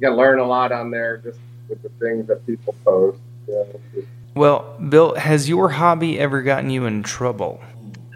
you 0.00 0.08
can 0.08 0.16
learn 0.16 0.38
a 0.38 0.46
lot 0.46 0.72
on 0.72 0.90
there 0.90 1.18
just 1.18 1.38
with 1.68 1.82
the 1.82 1.88
things 2.04 2.26
that 2.28 2.46
people 2.46 2.74
post. 2.84 3.18
You 3.46 3.54
know, 3.54 3.66
just- 3.94 4.06
Well, 4.34 4.76
Bill, 4.88 5.14
has 5.16 5.48
your 5.48 5.68
hobby 5.70 6.18
ever 6.18 6.42
gotten 6.42 6.70
you 6.70 6.86
in 6.86 7.02
trouble? 7.02 7.60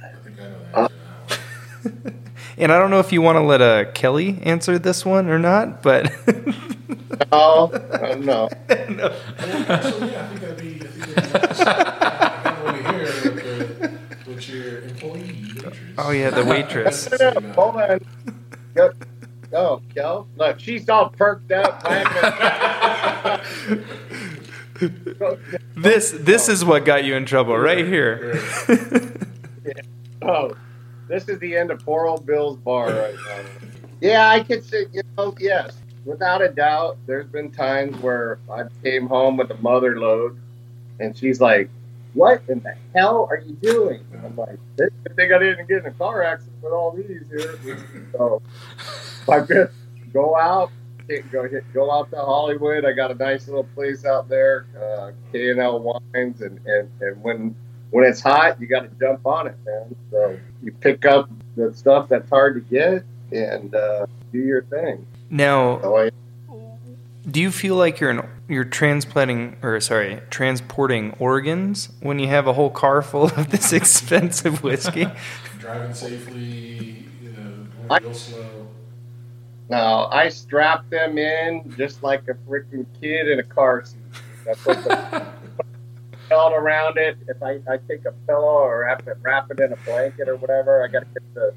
I 0.02 0.08
think 0.24 0.40
I 0.40 0.44
know 0.44 0.58
the 0.72 0.78
answer 0.80 0.94
to 1.82 1.88
that 1.88 2.04
one. 2.04 2.20
And 2.56 2.72
I 2.72 2.78
don't 2.78 2.90
know 2.90 3.00
if 3.00 3.12
you 3.12 3.20
want 3.20 3.36
to 3.36 3.42
let 3.42 3.60
uh, 3.60 3.90
Kelly 3.92 4.38
answer 4.42 4.78
this 4.78 5.04
one 5.04 5.28
or 5.28 5.38
not, 5.38 5.82
but 5.82 6.10
No, 7.32 7.70
uh, 7.72 8.16
no. 8.18 8.48
So 8.68 10.04
yeah, 10.06 10.22
I 10.22 10.26
think 10.28 10.40
that'd 10.40 10.56
be. 10.56 10.80
I 10.80 10.86
think 10.86 11.06
that'd 11.06 11.14
be 11.14 11.14
nice. 11.14 11.60
I 11.60 12.54
don't 12.54 12.64
want 12.64 12.76
to 12.76 12.92
hear 12.92 13.04
what, 13.04 13.80
the, 13.80 14.30
what 14.30 14.48
your 14.48 14.78
employee 14.82 15.44
waitress. 15.54 15.78
oh 15.98 16.10
yeah, 16.10 16.30
the 16.30 16.44
waitress. 16.50 17.10
No, 17.20 17.30
no, 17.30 17.52
hold 17.52 17.76
on. 17.76 18.00
Go, 18.74 18.92
go, 19.54 19.80
Kel. 19.94 20.26
Look, 20.36 20.58
she's 20.58 20.88
all 20.88 21.10
perked 21.10 21.52
up. 21.52 21.80
This 25.76 26.10
this 26.10 26.48
is 26.48 26.64
what 26.64 26.84
got 26.84 27.04
you 27.04 27.14
in 27.14 27.24
trouble 27.24 27.56
right 27.56 27.86
here. 27.86 28.40
Oh, 30.22 30.56
this 31.08 31.28
is 31.28 31.38
the 31.38 31.56
end 31.56 31.70
of 31.70 31.78
poor 31.84 32.06
old 32.06 32.26
Bill's 32.26 32.56
bar 32.58 32.88
right 32.88 33.14
now. 33.14 33.40
Yeah, 34.00 34.28
I 34.28 34.42
could 34.42 34.64
say, 34.64 34.86
you 34.92 35.02
know, 35.16 35.34
yes, 35.38 35.76
without 36.04 36.42
a 36.42 36.48
doubt. 36.48 36.98
There's 37.06 37.26
been 37.26 37.50
times 37.52 37.96
where 37.98 38.38
I 38.50 38.64
came 38.82 39.06
home 39.06 39.36
with 39.36 39.50
a 39.50 39.56
mother 39.58 40.00
load, 40.00 40.36
and 40.98 41.16
she's 41.16 41.40
like, 41.40 41.70
"What 42.14 42.42
in 42.48 42.60
the 42.60 42.74
hell 42.94 43.28
are 43.30 43.38
you 43.38 43.52
doing?" 43.54 44.04
And 44.12 44.26
I'm 44.26 44.36
like, 44.36 44.58
"It's 44.78 44.94
a 44.94 45.08
good 45.08 45.16
thing 45.16 45.32
I 45.32 45.38
didn't 45.38 45.68
get 45.68 45.78
in 45.78 45.86
a 45.86 45.92
car 45.92 46.24
accident 46.24 46.56
with 46.62 46.72
all 46.72 46.90
these 46.90 47.22
here." 47.30 47.58
So 48.12 48.42
I 49.28 49.40
could 49.40 49.70
go 50.12 50.36
out, 50.36 50.70
go 51.30 51.48
hit, 51.48 51.64
go 51.72 51.90
out 51.90 52.10
to 52.10 52.16
Hollywood. 52.16 52.84
I 52.84 52.92
got 52.92 53.10
a 53.10 53.14
nice 53.14 53.46
little 53.46 53.64
place 53.64 54.04
out 54.04 54.28
there, 54.28 54.66
uh, 54.80 55.12
K 55.32 55.50
and 55.50 55.60
L 55.60 55.80
Wines, 55.80 56.40
and, 56.40 56.60
and 56.66 56.90
and 57.00 57.22
when 57.22 57.54
when 57.90 58.04
it's 58.04 58.20
hot, 58.20 58.60
you 58.60 58.66
got 58.66 58.80
to 58.80 58.90
jump 58.98 59.24
on 59.26 59.46
it, 59.46 59.56
man. 59.64 59.94
So 60.10 60.38
you 60.62 60.72
pick 60.72 61.04
up 61.04 61.30
the 61.56 61.72
stuff 61.74 62.08
that's 62.08 62.28
hard 62.28 62.54
to 62.54 62.60
get 62.60 63.04
and 63.30 63.74
uh, 63.74 64.06
do 64.32 64.38
your 64.38 64.62
thing. 64.64 65.06
Now, 65.30 65.80
So 65.80 65.96
I, 65.96 66.10
do 67.30 67.40
you 67.40 67.50
feel 67.50 67.76
like 67.76 68.00
you're 68.00 68.10
an, 68.10 68.28
you're 68.48 68.64
transplanting 68.64 69.56
or 69.62 69.80
sorry, 69.80 70.20
transporting 70.30 71.12
organs 71.18 71.88
when 72.00 72.18
you 72.18 72.28
have 72.28 72.46
a 72.46 72.52
whole 72.52 72.70
car 72.70 73.00
full 73.02 73.24
of 73.24 73.50
this 73.50 73.72
expensive 73.80 74.62
whiskey? 74.62 75.06
Driving 75.58 75.94
safely, 75.94 77.06
you 77.22 77.30
know, 77.30 77.66
going 77.88 78.00
real 78.02 78.12
slow. 78.18 78.53
No, 79.68 80.08
I 80.10 80.28
strap 80.28 80.88
them 80.90 81.16
in 81.18 81.74
just 81.76 82.02
like 82.02 82.28
a 82.28 82.34
freaking 82.48 82.86
kid 83.00 83.28
in 83.28 83.38
a 83.38 83.42
car 83.42 83.84
seat. 83.84 84.00
That's 84.44 84.64
what 84.64 84.84
the 84.84 85.26
belt 86.28 86.52
around 86.52 86.98
it. 86.98 87.16
If 87.28 87.42
I, 87.42 87.60
I 87.70 87.78
take 87.88 88.04
a 88.04 88.12
pillow 88.26 88.58
or 88.58 88.84
have 88.84 89.04
to 89.06 89.16
wrap 89.22 89.50
it 89.50 89.60
in 89.60 89.72
a 89.72 89.76
blanket 89.76 90.28
or 90.28 90.36
whatever, 90.36 90.84
I 90.84 90.88
got 90.88 91.00
to 91.00 91.06
get 91.06 91.34
the 91.34 91.54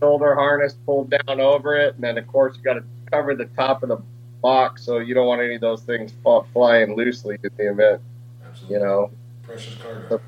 shoulder 0.00 0.34
harness 0.34 0.74
pulled 0.86 1.10
down 1.10 1.40
over 1.40 1.76
it, 1.76 1.94
and 1.94 2.04
then 2.04 2.16
of 2.16 2.26
course 2.26 2.56
you 2.56 2.62
got 2.62 2.74
to 2.74 2.84
cover 3.10 3.34
the 3.34 3.46
top 3.46 3.82
of 3.82 3.90
the 3.90 3.98
box 4.40 4.84
so 4.84 4.98
you 4.98 5.14
don't 5.14 5.26
want 5.26 5.40
any 5.42 5.54
of 5.54 5.60
those 5.60 5.82
things 5.82 6.12
fall, 6.22 6.46
flying 6.52 6.96
loosely 6.96 7.36
in 7.42 7.50
the 7.56 7.70
event. 7.70 8.00
Absolutely. 8.46 8.76
You 8.76 8.84
know. 8.84 9.10
Precious 9.42 9.74
cargo. 9.76 10.20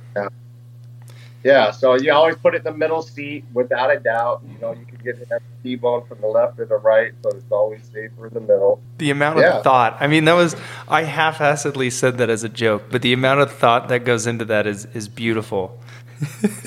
Yeah, 1.47 1.71
so 1.71 1.95
you 1.95 2.13
always 2.13 2.35
put 2.35 2.57
it 2.57 2.59
in 2.59 2.65
the 2.65 2.77
middle 2.77 3.03
seat 3.03 3.45
without 3.53 3.95
a 3.95 4.01
doubt. 4.01 4.43
You 4.51 4.59
know, 4.59 4.73
you 4.73 4.85
can 4.85 4.96
get 5.13 5.29
a 5.31 5.41
T-bone 5.63 6.07
from 6.07 6.21
the 6.21 6.27
left 6.27 6.59
or 6.59 6.67
the 6.67 6.77
right, 6.77 7.13
so 7.23 7.31
it's 7.31 7.51
always 7.51 7.81
safer 7.93 8.27
in 8.27 8.35
the 8.35 8.41
middle. 8.41 8.81
The 8.99 9.11
amount 9.11 9.39
Yeah. 9.39 9.59
of 9.59 9.65
thought. 9.65 9.97
I 10.01 10.07
mean, 10.07 10.25
that 10.27 10.35
was 10.35 10.57
I 10.89 11.03
half-assedly 11.05 11.91
said 11.93 12.19
that 12.19 12.31
as 12.31 12.45
a 12.45 12.49
joke, 12.49 12.85
but 12.91 13.03
the 13.03 13.13
amount 13.13 13.41
of 13.41 13.53
thought 13.53 13.89
that 13.89 14.01
goes 14.05 14.27
into 14.27 14.45
that 14.47 14.67
is 14.67 14.87
is 14.95 15.09
beautiful. 15.09 15.79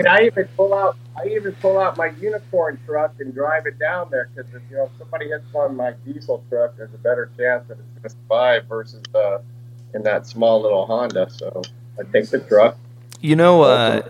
And 0.00 0.08
I 0.08 0.22
even 0.22 0.48
pull 0.56 0.72
out, 0.72 0.96
I 1.14 1.28
even 1.28 1.52
pull 1.56 1.78
out 1.78 1.98
my 1.98 2.06
unicorn 2.18 2.80
truck 2.86 3.12
and 3.20 3.34
drive 3.34 3.66
it 3.66 3.78
down 3.78 4.08
there 4.10 4.30
because 4.34 4.50
if 4.54 4.62
you 4.70 4.78
know 4.78 4.84
if 4.84 4.92
somebody 4.98 5.28
hits 5.28 5.44
on 5.54 5.76
my 5.76 5.92
diesel 6.06 6.42
truck, 6.48 6.74
there's 6.78 6.94
a 6.94 6.98
better 6.98 7.30
chance 7.36 7.68
that 7.68 7.76
it's 7.78 7.88
going 7.90 8.02
to 8.04 8.08
survive 8.08 8.64
versus 8.64 9.02
uh, 9.14 9.40
in 9.92 10.02
that 10.04 10.26
small 10.26 10.62
little 10.62 10.86
Honda. 10.86 11.28
So 11.30 11.60
I 11.98 12.04
take 12.10 12.30
the 12.30 12.38
truck. 12.40 12.78
You 13.22 13.36
know, 13.36 13.62
uh, 13.62 14.00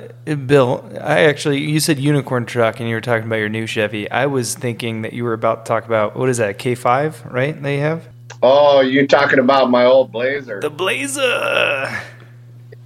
Bill, 0.46 0.88
I 1.00 1.22
actually, 1.22 1.58
you 1.58 1.80
said 1.80 1.98
unicorn 1.98 2.46
truck 2.46 2.78
and 2.78 2.88
you 2.88 2.94
were 2.94 3.00
talking 3.00 3.26
about 3.26 3.36
your 3.36 3.48
new 3.48 3.66
Chevy. 3.66 4.08
I 4.08 4.26
was 4.26 4.54
thinking 4.54 5.02
that 5.02 5.12
you 5.12 5.24
were 5.24 5.32
about 5.32 5.64
to 5.64 5.68
talk 5.68 5.84
about, 5.84 6.14
what 6.14 6.28
is 6.28 6.36
that, 6.36 6.58
K5, 6.58 7.32
right? 7.32 7.60
They 7.60 7.78
have? 7.78 8.06
Oh, 8.40 8.80
you 8.80 9.08
talking 9.08 9.40
about 9.40 9.68
my 9.68 9.84
old 9.84 10.12
Blazer? 10.12 10.60
The 10.60 10.70
Blazer! 10.70 12.02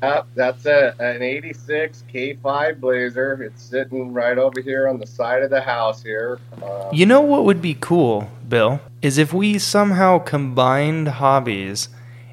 Yep, 0.02 0.26
that's 0.34 0.64
a, 0.66 0.94
an 0.98 1.22
86 1.22 2.04
K5 2.12 2.80
Blazer. 2.80 3.42
It's 3.42 3.62
sitting 3.62 4.14
right 4.14 4.38
over 4.38 4.62
here 4.62 4.88
on 4.88 4.98
the 4.98 5.06
side 5.06 5.42
of 5.42 5.50
the 5.50 5.60
house 5.60 6.02
here. 6.02 6.38
Uh, 6.62 6.88
You 6.90 7.04
know 7.04 7.20
what 7.20 7.44
would 7.44 7.60
be 7.60 7.74
cool, 7.78 8.30
Bill? 8.48 8.80
Is 9.02 9.18
if 9.18 9.34
we 9.34 9.58
somehow 9.58 10.18
combined 10.18 11.08
hobbies 11.08 11.90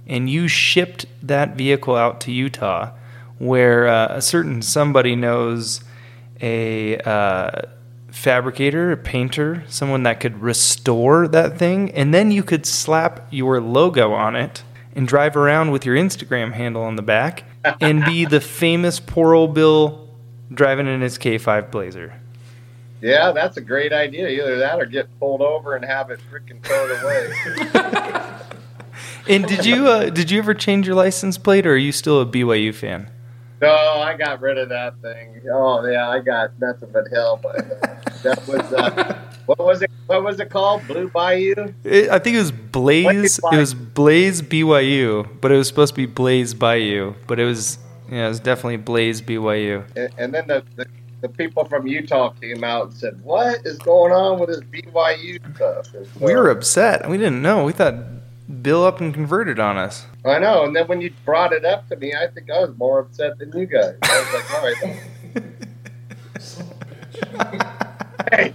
and 0.07 0.29
you 0.29 0.47
shipped 0.47 1.05
that 1.21 1.55
vehicle 1.55 1.95
out 1.95 2.21
to 2.21 2.31
Utah 2.31 2.91
where 3.41 3.87
uh, 3.87 4.07
a 4.11 4.21
certain 4.21 4.61
somebody 4.61 5.15
knows 5.15 5.83
a 6.41 6.97
uh, 6.99 7.61
fabricator, 8.11 8.91
a 8.91 8.97
painter, 8.97 9.63
someone 9.67 10.03
that 10.03 10.19
could 10.19 10.39
restore 10.39 11.27
that 11.27 11.57
thing, 11.57 11.89
and 11.91 12.13
then 12.13 12.29
you 12.29 12.43
could 12.43 12.67
slap 12.67 13.27
your 13.31 13.59
logo 13.59 14.13
on 14.13 14.35
it 14.35 14.61
and 14.95 15.07
drive 15.07 15.35
around 15.35 15.71
with 15.71 15.87
your 15.87 15.95
Instagram 15.95 16.53
handle 16.53 16.83
on 16.83 16.97
the 16.97 17.01
back 17.01 17.43
and 17.81 18.05
be 18.05 18.25
the 18.25 18.39
famous 18.39 18.99
poor 18.99 19.33
old 19.33 19.55
Bill 19.55 20.07
driving 20.53 20.85
in 20.85 21.01
his 21.01 21.17
K5 21.17 21.71
Blazer. 21.71 22.13
yeah, 23.01 23.31
that's 23.31 23.57
a 23.57 23.61
great 23.61 23.91
idea. 23.91 24.27
Either 24.27 24.59
that 24.59 24.79
or 24.79 24.85
get 24.85 25.07
pulled 25.19 25.41
over 25.41 25.75
and 25.75 25.83
have 25.83 26.11
it 26.11 26.19
freaking 26.31 26.61
towed 26.61 26.91
away. 27.01 28.27
And 29.27 29.45
did 29.45 29.65
you 29.65 29.87
uh, 29.87 30.09
did 30.09 30.31
you 30.31 30.39
ever 30.39 30.53
change 30.53 30.87
your 30.87 30.95
license 30.95 31.37
plate, 31.37 31.67
or 31.67 31.73
are 31.73 31.77
you 31.77 31.91
still 31.91 32.21
a 32.21 32.25
BYU 32.25 32.73
fan? 32.73 33.09
No, 33.61 33.69
I 33.69 34.15
got 34.17 34.41
rid 34.41 34.57
of 34.57 34.69
that 34.69 35.01
thing. 35.01 35.41
Oh 35.51 35.85
yeah, 35.87 36.09
I 36.09 36.19
got 36.19 36.59
nothing 36.59 36.89
but 36.91 37.05
hell. 37.11 37.39
But 37.41 37.59
uh, 37.59 37.99
that 38.23 38.47
was 38.47 38.73
uh, 38.73 39.19
what 39.45 39.59
was 39.59 39.81
it? 39.81 39.91
What 40.07 40.23
was 40.23 40.39
it 40.39 40.49
called? 40.49 40.85
Blue 40.87 41.09
Bayou. 41.09 41.73
It, 41.83 42.09
I 42.09 42.19
think 42.19 42.35
it 42.35 42.39
was 42.39 42.51
Blaze. 42.51 43.37
It 43.39 43.55
was 43.57 43.73
Blaze 43.73 44.41
BYU, 44.41 45.27
but 45.41 45.51
it 45.51 45.57
was 45.57 45.67
supposed 45.67 45.93
to 45.93 45.97
be 45.97 46.05
Blaze 46.05 46.53
Bayou, 46.53 47.13
but 47.27 47.39
it 47.39 47.45
was 47.45 47.77
yeah, 48.09 48.25
it 48.25 48.29
was 48.29 48.39
definitely 48.39 48.77
Blaze 48.77 49.21
BYU. 49.21 49.85
And, 49.95 50.13
and 50.17 50.33
then 50.33 50.47
the, 50.47 50.63
the 50.75 50.85
the 51.21 51.29
people 51.29 51.65
from 51.65 51.85
Utah 51.85 52.29
came 52.31 52.63
out 52.63 52.85
and 52.87 52.93
said, 52.95 53.23
"What 53.23 53.65
is 53.65 53.77
going 53.77 54.11
on 54.11 54.39
with 54.39 54.49
this 54.49 54.61
BYU 54.61 55.55
stuff?" 55.55 55.85
So- 55.85 56.25
We 56.25 56.33
were 56.35 56.49
upset. 56.49 57.07
We 57.07 57.17
didn't 57.17 57.41
know. 57.43 57.63
We 57.63 57.73
thought 57.73 57.93
Bill 58.61 58.85
up 58.85 59.01
and 59.01 59.13
converted 59.13 59.59
on 59.59 59.77
us. 59.77 60.05
I 60.25 60.39
know. 60.39 60.65
And 60.65 60.75
then 60.75 60.87
when 60.87 61.01
you 61.01 61.13
brought 61.25 61.53
it 61.53 61.65
up 61.65 61.87
to 61.89 61.95
me, 61.95 62.13
I 62.13 62.27
think 62.27 62.49
I 62.51 62.59
was 62.59 62.77
more 62.77 62.99
upset 62.99 63.37
than 63.39 63.51
you 63.57 63.65
guys. 63.65 63.95
I 64.03 64.19
was 64.19 64.33
like, 64.33 64.53
all 64.53 64.63
right, 64.63 64.75
Son 66.39 66.67
of 66.67 66.77
a 67.37 67.55
bitch. 67.55 68.35
hey, 68.35 68.53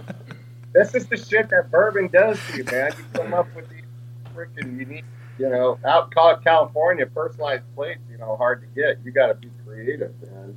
this 0.73 0.95
is 0.95 1.07
the 1.07 1.17
shit 1.17 1.49
that 1.49 1.71
bourbon 1.71 2.07
does 2.07 2.39
to 2.47 2.57
you, 2.57 2.63
man. 2.65 2.93
You 2.97 3.05
come 3.13 3.33
up 3.33 3.47
with 3.55 3.69
these 3.69 3.83
freaking 4.35 4.79
unique, 4.79 5.05
you 5.39 5.49
know, 5.49 5.79
out 5.85 6.11
in 6.15 6.43
California, 6.43 7.05
personalized 7.05 7.63
plates, 7.75 8.01
you 8.11 8.17
know, 8.17 8.35
hard 8.35 8.61
to 8.61 8.67
get. 8.79 8.99
You 9.03 9.11
got 9.11 9.27
to 9.27 9.33
be 9.33 9.49
creative, 9.65 10.13
man. 10.21 10.55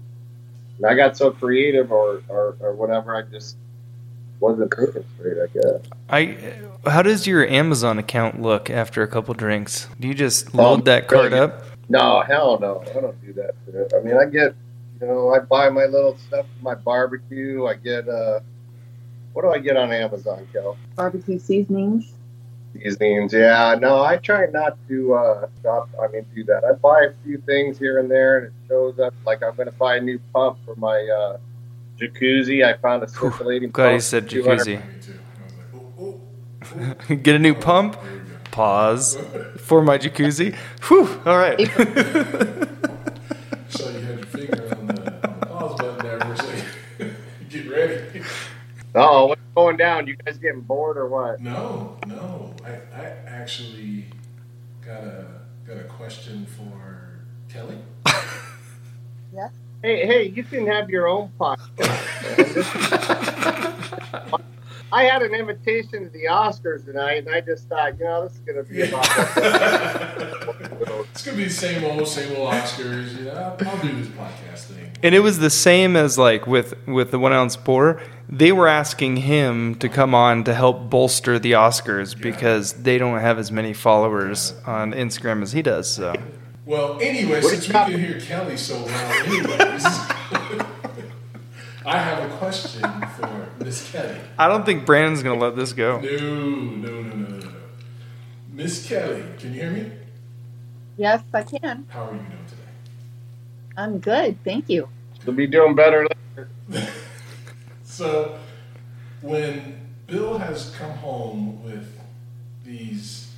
And 0.76 0.86
I 0.86 0.94
got 0.94 1.16
so 1.16 1.30
creative 1.30 1.92
or, 1.92 2.22
or, 2.28 2.56
or 2.60 2.74
whatever, 2.74 3.14
I 3.14 3.22
just 3.22 3.56
wasn't 4.40 4.74
thinking 4.74 5.04
straight, 5.18 5.36
I 5.42 5.46
guess. 5.52 5.90
I. 6.08 6.54
How 6.86 7.02
does 7.02 7.26
your 7.26 7.46
Amazon 7.46 7.98
account 7.98 8.40
look 8.40 8.70
after 8.70 9.02
a 9.02 9.06
couple 9.06 9.34
drinks? 9.34 9.86
Do 10.00 10.08
you 10.08 10.14
just 10.14 10.54
load 10.54 10.72
Um, 10.78 10.80
that 10.84 11.08
card 11.08 11.32
really? 11.32 11.38
up? 11.44 11.62
No, 11.90 12.22
hell 12.22 12.58
no. 12.58 12.82
I 12.88 13.00
don't 13.00 13.20
do 13.24 13.34
that 13.34 13.54
shit. 13.66 13.92
I 13.94 14.00
mean, 14.02 14.16
I 14.16 14.24
get, 14.24 14.54
you 15.00 15.06
know, 15.06 15.28
I 15.34 15.40
buy 15.40 15.68
my 15.68 15.84
little 15.84 16.16
stuff 16.16 16.46
for 16.56 16.64
my 16.64 16.74
barbecue. 16.74 17.66
I 17.66 17.74
get, 17.74 18.08
uh, 18.08 18.40
what 19.34 19.42
do 19.42 19.50
I 19.50 19.58
get 19.58 19.76
on 19.76 19.92
Amazon, 19.92 20.48
Kel? 20.54 20.78
barbecue 20.96 21.38
seasonings. 21.38 22.14
Seasonings. 22.72 23.32
Yeah, 23.34 23.76
no, 23.78 24.00
I 24.02 24.16
try 24.16 24.46
not 24.46 24.78
to, 24.88 25.12
uh, 25.14 25.48
stop. 25.60 25.90
I 26.00 26.06
mean, 26.12 26.24
do 26.34 26.44
that. 26.44 26.64
I 26.64 26.72
buy 26.72 27.08
a 27.10 27.12
few 27.24 27.36
things 27.38 27.78
here 27.78 27.98
and 27.98 28.10
there 28.10 28.38
and 28.38 28.46
it 28.46 28.52
shows 28.68 28.98
up. 28.98 29.12
Like, 29.26 29.42
I'm 29.42 29.54
going 29.56 29.66
to 29.68 29.72
buy 29.76 29.96
a 29.96 30.00
new 30.00 30.18
pump 30.32 30.56
for 30.64 30.76
my, 30.76 30.96
uh, 31.14 31.36
jacuzzi. 32.00 32.64
I 32.64 32.76
found 32.78 33.02
a 33.02 33.08
circulating 33.08 33.70
Glad 33.70 33.94
he 33.94 34.00
said 34.00 34.28
jacuzzi. 34.28 34.76
Me 34.76 35.00
too. 35.00 35.18
I 35.38 35.44
was 35.46 37.06
like. 37.08 37.22
Get 37.22 37.36
a 37.36 37.38
new 37.38 37.54
pump. 37.54 38.00
There 38.02 38.12
we 38.12 38.18
go. 38.18 38.24
Pause 38.50 39.18
for 39.58 39.82
my 39.82 39.98
jacuzzi. 39.98 40.54
Whew. 40.88 41.20
All 41.26 41.38
right. 41.38 41.58
So 43.70 43.88
you 43.88 44.00
had 44.00 44.16
your 44.18 44.26
finger 44.26 44.76
on 44.76 44.86
the, 44.88 45.28
on 45.28 45.40
the 45.40 45.46
pause 45.46 45.78
button 45.78 45.98
there 46.04 46.18
for 46.18 46.32
a 46.32 46.36
second. 46.36 47.16
Get 47.48 47.70
ready. 47.70 48.22
Oh, 48.96 49.26
what's 49.26 49.40
going 49.54 49.76
down? 49.76 50.08
You 50.08 50.16
guys 50.16 50.38
getting 50.38 50.62
bored 50.62 50.96
or 50.98 51.06
what? 51.08 51.40
No, 51.40 51.96
no. 52.06 52.52
I, 52.64 52.70
I 53.00 53.04
actually 53.26 54.06
got 54.84 55.04
a 55.04 55.26
got 55.64 55.76
a 55.76 55.84
question 55.84 56.46
for 56.46 57.20
Kelly. 57.48 57.78
Hey, 59.82 60.06
hey, 60.06 60.24
you 60.28 60.42
can 60.44 60.66
have 60.66 60.90
your 60.90 61.08
own 61.08 61.30
podcast. 61.40 61.78
man. 61.78 62.36
This 62.36 62.56
is- 64.34 64.40
I 64.92 65.04
had 65.04 65.22
an 65.22 65.34
invitation 65.34 66.02
to 66.04 66.10
the 66.10 66.24
Oscars 66.28 66.84
tonight, 66.84 67.18
and 67.24 67.28
I 67.28 67.40
just 67.40 67.68
thought, 67.68 67.96
you 67.96 68.04
know, 68.04 68.24
this 68.26 68.32
is 68.34 68.40
going 68.40 68.64
to 68.64 68.68
be 68.70 68.82
about. 68.82 69.06
It's 71.12 71.24
gonna 71.24 71.36
be 71.36 71.44
the 71.44 71.50
same 71.50 71.84
old, 71.84 72.08
same 72.08 72.34
old 72.36 72.52
Oscars. 72.54 73.14
You 73.18 73.24
know, 73.26 73.32
I'll, 73.32 73.68
I'll 73.68 73.82
do 73.82 73.92
this 73.92 74.06
podcast 74.08 74.64
thing. 74.64 74.90
And 75.02 75.14
it 75.14 75.20
was 75.20 75.38
the 75.38 75.50
same 75.50 75.96
as 75.96 76.16
like 76.16 76.46
with 76.46 76.72
with 76.86 77.10
the 77.10 77.18
one 77.18 77.32
ounce 77.34 77.56
pour. 77.56 78.00
They 78.28 78.52
were 78.52 78.68
asking 78.68 79.18
him 79.18 79.74
to 79.76 79.88
come 79.90 80.14
on 80.14 80.44
to 80.44 80.54
help 80.54 80.88
bolster 80.88 81.38
the 81.38 81.52
Oscars 81.52 82.18
because 82.18 82.72
they 82.74 82.96
don't 82.96 83.18
have 83.20 83.38
as 83.38 83.52
many 83.52 83.74
followers 83.74 84.54
on 84.66 84.92
Instagram 84.92 85.42
as 85.42 85.52
he 85.52 85.60
does. 85.62 85.90
So 85.92 86.14
Well, 86.70 87.00
anyway, 87.00 87.42
What 87.42 87.50
since 87.50 87.68
we 87.68 87.74
you 87.74 87.84
can 87.84 87.98
hear 87.98 88.20
Kelly 88.20 88.56
so 88.56 88.84
well, 88.84 89.12
anyways, 89.24 89.84
I 91.84 91.98
have 91.98 92.30
a 92.30 92.36
question 92.36 92.82
for 92.82 93.48
Miss 93.58 93.90
Kelly. 93.90 94.20
I 94.38 94.46
don't 94.46 94.64
think 94.64 94.86
Brandon's 94.86 95.24
gonna 95.24 95.40
let 95.40 95.56
this 95.56 95.72
go. 95.72 95.98
No, 95.98 96.08
no, 96.08 96.76
no, 96.76 97.02
no, 97.02 97.26
no, 97.26 97.38
no. 97.38 97.52
Miss 98.52 98.86
Kelly, 98.86 99.24
can 99.40 99.52
you 99.52 99.62
hear 99.62 99.72
me? 99.72 99.90
Yes, 100.96 101.24
I 101.34 101.42
can. 101.42 101.86
How 101.88 102.04
are 102.04 102.12
you 102.12 102.20
doing 102.20 102.46
today? 102.46 102.62
I'm 103.76 103.98
good. 103.98 104.38
Thank 104.44 104.70
you. 104.70 104.88
You'll 105.26 105.34
be 105.34 105.48
doing 105.48 105.74
better 105.74 106.06
later. 106.06 106.48
So, 107.82 108.38
when 109.20 109.80
Bill 110.06 110.38
has 110.38 110.72
come 110.78 110.92
home 110.92 111.64
with 111.64 112.00
these 112.64 113.32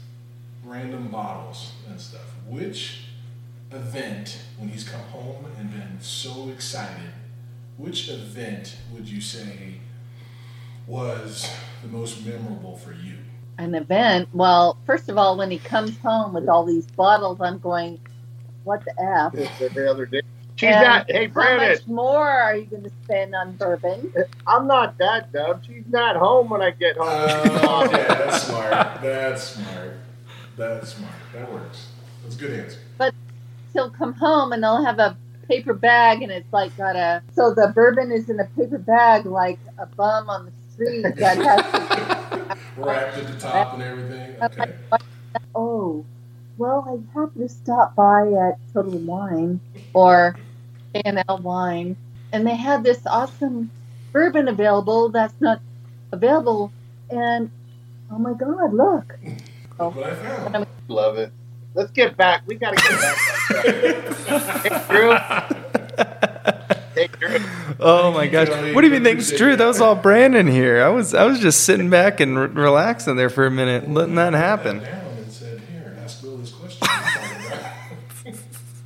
random 0.63 1.09
bottles 1.09 1.73
and 1.89 1.99
stuff, 1.99 2.21
which 2.47 3.02
event, 3.75 4.39
when 4.59 4.69
he's 4.69 4.89
come 4.89 5.01
home 5.01 5.47
and 5.59 5.71
been 5.71 6.01
so 6.01 6.49
excited, 6.51 7.13
which 7.77 8.09
event 8.09 8.77
would 8.93 9.09
you 9.09 9.21
say 9.21 9.75
was 10.87 11.49
the 11.83 11.89
most 11.89 12.25
memorable 12.25 12.77
for 12.77 12.93
you? 12.93 13.17
An 13.59 13.75
event. 13.75 14.29
Well, 14.33 14.79
first 14.87 15.09
of 15.09 15.19
all, 15.19 15.37
when 15.37 15.51
he 15.51 15.59
comes 15.59 15.97
home 15.99 16.33
with 16.33 16.49
all 16.49 16.65
these 16.65 16.87
bottles, 16.87 17.41
I'm 17.41 17.59
going, 17.59 18.01
what 18.65 18.85
the 18.85 18.95
F? 19.01 19.35
Every 19.61 19.89
other 19.89 20.07
day. 20.07 20.23
She's 20.57 20.71
And 20.71 20.83
not. 20.83 21.11
Hey, 21.11 21.27
Brandon. 21.27 21.33
How 21.33 21.57
Brandon, 21.59 21.79
much 21.79 21.87
more 21.87 22.29
are 22.29 22.57
you 22.57 22.67
going 22.67 22.83
to 22.85 22.91
spend 23.05 23.35
on 23.35 23.57
bourbon? 23.57 24.13
I'm 24.47 24.67
not 24.67 24.99
that 24.99 25.33
dumb. 25.33 25.61
She's 25.67 25.85
not 25.89 26.17
home 26.17 26.51
when 26.51 26.63
I 26.63 26.71
get 26.71 26.97
home. 26.97 27.07
Oh, 27.09 27.89
yeah, 27.91 28.15
that's 28.15 28.43
smart. 28.43 29.03
That's 29.03 29.43
smart. 29.43 29.97
That's 30.57 30.95
smart. 30.95 31.15
That 31.33 31.51
works. 31.53 31.89
That's 32.23 32.37
a 32.37 32.39
good 32.39 32.61
answer. 32.61 32.79
He'll 33.73 33.91
come 33.91 34.13
home 34.15 34.53
and 34.53 34.63
they'll 34.63 34.85
have 34.85 34.99
a 34.99 35.17
paper 35.49 35.75
bag, 35.75 36.23
and 36.23 36.31
it's 36.31 36.53
like 36.53 36.77
got 36.77 36.97
a. 36.97 37.23
So 37.35 37.53
the 37.55 37.73
bourbon 37.75 38.13
is 38.13 38.29
in 38.29 38.41
a 38.41 38.45
paper 38.57 38.79
bag, 38.79 39.27
like 39.27 39.59
a 39.79 39.87
bum 39.87 40.29
on 40.31 40.47
the 40.47 40.53
street 40.73 41.03
that 41.03 41.37
has. 41.39 42.59
Wrapped 42.77 43.19
at 43.19 43.27
the 43.27 43.39
top 43.39 43.75
and 43.75 43.83
everything. 43.83 44.37
Okay. 44.43 44.73
oh, 45.55 46.05
well, 46.57 46.85
I 46.89 47.19
happened 47.19 47.49
to 47.49 47.55
stop 47.55 47.95
by 47.95 48.29
at 48.29 48.59
Total 48.73 48.99
Wine 48.99 49.61
or 49.93 50.37
A&L 50.95 51.39
Wine, 51.43 51.97
and 52.33 52.47
they 52.47 52.57
had 52.57 52.83
this 52.83 53.01
awesome 53.07 53.71
bourbon 54.13 54.49
available 54.49 55.11
that's 55.11 55.39
not 55.41 55.61
available. 56.13 56.73
And 57.11 57.51
oh 58.11 58.19
my 58.19 58.33
God, 58.33 58.73
look! 58.73 59.19
What 59.77 60.05
I 60.05 60.15
found. 60.15 60.67
Love 60.89 61.19
it. 61.19 61.33
Let's 61.75 61.91
get 61.91 62.17
back. 62.17 62.43
We 62.47 62.57
got 62.57 62.77
to 62.77 62.83
get 62.83 63.01
back. 63.01 64.63
hey, 64.63 64.87
Drew. 64.89 65.17
Hey, 66.95 67.09
Drew. 67.39 67.39
Oh 67.81 68.13
my 68.13 68.27
gosh! 68.27 68.49
What 68.75 68.83
do 68.83 68.87
you 68.87 68.93
mean? 68.93 69.05
Thanks, 69.05 69.31
Drew. 69.33 69.57
That 69.57 69.67
was 69.67 69.81
all 69.81 69.95
Brandon 69.95 70.47
here. 70.47 70.83
I 70.83 70.89
was 70.89 71.15
I 71.15 71.25
was 71.25 71.41
just 71.41 71.65
sitting 71.65 71.89
back 71.91 72.21
and 72.21 72.39
re- 72.39 72.47
relaxing 72.49 73.17
there 73.17 73.31
for 73.31 73.47
a 73.47 73.51
minute, 73.51 73.91
letting 73.91 74.17
that 74.17 74.35
happen. 74.35 74.81
And 74.81 75.33
said, 75.33 75.61
"Here, 75.71 75.97
ask 76.03 76.21
Bill 76.23 76.37
this 76.37 76.53
question." 76.53 76.87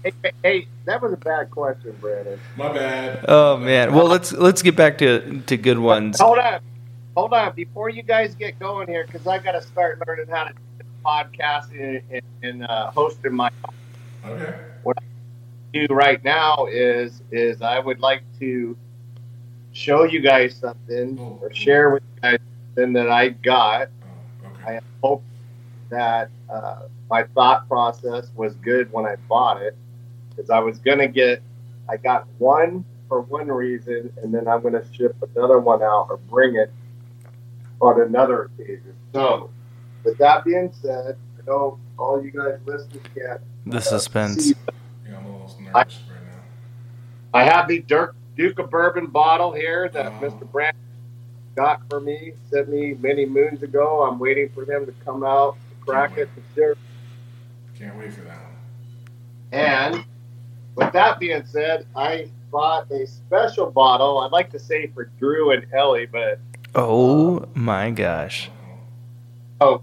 Hey, 0.05 0.13
hey, 0.23 0.33
hey, 0.45 0.69
that 0.85 1.03
was 1.03 1.13
a 1.13 1.17
bad 1.17 1.51
question, 1.51 1.97
Brandon. 2.01 2.39
My 2.57 2.73
bad. 2.73 3.25
Oh 3.29 3.57
man. 3.57 3.93
Well, 3.93 4.07
let's 4.07 4.31
let's 4.33 4.63
get 4.63 4.77
back 4.77 4.99
to 4.99 5.41
to 5.47 5.57
good 5.57 5.79
ones. 5.81 6.21
Hold 6.21 6.39
on. 6.39 6.61
Hold 7.17 7.33
on. 7.33 7.55
Before 7.57 7.89
you 7.89 8.03
guys 8.05 8.35
get 8.37 8.59
going 8.61 8.87
here, 8.87 9.05
because 9.05 9.27
I 9.27 9.39
got 9.39 9.53
to 9.53 9.63
start 9.63 10.01
learning 10.07 10.27
how 10.31 10.45
to 10.45 10.53
do 10.53 10.61
podcasting 11.07 12.03
and, 12.11 12.23
and 12.43 12.65
uh, 12.65 12.91
hosting 12.91 13.35
my 13.35 13.49
Okay. 14.27 14.53
What 14.83 14.97
I 14.99 15.79
do 15.79 15.95
right 15.95 16.23
now 16.25 16.67
is 16.71 17.23
is 17.31 17.63
I 17.63 17.79
would 17.79 18.01
like 18.01 18.23
to 18.41 18.77
show 19.73 20.05
you 20.05 20.21
guys 20.21 20.57
something 20.57 21.21
or 21.41 21.53
share 21.53 21.91
with 21.91 22.03
you 22.17 22.31
guys 22.31 22.39
something 22.75 22.93
that 22.95 23.11
I 23.11 23.29
got. 23.29 23.89
Oh, 24.03 24.49
okay. 24.49 24.77
I 24.77 24.81
hope 25.03 25.23
that 25.91 26.31
uh, 26.49 26.81
my 27.11 27.25
thought 27.35 27.69
process 27.69 28.31
was 28.35 28.55
good 28.57 28.93
when 28.93 29.07
I 29.07 29.17
bought 29.29 29.63
it 29.63 29.77
because 30.31 30.51
I 30.51 30.59
was 30.59 30.79
gonna 30.79 31.09
get 31.09 31.43
I 31.89 31.97
got 31.97 32.27
one 32.39 32.85
for 33.09 33.21
one 33.21 33.49
reason 33.49 34.13
and 34.23 34.35
then 34.35 34.49
I'm 34.49 34.63
gonna 34.63 34.85
ship 34.93 35.17
another 35.37 35.61
one 35.61 35.83
out 35.83 36.09
or 36.11 36.17
bring 36.29 36.57
it 36.57 36.73
on 37.81 38.01
another 38.01 38.51
occasion. 38.59 38.95
So 39.13 39.51
with 40.07 40.17
that 40.19 40.45
being 40.45 40.73
said, 40.81 41.17
I 41.39 41.47
know 41.47 41.79
all 41.99 42.23
you 42.25 42.31
guys 42.31 42.59
listening 42.65 43.01
can't 43.15 43.41
The 43.67 43.79
uh, 43.79 43.81
suspense. 43.81 44.45
see 44.49 44.55
Yeah, 45.09 45.19
I'm 45.19 45.27
almost 45.27 45.61
nervous 45.61 45.75
right 45.75 46.23
now. 46.23 47.39
I 47.39 47.45
have 47.45 47.69
the 47.69 47.81
Dirk 47.81 48.15
Duke 48.37 48.59
of 48.59 48.71
Bourbon 48.71 49.07
bottle 49.09 49.53
here 49.53 49.91
that 49.93 50.07
Oh. 50.07 50.25
Mr. 50.25 50.51
Brand 50.51 50.77
got 51.57 51.81
for 51.91 52.01
me, 52.01 52.33
sent 52.51 52.69
me 52.69 52.95
many 53.01 53.27
moons 53.27 53.63
ago. 53.63 54.03
I'm 54.05 54.19
waiting 54.19 54.49
for 54.51 54.63
him 54.71 54.87
to 54.87 54.93
come 55.05 55.25
out, 55.25 55.57
to 55.71 55.85
crack 55.85 56.17
it, 56.17 56.29
to 56.37 56.43
share. 56.55 56.75
Can't 57.79 57.97
wait 57.99 58.13
for 58.13 58.23
that 58.23 58.39
one. 58.39 58.53
And 59.53 60.05
with 60.77 60.93
that 60.93 61.19
being 61.19 61.45
said, 61.47 61.87
I 61.97 62.31
bought 62.53 62.91
a 62.93 63.07
special 63.07 63.71
bottle. 63.71 64.19
I'd 64.21 64.33
like 64.33 64.51
to 64.53 64.59
say 64.59 64.87
for 64.89 65.11
Drew 65.19 65.51
and 65.53 65.67
Ellie, 65.75 66.07
but 66.07 66.39
Oh 66.75 67.47
my 67.55 67.91
gosh. 67.91 68.51
oh, 69.63 69.81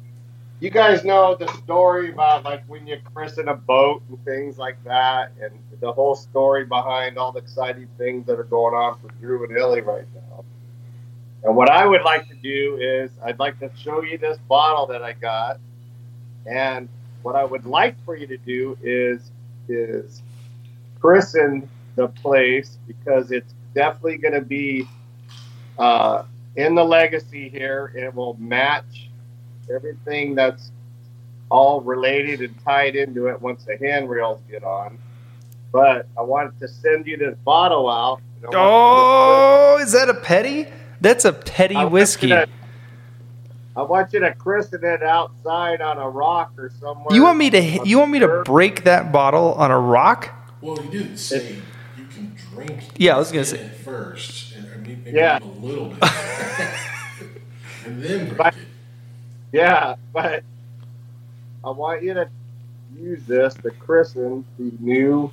you 0.64 0.70
guys 0.70 1.04
know 1.04 1.36
the 1.36 1.46
story 1.58 2.10
about 2.10 2.46
like 2.46 2.64
when 2.68 2.88
you 2.88 2.98
christen 3.14 3.50
a 3.50 3.54
boat 3.54 4.02
and 4.08 4.24
things 4.24 4.58
like 4.58 4.82
that, 4.86 5.34
and 5.42 5.52
the 5.82 5.92
whole 5.92 6.16
story 6.16 6.64
behind 6.64 7.18
all 7.18 7.34
the 7.34 7.40
exciting 7.40 7.86
things 7.98 8.26
that 8.26 8.40
are 8.40 8.46
going 8.46 8.74
on 8.74 8.98
for 9.02 9.10
Drew 9.20 9.44
and 9.44 9.58
Ellie 9.58 9.82
right 9.82 10.06
now. 10.16 10.46
And 11.44 11.58
what 11.58 11.70
I 11.70 11.86
would 11.86 12.04
like 12.04 12.30
to 12.30 12.36
do 12.36 12.78
is 12.80 13.12
I'd 13.26 13.40
like 13.40 13.60
to 13.60 13.70
show 13.76 14.04
you 14.04 14.18
this 14.18 14.38
bottle 14.48 14.88
that 14.88 15.04
I 15.04 15.12
got, 15.12 15.60
and 16.46 16.88
what 17.24 17.36
I 17.36 17.44
would 17.44 17.66
like 17.66 18.02
for 18.06 18.16
you 18.16 18.26
to 18.28 18.38
do 18.38 18.78
is 18.82 19.32
is 19.68 20.22
christen 21.02 21.70
the 21.98 22.08
place 22.08 22.78
because 22.88 23.34
it's 23.34 23.54
definitely 23.76 24.18
going 24.18 24.34
to 24.34 24.42
be 24.42 24.88
uh, 25.78 26.24
in 26.56 26.74
the 26.74 26.86
legacy 26.86 27.50
here. 27.50 27.92
It 27.98 28.16
will 28.16 28.36
match 28.36 29.03
everything 29.70 30.36
that's 30.36 30.72
all 31.50 31.82
related 31.82 32.42
and 32.42 32.56
tied 32.64 32.96
into 32.96 33.28
it 33.28 33.42
once 33.42 33.64
the 33.66 33.78
handrails 33.78 34.40
get 34.50 34.64
on. 34.64 34.98
But 35.72 36.08
I 36.18 36.22
wanted 36.22 36.60
to 36.60 36.68
send 36.68 37.06
you 37.08 37.18
this 37.18 37.36
bottle 37.44 37.90
out. 37.90 38.22
and 38.44 38.54
I 38.56 38.60
Oh, 38.60 39.78
is 39.82 39.92
that 39.94 40.10
a 40.10 40.14
Petty? 40.14 40.68
That's 41.02 41.26
a 41.26 41.34
Petty 41.34 41.76
I 41.76 41.86
whiskey. 41.86 42.30
to- 42.30 42.48
I 43.76 43.82
want 43.82 44.14
you 44.14 44.20
to 44.20 44.34
christen 44.36 44.84
it 44.86 45.02
outside 45.02 45.82
on 45.82 45.98
a 45.98 46.08
rock 46.08 46.54
or 46.60 46.72
somewhere. 46.80 47.08
You 47.16 47.24
want 47.24 47.40
me 47.40 47.50
to 47.50 47.80
you 47.84 47.98
want 47.98 48.12
me 48.12 48.20
to 48.20 48.44
break 48.46 48.84
that 48.84 49.12
bottle 49.12 49.54
on 49.54 49.72
a 49.72 49.80
rock? 49.80 50.30
Well, 50.62 50.78
you 50.84 50.92
didn't 50.92 51.18
say 51.18 51.56
you 51.98 52.06
can 52.06 52.36
drink. 52.54 52.82
Yeah, 52.98 53.16
I 53.16 53.18
was 53.18 53.30
gonna 53.32 53.42
it 53.42 53.46
say- 53.46 53.68
first, 53.84 54.56
and 54.56 54.86
maybe 54.88 55.12
Yeah. 55.18 55.40
a 55.42 55.46
little 55.46 55.88
bit, 55.88 56.04
and 57.86 58.04
then 58.04 58.26
break 58.28 58.38
But- 58.38 58.56
it. 58.56 58.63
Yeah, 59.54 59.96
but 60.12 60.44
I 61.64 61.70
want 61.70 62.04
you 62.04 62.14
to 62.16 62.28
use 63.00 63.24
this 63.26 63.54
to 63.54 63.72
christen 63.72 64.44
the 64.60 64.72
new 64.80 65.32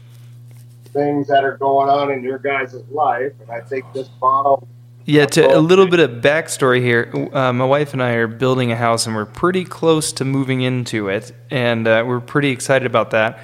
things 0.92 1.26
that 1.28 1.42
are 1.42 1.56
going 1.56 1.88
on 1.88 2.12
in 2.12 2.22
your 2.22 2.38
guys' 2.38 2.74
life. 2.90 3.32
And 3.40 3.50
I 3.50 3.60
think 3.60 3.84
this 3.92 4.08
bottle 4.08 4.68
Yeah, 5.06 5.26
to 5.26 5.56
a 5.56 5.58
little 5.58 5.86
bit 5.86 6.00
of 6.00 6.22
backstory 6.22 6.80
here. 6.80 7.10
Uh, 7.32 7.52
my 7.52 7.64
wife 7.64 7.92
and 7.94 8.02
I 8.02 8.12
are 8.12 8.26
building 8.26 8.70
a 8.70 8.76
house, 8.76 9.06
and 9.06 9.16
we're 9.16 9.24
pretty 9.24 9.64
close 9.64 10.12
to 10.12 10.24
moving 10.24 10.60
into 10.60 11.08
it, 11.08 11.32
and 11.50 11.88
uh, 11.88 12.04
we're 12.06 12.20
pretty 12.20 12.50
excited 12.50 12.86
about 12.86 13.10
that. 13.10 13.40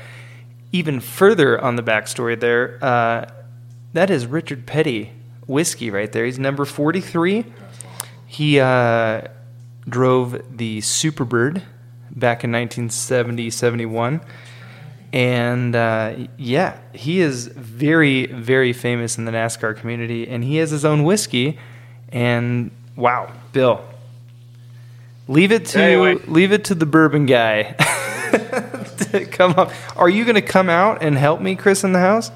Even 0.72 1.01
further 1.01 1.59
on 1.61 1.77
the 1.77 1.83
backstory, 1.83 2.39
there, 2.39 2.79
uh, 2.83 3.31
that 3.95 4.11
is 4.11 4.27
Richard 4.27 4.66
Petty 4.66 5.12
whiskey 5.47 5.91
right 5.91 6.12
there. 6.12 6.27
He's 6.27 6.39
number 6.39 6.64
forty-three. 6.64 7.47
He 8.27 8.61
uh, 8.61 9.22
drove 9.89 10.41
the 10.57 10.80
Superbird 10.80 11.62
back 12.11 12.45
in 12.45 12.53
1970 12.53 13.51
71. 13.51 14.20
And 15.12 15.74
uh, 15.76 16.14
yeah, 16.37 16.78
he 16.93 17.20
is 17.20 17.47
very, 17.47 18.26
very 18.26 18.72
famous 18.72 19.16
in 19.18 19.24
the 19.24 19.32
NASCAR 19.32 19.76
community, 19.76 20.28
and 20.28 20.43
he 20.45 20.57
has 20.57 20.70
his 20.70 20.84
own 20.84 21.05
whiskey. 21.05 21.59
And 22.11 22.70
Wow, 22.97 23.32
Bill. 23.53 23.84
Leave 25.28 25.53
it 25.53 25.66
to 25.66 25.80
Anyway. 25.80 26.16
leave 26.26 26.53
it 26.53 26.64
to 26.66 26.74
the 26.74 26.87
bourbon 26.87 27.26
guy. 27.26 27.62
to 29.12 29.26
come 29.26 29.53
up. 29.53 29.72
Are 29.97 30.09
you 30.09 30.24
going 30.24 30.34
to 30.37 30.43
come 30.43 30.68
out 30.68 31.03
and 31.03 31.16
help 31.16 31.41
me, 31.41 31.57
Chris, 31.57 31.84
in 31.84 31.93
the 31.93 31.99
house? 32.01 32.30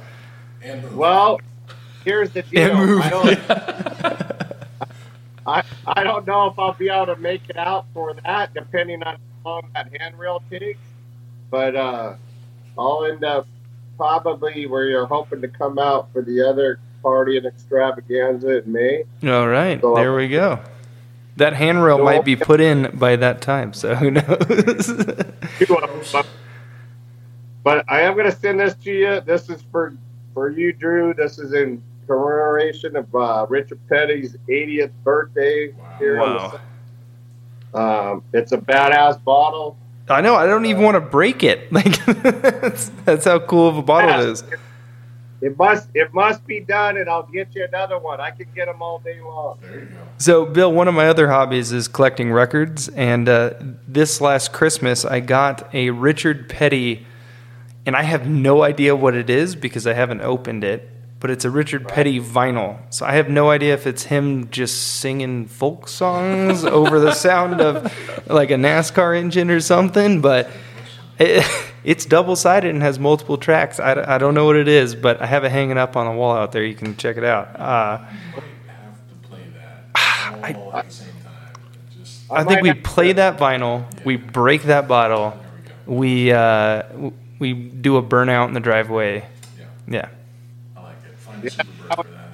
Well, 0.93 1.41
here's 2.05 2.31
the 2.31 2.43
deal. 2.43 2.77
I 5.51 5.63
don't, 5.63 5.99
I, 5.99 6.05
don't 6.05 6.27
know 6.27 6.47
if 6.47 6.59
I'll 6.59 6.73
be 6.75 6.89
able 6.89 7.07
to 7.07 7.17
make 7.17 7.43
it 7.49 7.57
out 7.57 7.87
for 7.93 8.15
that, 8.25 8.55
depending 8.55 9.03
on 9.03 9.17
how 9.45 9.51
long 9.51 9.71
that 9.75 9.91
handrail 9.99 10.43
takes. 10.51 10.79
But 11.51 11.75
uh, 11.77 12.15
I'll 12.79 13.05
end 13.05 13.25
up 13.25 13.47
probably 13.97 14.67
where 14.67 14.87
you're 14.87 15.07
hoping 15.07 15.41
to 15.43 15.49
come 15.49 15.79
out 15.79 16.13
for 16.13 16.23
the 16.23 16.49
other 16.49 16.79
party 17.03 17.37
and 17.37 17.47
extravaganza 17.47 18.63
in 18.63 18.73
May. 18.73 19.05
All 19.25 19.49
right, 19.49 19.81
So, 19.81 19.95
there 19.95 20.15
we 20.15 20.29
go. 20.29 20.61
That 21.37 21.55
handrail 21.55 21.99
So- 21.99 22.05
might 22.05 22.25
be 22.25 22.37
put 22.37 22.61
in 22.61 22.91
by 22.95 23.17
that 23.17 23.41
time, 23.41 23.73
so 23.73 23.95
who 23.95 24.11
knows? 24.11 24.93
But, 26.13 26.27
but 27.63 27.85
I 27.89 28.01
am 28.03 28.15
going 28.15 28.31
to 28.31 28.37
send 28.37 28.59
this 28.61 28.75
to 28.85 28.91
you. 28.93 29.21
This 29.21 29.51
is 29.51 29.63
for 29.71 29.95
for 30.33 30.49
you, 30.51 30.73
Drew. 30.73 31.13
This 31.13 31.39
is 31.39 31.53
in 31.53 31.83
commemoration 32.11 32.97
of 32.97 33.15
uh, 33.15 33.47
Richard 33.49 33.79
Petty's 33.89 34.37
80th 34.49 34.93
birthday 35.05 35.73
here. 35.99 36.19
wow. 36.19 36.61
Um, 37.73 38.25
it's 38.33 38.51
a 38.53 38.59
badass 38.59 39.23
bottle. 39.23 39.77
I 40.09 40.21
know. 40.21 40.35
I 40.35 40.47
don't 40.47 40.67
even 40.67 40.83
want 40.83 40.97
to 40.97 41.01
break 41.01 41.45
it. 41.45 41.73
Like 41.73 42.05
that's, 42.05 42.91
that's 43.05 43.25
how 43.27 43.39
cool 43.39 43.69
of 43.69 43.77
a 43.77 43.83
bottle 43.83 44.21
it 44.21 44.29
is. 44.29 44.45
It 45.41 45.57
must 45.57 45.89
it 45.95 46.13
must 46.13 46.47
be 46.47 46.61
done, 46.61 46.99
and 46.99 47.09
I'll 47.09 47.23
get 47.23 47.55
you 47.55 47.65
another 47.65 47.99
one. 47.99 48.21
I 48.21 48.31
can 48.31 48.47
get 48.55 48.67
them 48.67 48.83
all 48.83 48.99
day 48.99 49.21
long. 49.23 49.59
There 49.63 49.81
you 49.81 49.87
go. 49.87 49.97
So, 50.19 50.45
Bill, 50.45 50.71
one 50.71 50.87
of 50.89 50.95
my 50.95 51.07
other 51.09 51.29
hobbies 51.29 51.73
is 51.73 51.89
collecting 51.89 52.31
records, 52.31 52.89
and 52.89 53.27
uh, 53.29 53.55
this 53.89 54.21
last 54.21 54.53
Christmas 54.53 55.05
I 55.05 55.21
got 55.21 55.73
a 55.75 55.91
Richard 55.91 56.49
Petty, 56.49 57.07
and 57.87 57.97
I 57.97 58.03
have 58.03 58.29
no 58.29 58.63
idea 58.65 58.95
what 58.95 59.15
it 59.15 59.31
is 59.31 59.57
because 59.57 59.87
I 59.87 59.95
haven't 59.95 60.21
opened 60.21 60.65
it. 60.65 60.91
But 61.21 61.31
it's 61.31 61.45
a 61.45 61.51
Richard 61.51 61.87
Petty 61.87 62.19
vinyl, 62.19 62.79
so 62.89 63.05
I 63.05 63.13
have 63.13 63.29
no 63.29 63.51
idea 63.51 63.75
if 63.75 63.87
it's 63.87 64.05
him 64.05 64.49
just 64.51 65.01
singing 65.01 65.47
folk 65.47 65.87
songs 65.87 66.65
over 66.81 66.99
the 66.99 67.13
sound 67.13 67.61
of 67.61 67.93
like 68.27 68.51
a 68.51 68.55
NASCAR 68.55 69.19
engine 69.19 69.51
or 69.51 69.61
something. 69.61 70.23
But 70.23 70.51
it, 71.19 71.45
it's 71.85 72.07
double 72.07 72.37
sided 72.37 72.71
and 72.71 72.83
has 72.83 72.99
multiple 72.99 73.37
tracks. 73.37 73.79
I, 73.79 74.15
I 74.15 74.19
don't 74.19 74.33
know 74.35 74.47
what 74.47 74.57
it 74.57 74.67
is, 74.69 74.95
but 74.95 75.21
I 75.21 75.27
have 75.27 75.45
it 75.45 75.51
hanging 75.51 75.77
up 75.77 75.95
on 75.95 76.07
the 76.07 76.13
wall 76.13 76.35
out 76.35 76.53
there. 76.53 76.65
You 76.65 76.75
can 76.75 76.97
check 76.97 77.19
it 77.19 77.25
out. 77.25 77.59
Uh, 77.61 77.99
You 77.99 78.43
might 78.43 78.73
have 78.73 79.23
to 79.23 79.29
play 79.29 79.43
that 79.53 80.57
all 80.57 80.75
at 80.75 80.87
the 80.87 80.91
same 80.91 81.09
time. 81.23 81.61
Just 81.99 82.31
I 82.31 82.45
think 82.45 82.63
we 82.63 82.73
play 82.73 83.13
that 83.13 83.39
vinyl, 83.39 83.85
we 84.07 84.17
break 84.17 84.63
that 84.63 84.89
bottle, 84.89 85.39
we 85.87 85.97
we 85.97 86.33
uh, 86.33 86.83
we 87.39 87.53
do 87.53 87.97
a 87.99 88.03
burnout 88.03 88.49
in 88.49 88.55
the 88.55 88.61
driveway. 88.61 89.27
Yeah, 89.59 89.65
Yeah, 89.89 90.09
I 90.09 90.20
like 91.43 91.53
it. 91.53 91.53
Find 91.55 91.69
super 91.69 91.95
for 91.95 92.05
that. 92.11 92.31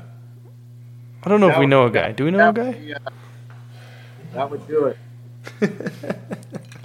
I 1.25 1.29
don't 1.29 1.41
know 1.41 1.49
if 1.51 1.57
we 1.57 1.61
would- 1.65 1.71
know 1.71 1.87
a 1.87 1.91
guy. 1.91 2.13
Do 2.13 2.25
we 2.25 2.31
know 2.31 2.49
a 2.49 2.53
guy? 2.53 2.63
would, 2.69 2.79
be, 2.87 2.95
uh, 2.95 2.99
that 4.35 4.51
would 4.51 4.67
do 4.69 4.87
it. 4.87 4.99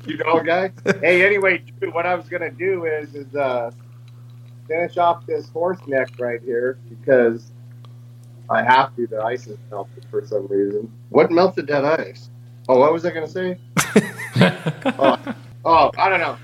You 0.06 0.18
know, 0.18 0.34
a 0.40 0.44
guy. 0.44 0.72
hey, 1.00 1.24
anyway, 1.24 1.64
Drew, 1.80 1.92
what 1.92 2.08
I 2.08 2.16
was 2.16 2.28
gonna 2.28 2.50
do 2.50 2.86
is 2.86 3.14
is 3.14 3.36
uh, 3.36 3.70
finish 4.68 4.98
off 4.98 5.26
this 5.28 5.48
horse 5.50 5.78
neck 5.86 6.10
right 6.20 6.42
here 6.42 6.80
because 6.90 7.52
I 8.50 8.64
have 8.64 8.96
to. 8.96 9.06
The 9.06 9.22
ice 9.22 9.46
is 9.46 9.60
melted 9.70 10.04
for 10.10 10.26
some 10.26 10.48
reason. 10.48 10.92
What 11.10 11.32
melted 11.32 11.68
that 11.68 11.86
ice? 11.86 12.32
Oh, 12.68 12.80
what 12.80 12.92
was 12.92 13.06
I 13.06 13.12
gonna 13.12 13.28
say? 13.28 13.60
oh, 14.98 15.18
oh, 15.66 15.92
I 15.98 16.10
don't 16.10 16.20
know. 16.20 16.36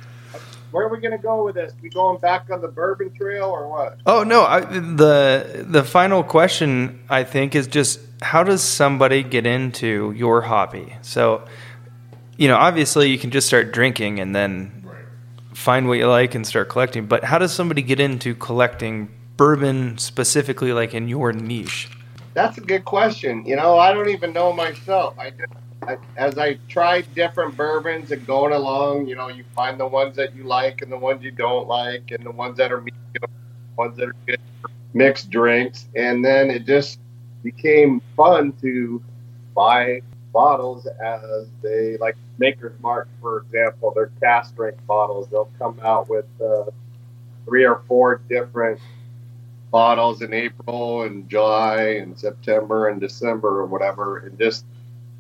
Where 0.72 0.86
are 0.86 0.90
we 0.90 1.00
gonna 1.00 1.18
go 1.18 1.46
with 1.46 1.56
this? 1.56 1.74
We 1.82 1.90
going 1.90 2.20
back 2.20 2.50
on 2.52 2.62
the 2.62 2.68
bourbon 2.68 3.14
trail 3.14 3.46
or 3.46 3.70
what? 3.70 4.00
Oh 4.06 4.24
no, 4.24 4.44
I, 4.44 4.62
the 4.62 5.66
the 5.68 5.84
final 5.84 6.24
question 6.24 7.00
I 7.10 7.24
think 7.24 7.56
is 7.56 7.68
just 7.68 8.00
how 8.22 8.44
does 8.44 8.64
somebody 8.64 9.24
get 9.24 9.46
into 9.46 10.12
your 10.16 10.42
hobby? 10.42 10.94
So, 11.02 11.46
you 12.36 12.48
know, 12.48 12.56
obviously 12.58 13.10
you 13.10 13.18
can 13.18 13.32
just 13.32 13.48
start 13.48 13.72
drinking 13.72 14.20
and 14.20 14.36
then 14.36 14.74
Right. 14.86 14.96
find 15.54 15.88
what 15.88 15.98
you 16.00 16.08
like 16.08 16.36
and 16.36 16.46
start 16.46 16.70
collecting. 16.70 17.06
But 17.06 17.24
how 17.24 17.38
does 17.38 17.54
somebody 17.54 17.82
get 17.82 18.00
into 18.00 18.36
collecting 18.36 19.10
bourbon 19.38 19.98
specifically, 19.98 20.74
like 20.74 20.94
in 20.94 21.08
your 21.08 21.32
niche? 21.34 21.90
That's 22.34 22.58
a 22.58 22.62
good 22.62 22.86
question. 22.86 23.46
You 23.46 23.56
know, 23.56 23.78
I 23.78 23.94
don't 23.94 24.10
even 24.10 24.34
know 24.34 24.54
myself. 24.54 25.18
I 25.18 25.32
just, 25.32 25.52
as 26.18 26.38
I 26.38 26.56
tried 26.68 27.14
different 27.14 27.56
bourbons 27.56 28.12
and 28.12 28.26
going 28.26 28.54
along, 28.54 29.08
you 29.08 29.16
know, 29.16 29.30
you 29.30 29.44
find 29.56 29.80
the 29.80 29.88
ones 29.88 30.16
that 30.16 30.36
you 30.36 30.44
like 30.44 30.82
and 30.82 30.92
the 30.92 30.98
ones 30.98 31.24
you 31.24 31.32
don't 31.32 31.68
like, 31.68 32.12
and 32.12 32.26
the 32.26 32.32
ones 32.32 32.58
that 32.58 32.72
are 32.72 32.82
medium, 32.82 33.32
ones 33.78 33.98
that 33.98 34.10
are 34.10 34.16
good 34.26 34.40
mixed 34.94 35.30
drinks, 35.30 35.88
and 35.96 36.24
then 36.26 36.50
it 36.50 36.66
just 36.66 37.00
became 37.44 38.02
fun 38.16 38.52
to 38.62 39.02
buy 39.56 40.02
bottles 40.34 40.88
as 41.04 41.48
they 41.62 41.98
like 41.98 42.16
Maker's 42.38 42.80
Mark, 42.82 43.08
for 43.22 43.40
example, 43.40 43.92
their 43.94 44.12
cask 44.22 44.54
strength 44.54 44.86
bottles. 44.88 45.28
They'll 45.30 45.52
come 45.58 45.80
out 45.84 46.10
with 46.10 46.26
uh, 46.42 46.66
three 47.46 47.66
or 47.66 47.82
four 47.88 48.22
different 48.30 48.80
bottles 49.72 50.22
in 50.22 50.34
April 50.34 51.04
and 51.04 51.30
July 51.30 52.00
and 52.02 52.18
September 52.18 52.88
and 52.88 53.00
December 53.00 53.60
or 53.60 53.66
whatever, 53.66 54.18
and 54.18 54.38
just 54.38 54.66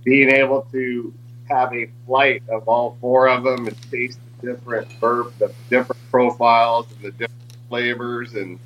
being 0.07 0.29
able 0.29 0.61
to 0.71 1.13
have 1.49 1.73
a 1.73 1.89
flight 2.05 2.41
of 2.47 2.65
all 2.69 2.97
four 3.01 3.27
of 3.27 3.43
them 3.43 3.67
and 3.67 3.91
taste 3.91 4.17
the 4.39 4.53
different 4.53 4.89
verb, 5.01 5.33
the 5.37 5.51
different 5.69 6.01
profiles 6.09 6.89
and 6.93 7.01
the 7.01 7.11
different 7.11 7.57
flavors, 7.67 8.33
and 8.35 8.57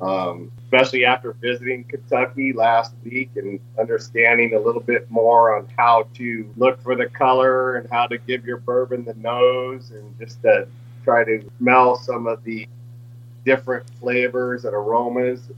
um, 0.00 0.50
especially 0.64 1.04
after 1.04 1.34
visiting 1.34 1.84
Kentucky 1.84 2.52
last 2.52 2.94
week 3.04 3.30
and 3.36 3.60
understanding 3.78 4.54
a 4.54 4.58
little 4.58 4.80
bit 4.80 5.08
more 5.08 5.56
on 5.56 5.68
how 5.76 6.08
to 6.14 6.52
look 6.56 6.82
for 6.82 6.96
the 6.96 7.06
color 7.06 7.76
and 7.76 7.88
how 7.88 8.08
to 8.08 8.18
give 8.18 8.44
your 8.44 8.56
bourbon 8.56 9.04
the 9.04 9.14
nose 9.14 9.92
and 9.92 10.18
just 10.18 10.42
to 10.42 10.66
try 11.04 11.22
to 11.22 11.48
smell 11.58 11.94
some 11.94 12.26
of 12.26 12.42
the 12.42 12.66
different 13.44 13.86
flavors 14.00 14.64
and 14.64 14.74
aromas 14.74 15.48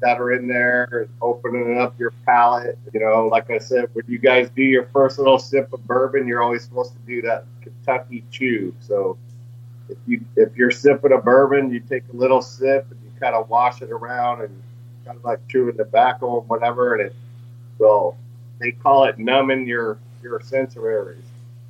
that 0.00 0.20
are 0.20 0.32
in 0.32 0.46
there 0.46 0.88
and 0.92 1.08
opening 1.20 1.78
up 1.78 1.98
your 1.98 2.12
palate. 2.26 2.78
You 2.92 3.00
know, 3.00 3.28
like 3.28 3.50
I 3.50 3.58
said, 3.58 3.88
when 3.92 4.04
you 4.08 4.18
guys 4.18 4.50
do 4.50 4.62
your 4.62 4.86
first 4.86 5.18
little 5.18 5.38
sip 5.38 5.72
of 5.72 5.86
bourbon, 5.86 6.26
you're 6.26 6.42
always 6.42 6.64
supposed 6.64 6.92
to 6.92 6.98
do 7.06 7.22
that 7.22 7.44
Kentucky 7.62 8.24
chew. 8.30 8.74
So 8.80 9.16
if 9.88 9.98
you 10.06 10.24
if 10.36 10.56
you're 10.56 10.70
sipping 10.70 11.12
a 11.12 11.18
bourbon, 11.18 11.72
you 11.72 11.80
take 11.80 12.04
a 12.12 12.16
little 12.16 12.42
sip 12.42 12.86
and 12.90 13.00
you 13.04 13.10
kind 13.20 13.34
of 13.34 13.48
wash 13.48 13.82
it 13.82 13.90
around 13.90 14.42
and 14.42 14.62
kind 15.04 15.18
of 15.18 15.24
like 15.24 15.46
chewing 15.48 15.76
tobacco 15.76 16.40
and 16.40 16.48
whatever, 16.48 16.94
and 16.94 17.06
it 17.08 17.14
will. 17.78 18.16
They 18.60 18.72
call 18.72 19.04
it 19.04 19.18
numbing 19.18 19.66
your 19.66 19.98
your 20.22 20.40
sensories, 20.40 21.16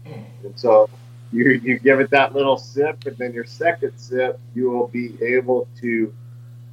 and 0.04 0.52
so 0.54 0.88
you 1.32 1.60
you 1.62 1.78
give 1.78 2.00
it 2.00 2.10
that 2.10 2.34
little 2.34 2.56
sip, 2.56 3.06
and 3.06 3.16
then 3.16 3.32
your 3.32 3.44
second 3.44 3.92
sip, 3.96 4.38
you 4.54 4.70
will 4.70 4.88
be 4.88 5.16
able 5.22 5.66
to 5.80 6.12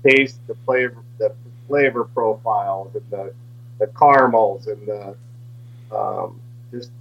taste 0.03 0.39
the 0.47 0.55
flavor 0.65 1.00
flavor 1.71 2.03
profiles 2.03 2.93
and 2.95 3.09
the 3.09 3.33
the 3.79 3.87
caramels 3.87 4.67
and 4.67 4.85
the 4.85 5.15
um, 5.95 6.39
just 6.69 6.91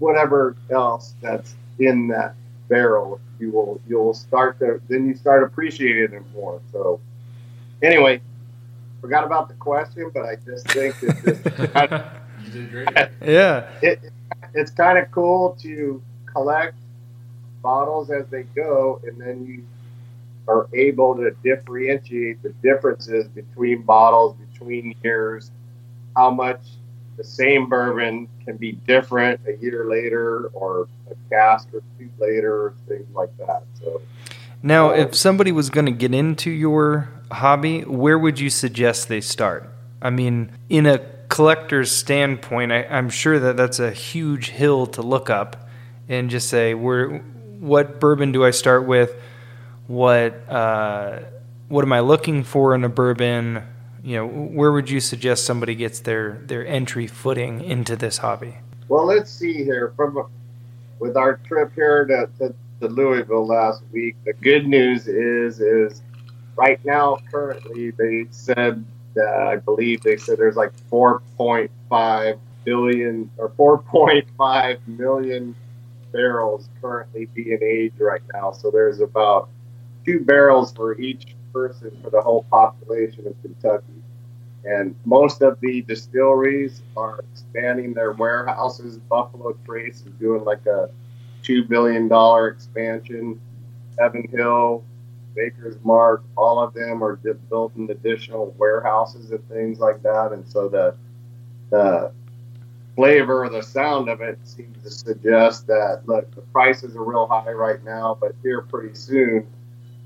whatever 0.00 0.54
else 0.70 1.14
that's 1.22 1.54
in 1.78 2.08
that 2.08 2.34
barrel. 2.68 3.20
You 3.40 3.52
will 3.52 3.80
you'll 3.88 4.12
start 4.12 4.58
to 4.58 4.80
then 4.88 5.08
you 5.08 5.14
start 5.16 5.42
appreciating 5.42 6.14
it 6.14 6.22
more. 6.34 6.60
So 6.72 7.00
anyway, 7.82 8.20
forgot 9.00 9.24
about 9.24 9.48
the 9.48 9.54
question, 9.54 10.10
but 10.12 10.24
I 10.26 10.36
just 10.36 10.68
think 10.68 10.94
it's 11.02 11.22
just 11.22 11.44
kind 11.72 11.92
of, 11.92 12.06
You 12.44 12.50
did 12.52 12.70
great. 12.70 13.08
Yeah. 13.24 13.70
it, 13.80 14.12
it's 14.52 14.70
kind 14.72 14.98
of 14.98 15.10
cool 15.10 15.56
to 15.62 16.02
collect 16.26 16.74
bottles 17.62 18.10
as 18.10 18.26
they 18.28 18.42
go, 18.42 19.00
and 19.06 19.18
then 19.18 19.46
you 19.46 19.64
are 20.48 20.68
able 20.72 21.14
to 21.14 21.30
differentiate 21.44 22.42
the 22.42 22.52
differences 22.62 23.28
between 23.28 23.82
bottles, 23.82 24.34
between 24.50 24.94
years, 25.04 25.50
how 26.16 26.30
much 26.30 26.60
the 27.16 27.24
same 27.24 27.68
bourbon 27.68 28.28
can 28.44 28.56
be 28.56 28.72
different 28.86 29.40
a 29.46 29.60
year 29.62 29.88
later 29.90 30.46
or 30.54 30.88
a 31.10 31.14
cask 31.28 31.68
or 31.74 31.82
two 31.98 32.08
later, 32.18 32.74
things 32.88 33.06
like 33.12 33.36
that. 33.38 33.64
So 33.80 34.00
Now, 34.62 34.90
uh, 34.90 34.94
if 34.94 35.14
somebody 35.14 35.52
was 35.52 35.68
going 35.68 35.86
to 35.86 35.92
get 35.92 36.14
into 36.14 36.50
your 36.50 37.10
hobby, 37.30 37.82
where 37.82 38.18
would 38.18 38.40
you 38.40 38.50
suggest 38.50 39.08
they 39.08 39.20
start? 39.20 39.68
I 40.00 40.10
mean, 40.10 40.50
in 40.68 40.86
a 40.86 41.00
collector's 41.28 41.90
standpoint, 41.90 42.72
I, 42.72 42.84
I'm 42.84 43.10
sure 43.10 43.38
that 43.38 43.56
that's 43.56 43.80
a 43.80 43.90
huge 43.90 44.50
hill 44.50 44.86
to 44.86 45.02
look 45.02 45.28
up 45.28 45.68
and 46.08 46.30
just 46.30 46.48
say, 46.48 46.72
where, 46.72 47.18
what 47.58 48.00
bourbon 48.00 48.32
do 48.32 48.44
I 48.44 48.50
start 48.50 48.86
with? 48.86 49.14
What, 49.88 50.48
uh, 50.48 51.20
what 51.66 51.84
am 51.84 51.92
I 51.92 52.00
looking 52.00 52.44
for 52.44 52.74
in 52.74 52.84
a 52.84 52.88
bourbon? 52.88 53.64
you 54.08 54.16
know, 54.16 54.26
where 54.26 54.72
would 54.72 54.88
you 54.88 55.00
suggest 55.00 55.44
somebody 55.44 55.74
gets 55.74 56.00
their 56.00 56.40
their 56.46 56.66
entry 56.66 57.06
footing 57.06 57.60
into 57.62 57.96
this 57.96 58.18
hobby? 58.18 58.56
Well, 58.88 59.04
let's 59.04 59.30
see 59.30 59.64
here. 59.64 59.92
From 59.96 60.28
with 60.98 61.16
our 61.16 61.36
trip 61.36 61.72
here 61.74 62.04
to, 62.06 62.28
to, 62.38 62.54
to 62.80 62.88
Louisville 62.88 63.46
last 63.46 63.82
week, 63.92 64.16
the 64.24 64.32
good 64.32 64.66
news 64.66 65.08
is 65.08 65.60
is 65.60 66.02
right 66.56 66.82
now 66.84 67.18
currently 67.30 67.90
they 67.90 68.26
said 68.30 68.84
that 69.14 69.28
I 69.28 69.56
believe 69.56 70.00
they 70.02 70.16
said 70.16 70.38
there's 70.38 70.56
like 70.56 70.72
4.5 70.90 72.38
billion 72.64 73.30
or 73.36 73.50
4.5 73.50 74.78
million 74.86 75.54
barrels 76.12 76.68
currently 76.80 77.26
being 77.34 77.58
aged 77.62 78.00
right 78.00 78.22
now. 78.32 78.52
So 78.52 78.70
there's 78.70 79.00
about 79.00 79.50
two 80.08 80.20
barrels 80.20 80.72
for 80.72 80.98
each 80.98 81.36
person 81.52 81.90
for 82.02 82.08
the 82.08 82.20
whole 82.20 82.44
population 82.44 83.26
of 83.26 83.34
Kentucky. 83.42 83.92
And 84.64 84.94
most 85.04 85.42
of 85.42 85.60
the 85.60 85.82
distilleries 85.82 86.80
are 86.96 87.20
expanding 87.30 87.92
their 87.92 88.12
warehouses. 88.12 88.96
Buffalo 88.96 89.54
Trace 89.66 90.04
is 90.06 90.12
doing 90.18 90.44
like 90.44 90.64
a 90.64 90.88
two 91.42 91.62
billion 91.64 92.08
dollar 92.08 92.48
expansion. 92.48 93.38
Heaven 93.98 94.26
Hill, 94.32 94.82
Maker's 95.36 95.76
Mark, 95.84 96.22
all 96.38 96.58
of 96.58 96.72
them 96.72 97.04
are 97.04 97.16
building 97.50 97.90
additional 97.90 98.54
warehouses 98.56 99.30
and 99.30 99.46
things 99.50 99.78
like 99.78 100.02
that. 100.04 100.32
And 100.32 100.48
so 100.48 100.68
the 100.70 100.96
the 101.68 102.12
flavor 102.96 103.44
or 103.44 103.50
the 103.50 103.62
sound 103.62 104.08
of 104.08 104.22
it 104.22 104.38
seems 104.42 104.82
to 104.82 104.90
suggest 104.90 105.66
that 105.66 106.00
look, 106.06 106.34
the 106.34 106.40
prices 106.40 106.96
are 106.96 107.04
real 107.04 107.26
high 107.26 107.52
right 107.52 107.84
now, 107.84 108.16
but 108.18 108.34
here 108.42 108.62
pretty 108.62 108.94
soon 108.94 109.46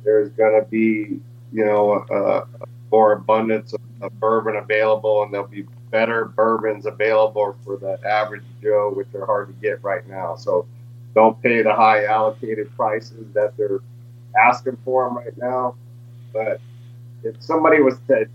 there's 0.04 0.30
going 0.30 0.60
to 0.60 0.66
be 0.68 1.20
you 1.52 1.64
know 1.64 2.04
a, 2.10 2.46
more 2.90 3.12
abundance 3.12 3.72
of, 3.72 3.80
of 4.00 4.20
bourbon 4.20 4.56
available, 4.56 5.22
and 5.22 5.32
there'll 5.32 5.46
be 5.46 5.66
better 5.90 6.26
bourbons 6.26 6.86
available 6.86 7.56
for 7.64 7.76
the 7.76 7.98
average 8.06 8.42
Joe, 8.62 8.92
which 8.94 9.08
are 9.14 9.26
hard 9.26 9.48
to 9.48 9.54
get 9.54 9.82
right 9.82 10.06
now. 10.08 10.36
So 10.36 10.66
don't 11.14 11.40
pay 11.42 11.62
the 11.62 11.74
high 11.74 12.04
allocated 12.04 12.74
prices 12.76 13.26
that 13.34 13.56
they're 13.56 13.80
asking 14.38 14.78
for 14.84 15.06
them 15.06 15.16
right 15.16 15.36
now. 15.36 15.74
But 16.32 16.60
if 17.22 17.42
somebody 17.42 17.80
was 17.80 17.98
to 18.08 18.26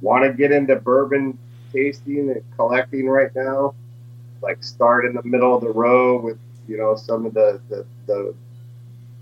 want 0.00 0.24
to 0.24 0.32
get 0.32 0.52
into 0.52 0.76
bourbon 0.76 1.38
tasting 1.72 2.30
and 2.30 2.42
collecting 2.56 3.08
right 3.08 3.34
now, 3.34 3.74
like 4.42 4.62
start 4.62 5.06
in 5.06 5.14
the 5.14 5.22
middle 5.22 5.54
of 5.54 5.62
the 5.62 5.70
row 5.70 6.20
with 6.20 6.38
you 6.68 6.76
know 6.76 6.94
some 6.94 7.26
of 7.26 7.34
the 7.34 7.60
the, 7.68 7.86
the 8.06 8.34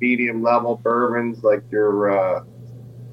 medium 0.02 0.42
level 0.42 0.80
bourbons 0.82 1.44
like 1.44 1.62
your 1.70 2.10
uh, 2.10 2.44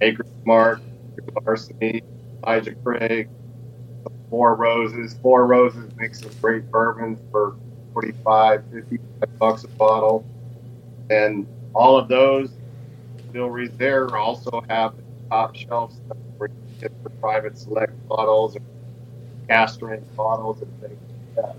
Maker's 0.01 0.25
Mark, 0.43 0.81
your 1.15 1.43
Larceny, 1.45 2.01
Elijah 2.43 2.73
Craig, 2.83 3.29
Four 4.29 4.55
Roses. 4.55 5.15
Four 5.21 5.45
Roses 5.45 5.89
makes 5.95 6.19
some 6.21 6.31
great 6.41 6.69
bourbons 6.71 7.19
for 7.31 7.55
45, 7.93 8.63
55 8.73 9.39
bucks 9.39 9.63
a 9.63 9.67
bottle. 9.69 10.25
And 11.11 11.47
all 11.75 11.95
of 11.95 12.07
those 12.07 12.49
distilleries 13.17 13.71
there 13.77 14.15
also 14.17 14.63
have 14.67 14.93
top 15.29 15.55
shelf 15.55 15.93
where 16.37 16.49
you 16.49 16.81
get 16.81 17.03
the 17.03 17.11
private 17.11 17.55
select 17.55 17.93
bottles 18.07 18.55
or 18.55 18.61
cask 19.47 19.75
strength 19.75 20.15
bottles 20.15 20.59
and 20.61 20.81
things 20.81 20.99
like 21.35 21.45
that. 21.45 21.55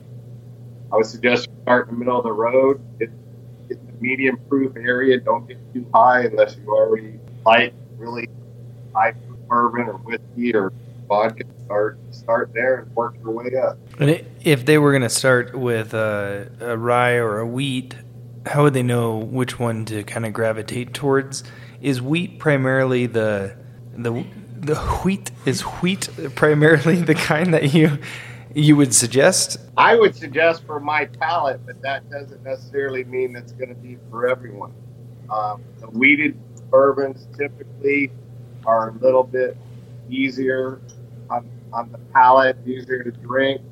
I 0.93 0.97
would 0.97 1.07
suggest 1.07 1.47
you 1.47 1.63
start 1.63 1.89
in 1.89 1.95
the 1.95 1.99
middle 2.01 2.19
of 2.19 2.25
the 2.25 2.33
road. 2.33 2.81
Medium 4.01 4.39
proof 4.49 4.77
area. 4.77 5.21
Don't 5.21 5.47
get 5.47 5.59
too 5.73 5.87
high 5.95 6.23
unless 6.23 6.57
you 6.57 6.69
already 6.69 7.19
like 7.45 7.73
really 7.97 8.29
high 8.95 9.15
bourbon 9.49 9.89
or 9.89 9.95
whiskey 9.99 10.55
or 10.55 10.73
vodka. 11.09 11.45
Start 11.65 11.99
start 12.11 12.51
there 12.55 12.81
and 12.81 12.97
work 12.97 13.17
your 13.23 13.33
way 13.33 13.53
up. 13.57 13.79
And 13.99 14.25
if 14.43 14.65
they 14.65 14.79
were 14.79 14.91
going 14.91 15.03
to 15.03 15.09
start 15.09 15.57
with 15.57 15.95
a, 15.95 16.51
a 16.61 16.77
rye 16.77 17.15
or 17.15 17.39
a 17.39 17.47
wheat, 17.47 17.95
how 18.47 18.65
would 18.65 18.75
they 18.75 18.83
know 18.83 19.19
which 19.19 19.59
one 19.59 19.85
to 19.87 20.03
kind 20.05 20.27
of 20.27 20.33
gravitate 20.33 20.95
towards? 20.95 21.45
Is 21.81 22.03
wheat 22.03 22.39
primarily 22.39 23.07
the 23.07 23.57
the 23.97 24.25
the 24.61 24.77
wheat 24.77 25.31
is 25.47 25.63
wheat 25.63 26.09
primarily 26.35 26.97
the 27.03 27.15
kind 27.15 27.55
that 27.55 27.75
you 27.75 27.99
you 28.55 28.77
would 28.77 28.95
suggest? 28.95 29.59
I 29.77 29.95
would 29.95 30.15
suggest 30.15 30.65
for 30.65 30.81
my 30.81 31.07
palate, 31.07 31.65
but 31.65 31.81
that 31.83 32.11
doesn't 32.11 32.43
necessarily 32.43 33.05
mean 33.05 33.37
it's 33.37 33.53
going 33.53 33.69
to 33.69 33.75
be 33.75 33.99
for 34.11 34.29
everyone. 34.29 34.73
Um, 35.31 35.63
the 35.81 35.87
wheated 35.87 36.39
bourbons 36.71 37.27
typically 37.37 38.11
are 38.67 38.91
a 38.91 38.93
little 38.95 39.23
bit 39.23 39.57
easier 40.09 40.81
on, 41.29 41.49
on 41.73 41.93
the 41.93 41.99
palate, 42.13 42.57
easier 42.67 43.03
to 43.05 43.11
drink 43.11 43.63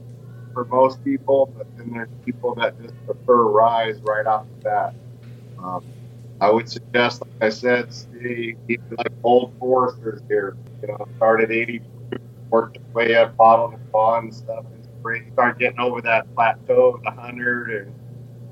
for 0.53 0.65
most 0.65 1.03
people, 1.05 1.53
but 1.57 1.67
then 1.77 1.91
there's 1.93 2.09
people 2.25 2.55
that 2.57 2.81
just 2.81 2.95
prefer 3.07 3.45
rye 3.45 3.93
right 4.03 4.27
off 4.27 4.47
the 4.59 4.65
bat. 4.65 4.95
Um, 5.63 5.85
I 6.41 6.51
would 6.51 6.69
suggest, 6.69 7.23
like 7.23 7.43
I 7.43 7.49
said, 7.49 7.93
stay 7.93 8.57
like 8.69 9.13
Old 9.25 9.53
Foresters 9.59 10.23
here. 10.29 10.57
You 10.83 10.89
know, 10.89 11.09
start 11.17 11.41
at 11.41 11.51
80, 11.51 11.83
work 12.51 12.77
your 12.77 12.85
way 12.95 13.15
up, 13.15 13.37
bottled 13.37 13.75
in 13.75 13.81
bond 13.91 14.25
and 14.25 14.35
stuff. 14.35 14.65
It's 14.79 14.89
great. 15.03 15.33
Start 15.33 15.59
getting 15.59 15.81
over 15.81 16.01
that 16.03 16.33
plateau 16.35 16.95
of 16.95 17.03
the 17.03 17.11
100 17.11 17.87
and 17.87 17.95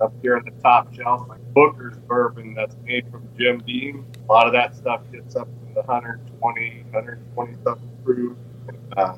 up 0.00 0.12
here 0.22 0.36
on 0.36 0.44
the 0.44 0.50
top 0.62 0.92
shelf, 0.94 1.26
like 1.28 1.40
Booker's 1.54 1.96
bourbon 2.06 2.54
that's 2.54 2.76
made 2.84 3.10
from 3.10 3.28
Jim 3.38 3.62
Beam. 3.64 4.06
A 4.28 4.32
lot 4.32 4.46
of 4.46 4.52
that 4.52 4.76
stuff 4.76 5.00
gets 5.10 5.36
up 5.36 5.48
in 5.66 5.74
the 5.74 5.82
120, 5.82 6.84
120 6.90 7.54
something 7.64 7.90
proof. 8.04 8.36
And, 8.68 8.78
uh, 8.96 9.16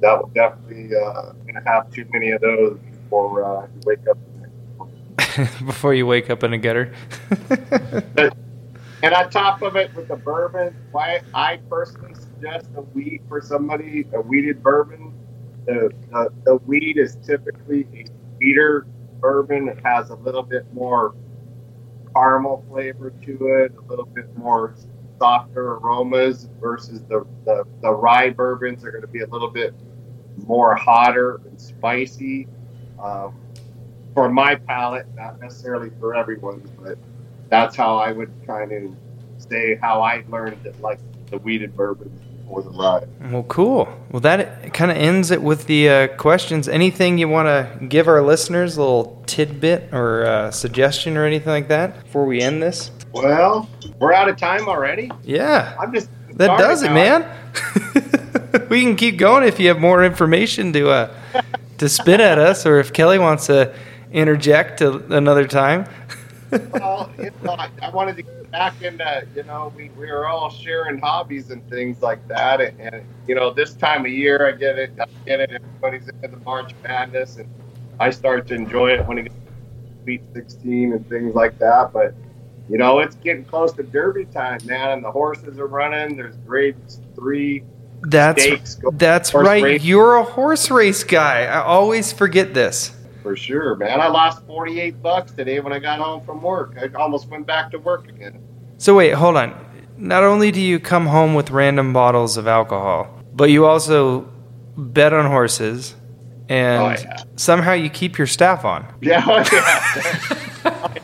that 0.00 0.20
will 0.20 0.28
definitely 0.28 0.94
uh, 0.94 1.32
gonna 1.46 1.62
have 1.66 1.90
too 1.90 2.06
many 2.12 2.30
of 2.30 2.40
those 2.42 2.78
before 2.78 3.44
uh, 3.44 3.66
you 3.66 3.80
wake 3.86 4.06
up. 4.08 4.18
Before 5.66 5.92
you 5.92 6.06
wake 6.06 6.30
up 6.30 6.44
in 6.44 6.54
a 6.54 6.58
gutter. 6.58 6.94
and 9.02 9.14
on 9.14 9.28
top 9.28 9.60
of 9.60 9.76
it, 9.76 9.94
with 9.94 10.08
the 10.08 10.16
bourbon, 10.16 10.74
why 10.92 11.20
I 11.34 11.58
personally 11.68 12.14
suggest 12.36 12.66
a 12.76 12.82
wheat 12.82 13.22
for 13.28 13.40
somebody, 13.40 14.06
a 14.12 14.20
wheated 14.20 14.62
bourbon. 14.62 15.12
The, 15.66 15.90
the, 16.10 16.30
the 16.44 16.54
wheat 16.56 16.96
is 16.96 17.16
typically 17.16 17.86
a 17.94 18.06
sweeter 18.36 18.86
bourbon. 19.20 19.68
It 19.68 19.78
has 19.84 20.10
a 20.10 20.14
little 20.14 20.42
bit 20.42 20.72
more 20.72 21.14
caramel 22.14 22.64
flavor 22.68 23.10
to 23.10 23.46
it, 23.64 23.72
a 23.76 23.88
little 23.88 24.06
bit 24.06 24.36
more 24.36 24.74
softer 25.18 25.74
aromas 25.74 26.48
versus 26.60 27.02
the, 27.08 27.26
the, 27.44 27.64
the 27.80 27.90
rye 27.90 28.30
bourbons 28.30 28.84
are 28.84 28.90
going 28.90 29.02
to 29.02 29.08
be 29.08 29.20
a 29.20 29.26
little 29.26 29.50
bit 29.50 29.74
more 30.46 30.74
hotter 30.74 31.40
and 31.46 31.60
spicy. 31.60 32.46
Um, 33.02 33.34
for 34.14 34.30
my 34.30 34.54
palate, 34.54 35.06
not 35.14 35.40
necessarily 35.40 35.90
for 36.00 36.14
everyone's, 36.14 36.70
but 36.70 36.96
that's 37.50 37.76
how 37.76 37.98
I 37.98 38.12
would 38.12 38.32
kind 38.46 38.72
of 38.72 38.96
say 39.38 39.76
how 39.76 40.00
I 40.00 40.24
learned 40.28 40.62
that 40.62 40.80
like 40.80 40.98
the 41.26 41.38
wheated 41.38 41.76
bourbons 41.76 42.25
the 42.46 42.70
rye. 42.70 43.04
Well, 43.30 43.42
cool. 43.44 43.88
Well, 44.10 44.20
that 44.20 44.72
kind 44.72 44.90
of 44.90 44.96
ends 44.96 45.30
it 45.30 45.42
with 45.42 45.66
the 45.66 45.88
uh, 45.88 46.06
questions. 46.16 46.68
Anything 46.68 47.18
you 47.18 47.28
want 47.28 47.46
to 47.46 47.86
give 47.86 48.08
our 48.08 48.22
listeners, 48.22 48.76
a 48.76 48.80
little 48.80 49.22
tidbit 49.26 49.92
or 49.92 50.24
uh, 50.26 50.50
suggestion 50.50 51.16
or 51.16 51.24
anything 51.24 51.50
like 51.50 51.68
that 51.68 52.04
before 52.04 52.24
we 52.24 52.40
end 52.40 52.62
this? 52.62 52.90
Well, 53.12 53.68
we're 53.98 54.12
out 54.12 54.28
of 54.28 54.36
time 54.36 54.68
already. 54.68 55.10
Yeah. 55.22 55.76
I'm 55.80 55.92
just 55.92 56.08
that 56.36 56.58
does 56.58 56.82
it, 56.82 56.92
man. 56.92 57.24
we 58.68 58.82
can 58.82 58.94
keep 58.94 59.16
going 59.16 59.46
if 59.46 59.58
you 59.58 59.68
have 59.68 59.78
more 59.78 60.04
information 60.04 60.72
to 60.74 60.90
uh, 60.90 61.14
to 61.78 61.88
spit 61.88 62.20
at 62.20 62.38
us, 62.38 62.66
or 62.66 62.78
if 62.78 62.92
Kelly 62.92 63.18
wants 63.18 63.46
to 63.46 63.74
interject 64.12 64.78
to 64.78 64.96
another 65.14 65.46
time. 65.46 65.86
well, 66.50 67.10
you 67.18 67.30
know, 67.42 67.52
I, 67.52 67.70
I 67.82 67.90
wanted 67.90 68.16
to 68.16 68.22
get 68.22 68.50
back 68.50 68.80
into, 68.82 69.26
you 69.34 69.42
know, 69.44 69.72
we, 69.76 69.90
we 69.90 70.06
were 70.06 70.26
all 70.26 70.50
sharing 70.50 70.98
hobbies 70.98 71.50
and 71.50 71.68
things 71.68 72.02
like 72.02 72.26
that. 72.28 72.60
And, 72.60 72.80
and, 72.80 73.04
you 73.26 73.34
know, 73.34 73.52
this 73.52 73.74
time 73.74 74.04
of 74.04 74.12
year, 74.12 74.46
I 74.46 74.52
get 74.52 74.78
it. 74.78 74.92
I 75.00 75.06
get 75.24 75.40
it. 75.40 75.50
Everybody's 75.50 76.08
into 76.08 76.28
the 76.28 76.36
March 76.38 76.72
Madness. 76.82 77.36
And 77.36 77.48
I 77.98 78.10
start 78.10 78.46
to 78.48 78.54
enjoy 78.54 78.92
it 78.92 79.06
when 79.06 79.18
it 79.18 79.24
gets 79.24 79.34
to 79.34 80.02
Sweet 80.02 80.22
16 80.32 80.92
and 80.92 81.08
things 81.08 81.34
like 81.34 81.58
that. 81.58 81.92
But, 81.92 82.14
you 82.68 82.78
know, 82.78 83.00
it's 83.00 83.16
getting 83.16 83.44
close 83.44 83.72
to 83.74 83.82
Derby 83.82 84.26
time, 84.26 84.60
man. 84.64 84.90
And 84.90 85.04
the 85.04 85.10
horses 85.10 85.58
are 85.58 85.66
running. 85.66 86.16
There's 86.16 86.36
grade 86.38 86.76
three. 87.14 87.64
That's 88.02 88.76
that's 88.92 89.34
right. 89.34 89.62
Race. 89.62 89.82
You're 89.82 90.16
a 90.16 90.22
horse 90.22 90.70
race 90.70 91.02
guy. 91.02 91.44
I 91.44 91.62
always 91.62 92.12
forget 92.12 92.54
this 92.54 92.95
for 93.26 93.34
sure, 93.34 93.74
man. 93.74 94.00
I 94.00 94.06
lost 94.06 94.46
48 94.46 95.02
bucks 95.02 95.32
today 95.32 95.58
when 95.58 95.72
I 95.72 95.80
got 95.80 95.98
home 95.98 96.24
from 96.24 96.40
work. 96.40 96.76
I 96.80 96.86
almost 96.96 97.26
went 97.26 97.44
back 97.44 97.72
to 97.72 97.78
work 97.80 98.08
again. 98.08 98.40
So 98.78 98.94
wait, 98.94 99.14
hold 99.14 99.36
on. 99.36 99.66
Not 99.96 100.22
only 100.22 100.52
do 100.52 100.60
you 100.60 100.78
come 100.78 101.06
home 101.06 101.34
with 101.34 101.50
random 101.50 101.92
bottles 101.92 102.36
of 102.36 102.46
alcohol, 102.46 103.20
but 103.34 103.50
you 103.50 103.66
also 103.66 104.30
bet 104.76 105.12
on 105.12 105.26
horses 105.26 105.96
and 106.48 106.80
oh, 106.80 106.90
yeah. 106.90 107.16
somehow 107.34 107.72
you 107.72 107.90
keep 107.90 108.16
your 108.16 108.28
staff 108.28 108.64
on. 108.64 108.86
Yeah, 109.00 109.24
oh, 109.26 109.42
yeah. 109.52 111.00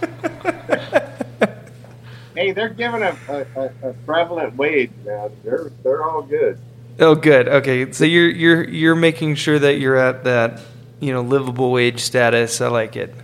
hey, 2.37 2.53
they're 2.53 2.69
giving 2.69 3.03
a, 3.03 3.17
a, 3.29 3.73
a, 3.83 3.93
prevalent 4.07 4.55
wage, 4.55 4.93
man. 5.05 5.33
They're 5.43 5.73
they're 5.83 6.05
all 6.05 6.23
good. 6.23 6.61
Oh, 7.01 7.17
good. 7.17 7.49
Okay, 7.49 7.91
so 7.91 8.05
you're 8.05 8.31
you're 8.31 8.63
you're 8.69 8.95
making 8.95 9.35
sure 9.35 9.59
that 9.59 9.81
you're 9.81 9.97
at 9.97 10.23
that 10.23 10.61
you 11.03 11.13
know 11.13 11.21
livable 11.21 11.71
wage 11.71 12.01
status. 12.01 12.61
I 12.63 12.69
like 12.69 12.97
it. 12.97 13.15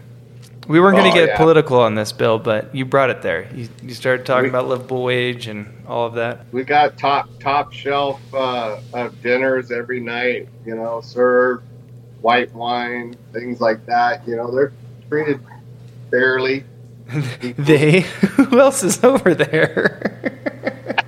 We 0.66 0.80
weren't 0.80 0.96
going 0.98 1.10
Oh, 1.10 1.14
to 1.14 1.18
get 1.20 1.28
yeah. 1.30 1.36
political 1.38 1.80
on 1.80 1.94
this 1.94 2.12
bill, 2.12 2.38
but 2.38 2.74
you 2.74 2.84
brought 2.84 3.08
it 3.08 3.22
there. 3.22 3.48
You, 3.54 3.70
you 3.82 3.94
started 3.94 4.26
talking 4.26 4.42
We- 4.44 4.48
about 4.50 4.68
livable 4.68 5.02
wage 5.02 5.46
and 5.46 5.66
all 5.86 6.06
of 6.06 6.12
that. 6.14 6.44
We 6.52 6.62
got 6.64 6.98
top 6.98 7.30
top 7.40 7.72
shelf 7.72 8.20
uh, 8.34 8.80
of 8.92 9.22
dinners 9.22 9.70
every 9.70 10.00
night. 10.00 10.48
You 10.66 10.74
know, 10.76 11.00
served 11.00 11.64
white 12.20 12.52
wine, 12.52 13.14
things 13.32 13.60
like 13.62 13.86
that. 13.86 14.26
You 14.28 14.36
know, 14.36 14.50
they're 14.54 14.72
treated 15.08 15.40
fairly. 16.10 16.64
they 17.56 18.00
who 18.36 18.60
else 18.60 18.82
is 18.82 19.02
over 19.04 19.34
there? 19.34 20.04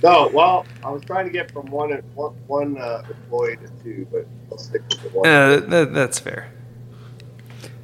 No, 0.00 0.30
well, 0.32 0.64
I 0.84 0.90
was 0.90 1.02
trying 1.04 1.26
to 1.26 1.32
get 1.32 1.50
from 1.50 1.66
one 1.72 1.90
one, 2.14 2.32
one 2.46 2.78
uh, 2.78 3.02
employee 3.10 3.56
to 3.56 3.68
two, 3.82 4.06
but 4.12 4.26
I'll 4.50 4.58
stick 4.58 4.82
with 4.88 5.02
the 5.02 5.08
one. 5.10 5.28
uh, 5.28 5.60
that, 5.60 5.94
that's 5.94 6.18
fair. 6.18 6.52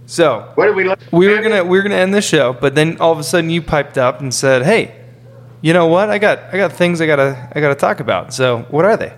So 0.06 0.52
what 0.54 0.66
did 0.66 0.76
we? 0.76 0.84
Look 0.84 0.98
we 1.12 1.28
were 1.28 1.40
gonna 1.40 1.64
we 1.64 1.78
were 1.78 1.82
gonna 1.82 1.96
end 1.96 2.14
the 2.14 2.22
show, 2.22 2.52
but 2.52 2.74
then 2.74 2.98
all 3.00 3.12
of 3.12 3.18
a 3.18 3.24
sudden 3.24 3.50
you 3.50 3.62
piped 3.62 3.98
up 3.98 4.20
and 4.20 4.32
said, 4.32 4.62
"Hey, 4.62 4.94
you 5.62 5.72
know 5.72 5.86
what? 5.86 6.10
I 6.10 6.18
got 6.18 6.40
I 6.52 6.58
got 6.58 6.72
things 6.72 7.00
I 7.00 7.06
gotta 7.06 7.50
I 7.54 7.60
gotta 7.60 7.74
talk 7.74 8.00
about. 8.00 8.34
So 8.34 8.66
what 8.70 8.84
are 8.84 8.96
they?" 8.96 9.14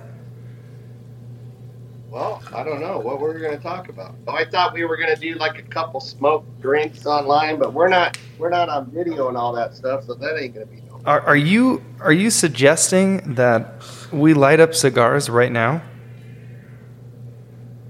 Well, 2.17 2.43
I 2.55 2.63
don't 2.63 2.81
know 2.81 2.99
what 2.99 3.21
we're 3.21 3.39
going 3.39 3.55
to 3.59 3.63
talk 3.63 3.91
about. 3.91 4.15
Oh, 4.27 4.33
I 4.33 4.47
thought 4.47 4.73
we 4.73 4.87
were 4.87 4.97
going 4.97 5.15
to 5.15 5.21
do 5.21 5.35
like 5.35 5.59
a 5.59 5.63
couple 5.63 6.01
smoked 6.01 6.63
drinks 6.63 7.05
online, 7.05 7.59
but 7.59 7.75
we're 7.75 7.89
not. 7.89 8.17
We're 8.39 8.49
not 8.49 8.71
on 8.71 8.91
video 8.91 9.29
and 9.29 9.37
all 9.37 9.53
that 9.53 9.75
stuff, 9.75 10.05
so 10.05 10.15
that 10.15 10.41
ain't 10.41 10.55
going 10.55 10.67
to 10.67 10.73
be 10.73 10.81
no. 10.81 10.99
Are, 11.05 11.21
are 11.21 11.37
you 11.37 11.85
are 12.01 12.15
you 12.15 12.31
suggesting 12.31 13.35
that 13.35 13.83
we 14.13 14.33
light 14.33 14.61
up 14.61 14.75
cigars 14.75 15.29
right 15.29 15.53
now? 15.53 15.83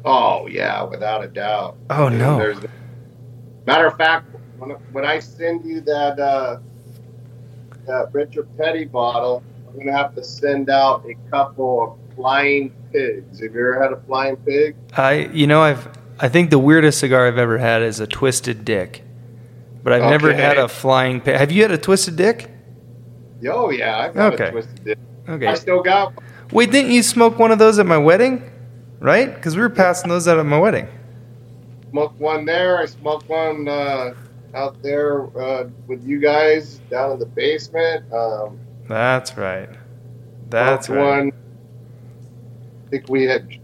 Oh 0.07 0.46
yeah, 0.46 0.82
without 0.84 1.24
a 1.24 1.28
doubt. 1.28 1.76
Oh, 1.90 2.09
no. 2.09 2.38
There's, 2.38 2.59
matter 3.66 3.86
of 3.88 3.96
fact, 3.96 4.26
when, 4.59 4.70
when 4.92 5.04
I 5.04 5.18
send 5.18 5.64
you 5.64 5.80
that 5.80 6.18
uh, 6.20 6.59
that 7.86 8.11
Richard 8.12 8.48
Petty 8.57 8.84
bottle, 8.84 9.42
I'm 9.66 9.74
going 9.74 9.86
to 9.88 9.92
have 9.92 10.14
to 10.14 10.22
send 10.24 10.70
out 10.70 11.04
a 11.07 11.14
couple 11.30 11.82
of 11.82 12.14
flying 12.14 12.72
pigs. 12.92 13.40
Have 13.40 13.52
you 13.52 13.61
ever 13.61 13.82
had 13.82 13.92
a 13.92 14.00
flying 14.02 14.36
pig? 14.36 14.76
I 14.96 15.28
you 15.32 15.46
know 15.48 15.61
I've 15.62 15.88
I 16.20 16.28
think 16.28 16.50
the 16.50 16.59
weirdest 16.59 17.00
cigar 17.00 17.26
I've 17.26 17.36
ever 17.38 17.59
had 17.59 17.82
is 17.82 17.98
a 18.00 18.07
twisted 18.07 18.64
dick, 18.64 19.02
but 19.82 19.92
I've 19.92 20.09
never 20.09 20.32
had 20.32 20.57
a 20.57 20.68
flying. 20.68 21.20
pig. 21.20 21.36
Have 21.36 21.50
you 21.52 21.62
had 21.62 21.72
a 21.72 21.78
twisted 21.78 22.16
dick? 22.16 22.48
Oh 23.48 23.70
yeah, 23.70 23.98
I've 23.98 24.14
got 24.14 24.34
Okay. 24.34 24.48
a 24.48 24.50
twisted 24.52 24.84
dick. 24.84 24.98
I 25.28 25.54
still 25.54 25.82
got. 25.82 26.14
one. 26.14 26.24
Wait, 26.52 26.70
didn't 26.70 26.92
you 26.92 27.02
smoke 27.02 27.38
one 27.40 27.50
of 27.50 27.59
those 27.59 27.78
at 27.80 27.86
my 27.86 27.98
wedding? 27.98 28.48
Right? 29.01 29.34
Because 29.34 29.57
we 29.57 29.62
were 29.62 29.70
passing 29.70 30.09
those 30.09 30.26
out 30.26 30.38
at 30.38 30.47
my 30.47 30.59
wedding. 30.59 30.88
smoked 31.90 32.20
one 32.20 32.44
there. 32.44 32.78
I 32.78 32.86
smoked 32.86 33.28
one 33.28 33.68
uh, 33.68 34.14
out 34.55 34.82
there 34.82 35.26
uh, 35.38 35.68
with 35.86 36.05
you 36.05 36.18
guys 36.18 36.80
down 36.90 37.12
in 37.12 37.18
the 37.18 37.26
basement. 37.26 38.11
Um, 38.12 38.59
That's 38.88 39.36
right. 39.36 39.68
That's 40.49 40.88
right. 40.88 40.99
one. 40.99 41.32
I 42.86 42.90
think 42.90 43.09
we 43.09 43.24
had 43.24 43.59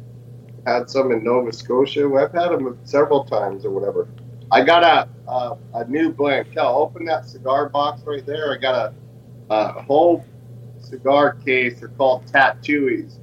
had 0.67 0.91
some 0.91 1.13
in 1.13 1.25
Nova 1.25 1.53
Scotia. 1.53 2.13
I've 2.15 2.33
had 2.33 2.51
them 2.51 2.79
several 2.85 3.25
times 3.25 3.65
or 3.65 3.71
whatever. 3.71 4.09
I 4.51 4.63
got 4.63 4.83
a 4.83 5.09
a, 5.29 5.57
a 5.75 5.85
new 5.87 6.13
blend. 6.13 6.53
Kel, 6.53 6.77
open 6.77 7.05
that 7.07 7.27
cigar 7.27 7.69
box 7.69 8.03
right 8.05 8.25
there. 8.25 8.53
I 8.53 8.59
got 8.59 8.75
a, 8.75 9.55
a 9.55 9.83
whole 9.83 10.25
cigar 10.81 11.35
case. 11.35 11.81
They're 11.81 11.89
called 11.89 12.27
Tattooies. 12.27 13.19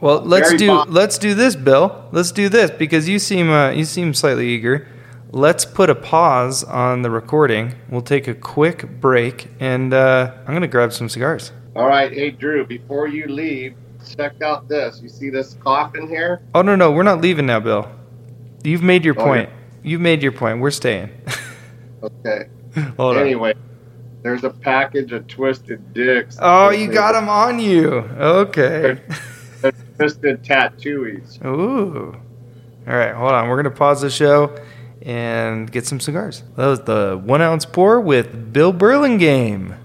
Well, 0.00 0.20
let's 0.22 0.54
do 0.54 0.72
let's 0.84 1.18
do 1.18 1.34
this, 1.34 1.54
Bill. 1.56 2.08
Let's 2.12 2.32
do 2.32 2.48
this 2.48 2.70
because 2.70 3.08
you 3.08 3.18
seem 3.18 3.50
uh, 3.50 3.70
you 3.70 3.84
seem 3.84 4.14
slightly 4.14 4.48
eager. 4.48 4.88
Let's 5.32 5.64
put 5.64 5.90
a 5.90 5.94
pause 5.94 6.64
on 6.64 7.02
the 7.02 7.10
recording. 7.10 7.74
We'll 7.88 8.02
take 8.02 8.26
a 8.26 8.34
quick 8.34 9.00
break, 9.00 9.48
and 9.60 9.92
uh, 9.92 10.32
I'm 10.46 10.54
gonna 10.54 10.66
grab 10.68 10.92
some 10.92 11.08
cigars. 11.08 11.52
All 11.76 11.86
right, 11.86 12.12
hey 12.12 12.30
Drew. 12.30 12.66
Before 12.66 13.08
you 13.08 13.26
leave, 13.28 13.74
check 14.16 14.40
out 14.42 14.68
this. 14.68 15.00
You 15.02 15.08
see 15.08 15.28
this 15.30 15.54
coffin 15.62 16.08
here? 16.08 16.40
Oh 16.54 16.62
no, 16.62 16.74
no, 16.76 16.90
we're 16.90 17.02
not 17.02 17.20
leaving 17.20 17.46
now, 17.46 17.60
Bill. 17.60 17.90
You've 18.64 18.82
made 18.82 19.04
your 19.04 19.18
Oh, 19.20 19.24
point. 19.24 19.50
You've 19.82 20.00
made 20.00 20.22
your 20.22 20.32
point. 20.32 20.60
We're 20.60 20.70
staying. 20.70 21.10
Okay. 22.02 22.48
Hold 22.96 23.16
on. 23.16 23.22
anyway, 23.22 23.54
there's 24.22 24.44
a 24.44 24.50
package 24.50 25.12
of 25.12 25.26
twisted 25.26 25.92
dicks. 25.92 26.38
Oh, 26.40 26.70
you 26.70 26.90
got 26.90 27.12
them 27.12 27.28
on 27.28 27.58
you. 27.58 27.88
Okay. 28.18 28.98
fisted 30.00 30.42
tattooies. 30.42 31.44
Ooh. 31.44 32.16
All 32.86 32.94
right, 32.94 33.14
hold 33.14 33.32
on. 33.32 33.48
We're 33.48 33.62
going 33.62 33.72
to 33.72 33.78
pause 33.78 34.00
the 34.00 34.08
show 34.08 34.58
and 35.02 35.70
get 35.70 35.86
some 35.86 36.00
cigars. 36.00 36.42
That 36.56 36.66
was 36.66 36.80
the 36.80 37.20
one 37.22 37.42
ounce 37.42 37.66
pour 37.66 38.00
with 38.00 38.52
Bill 38.52 38.72
Burlingame. 38.72 39.76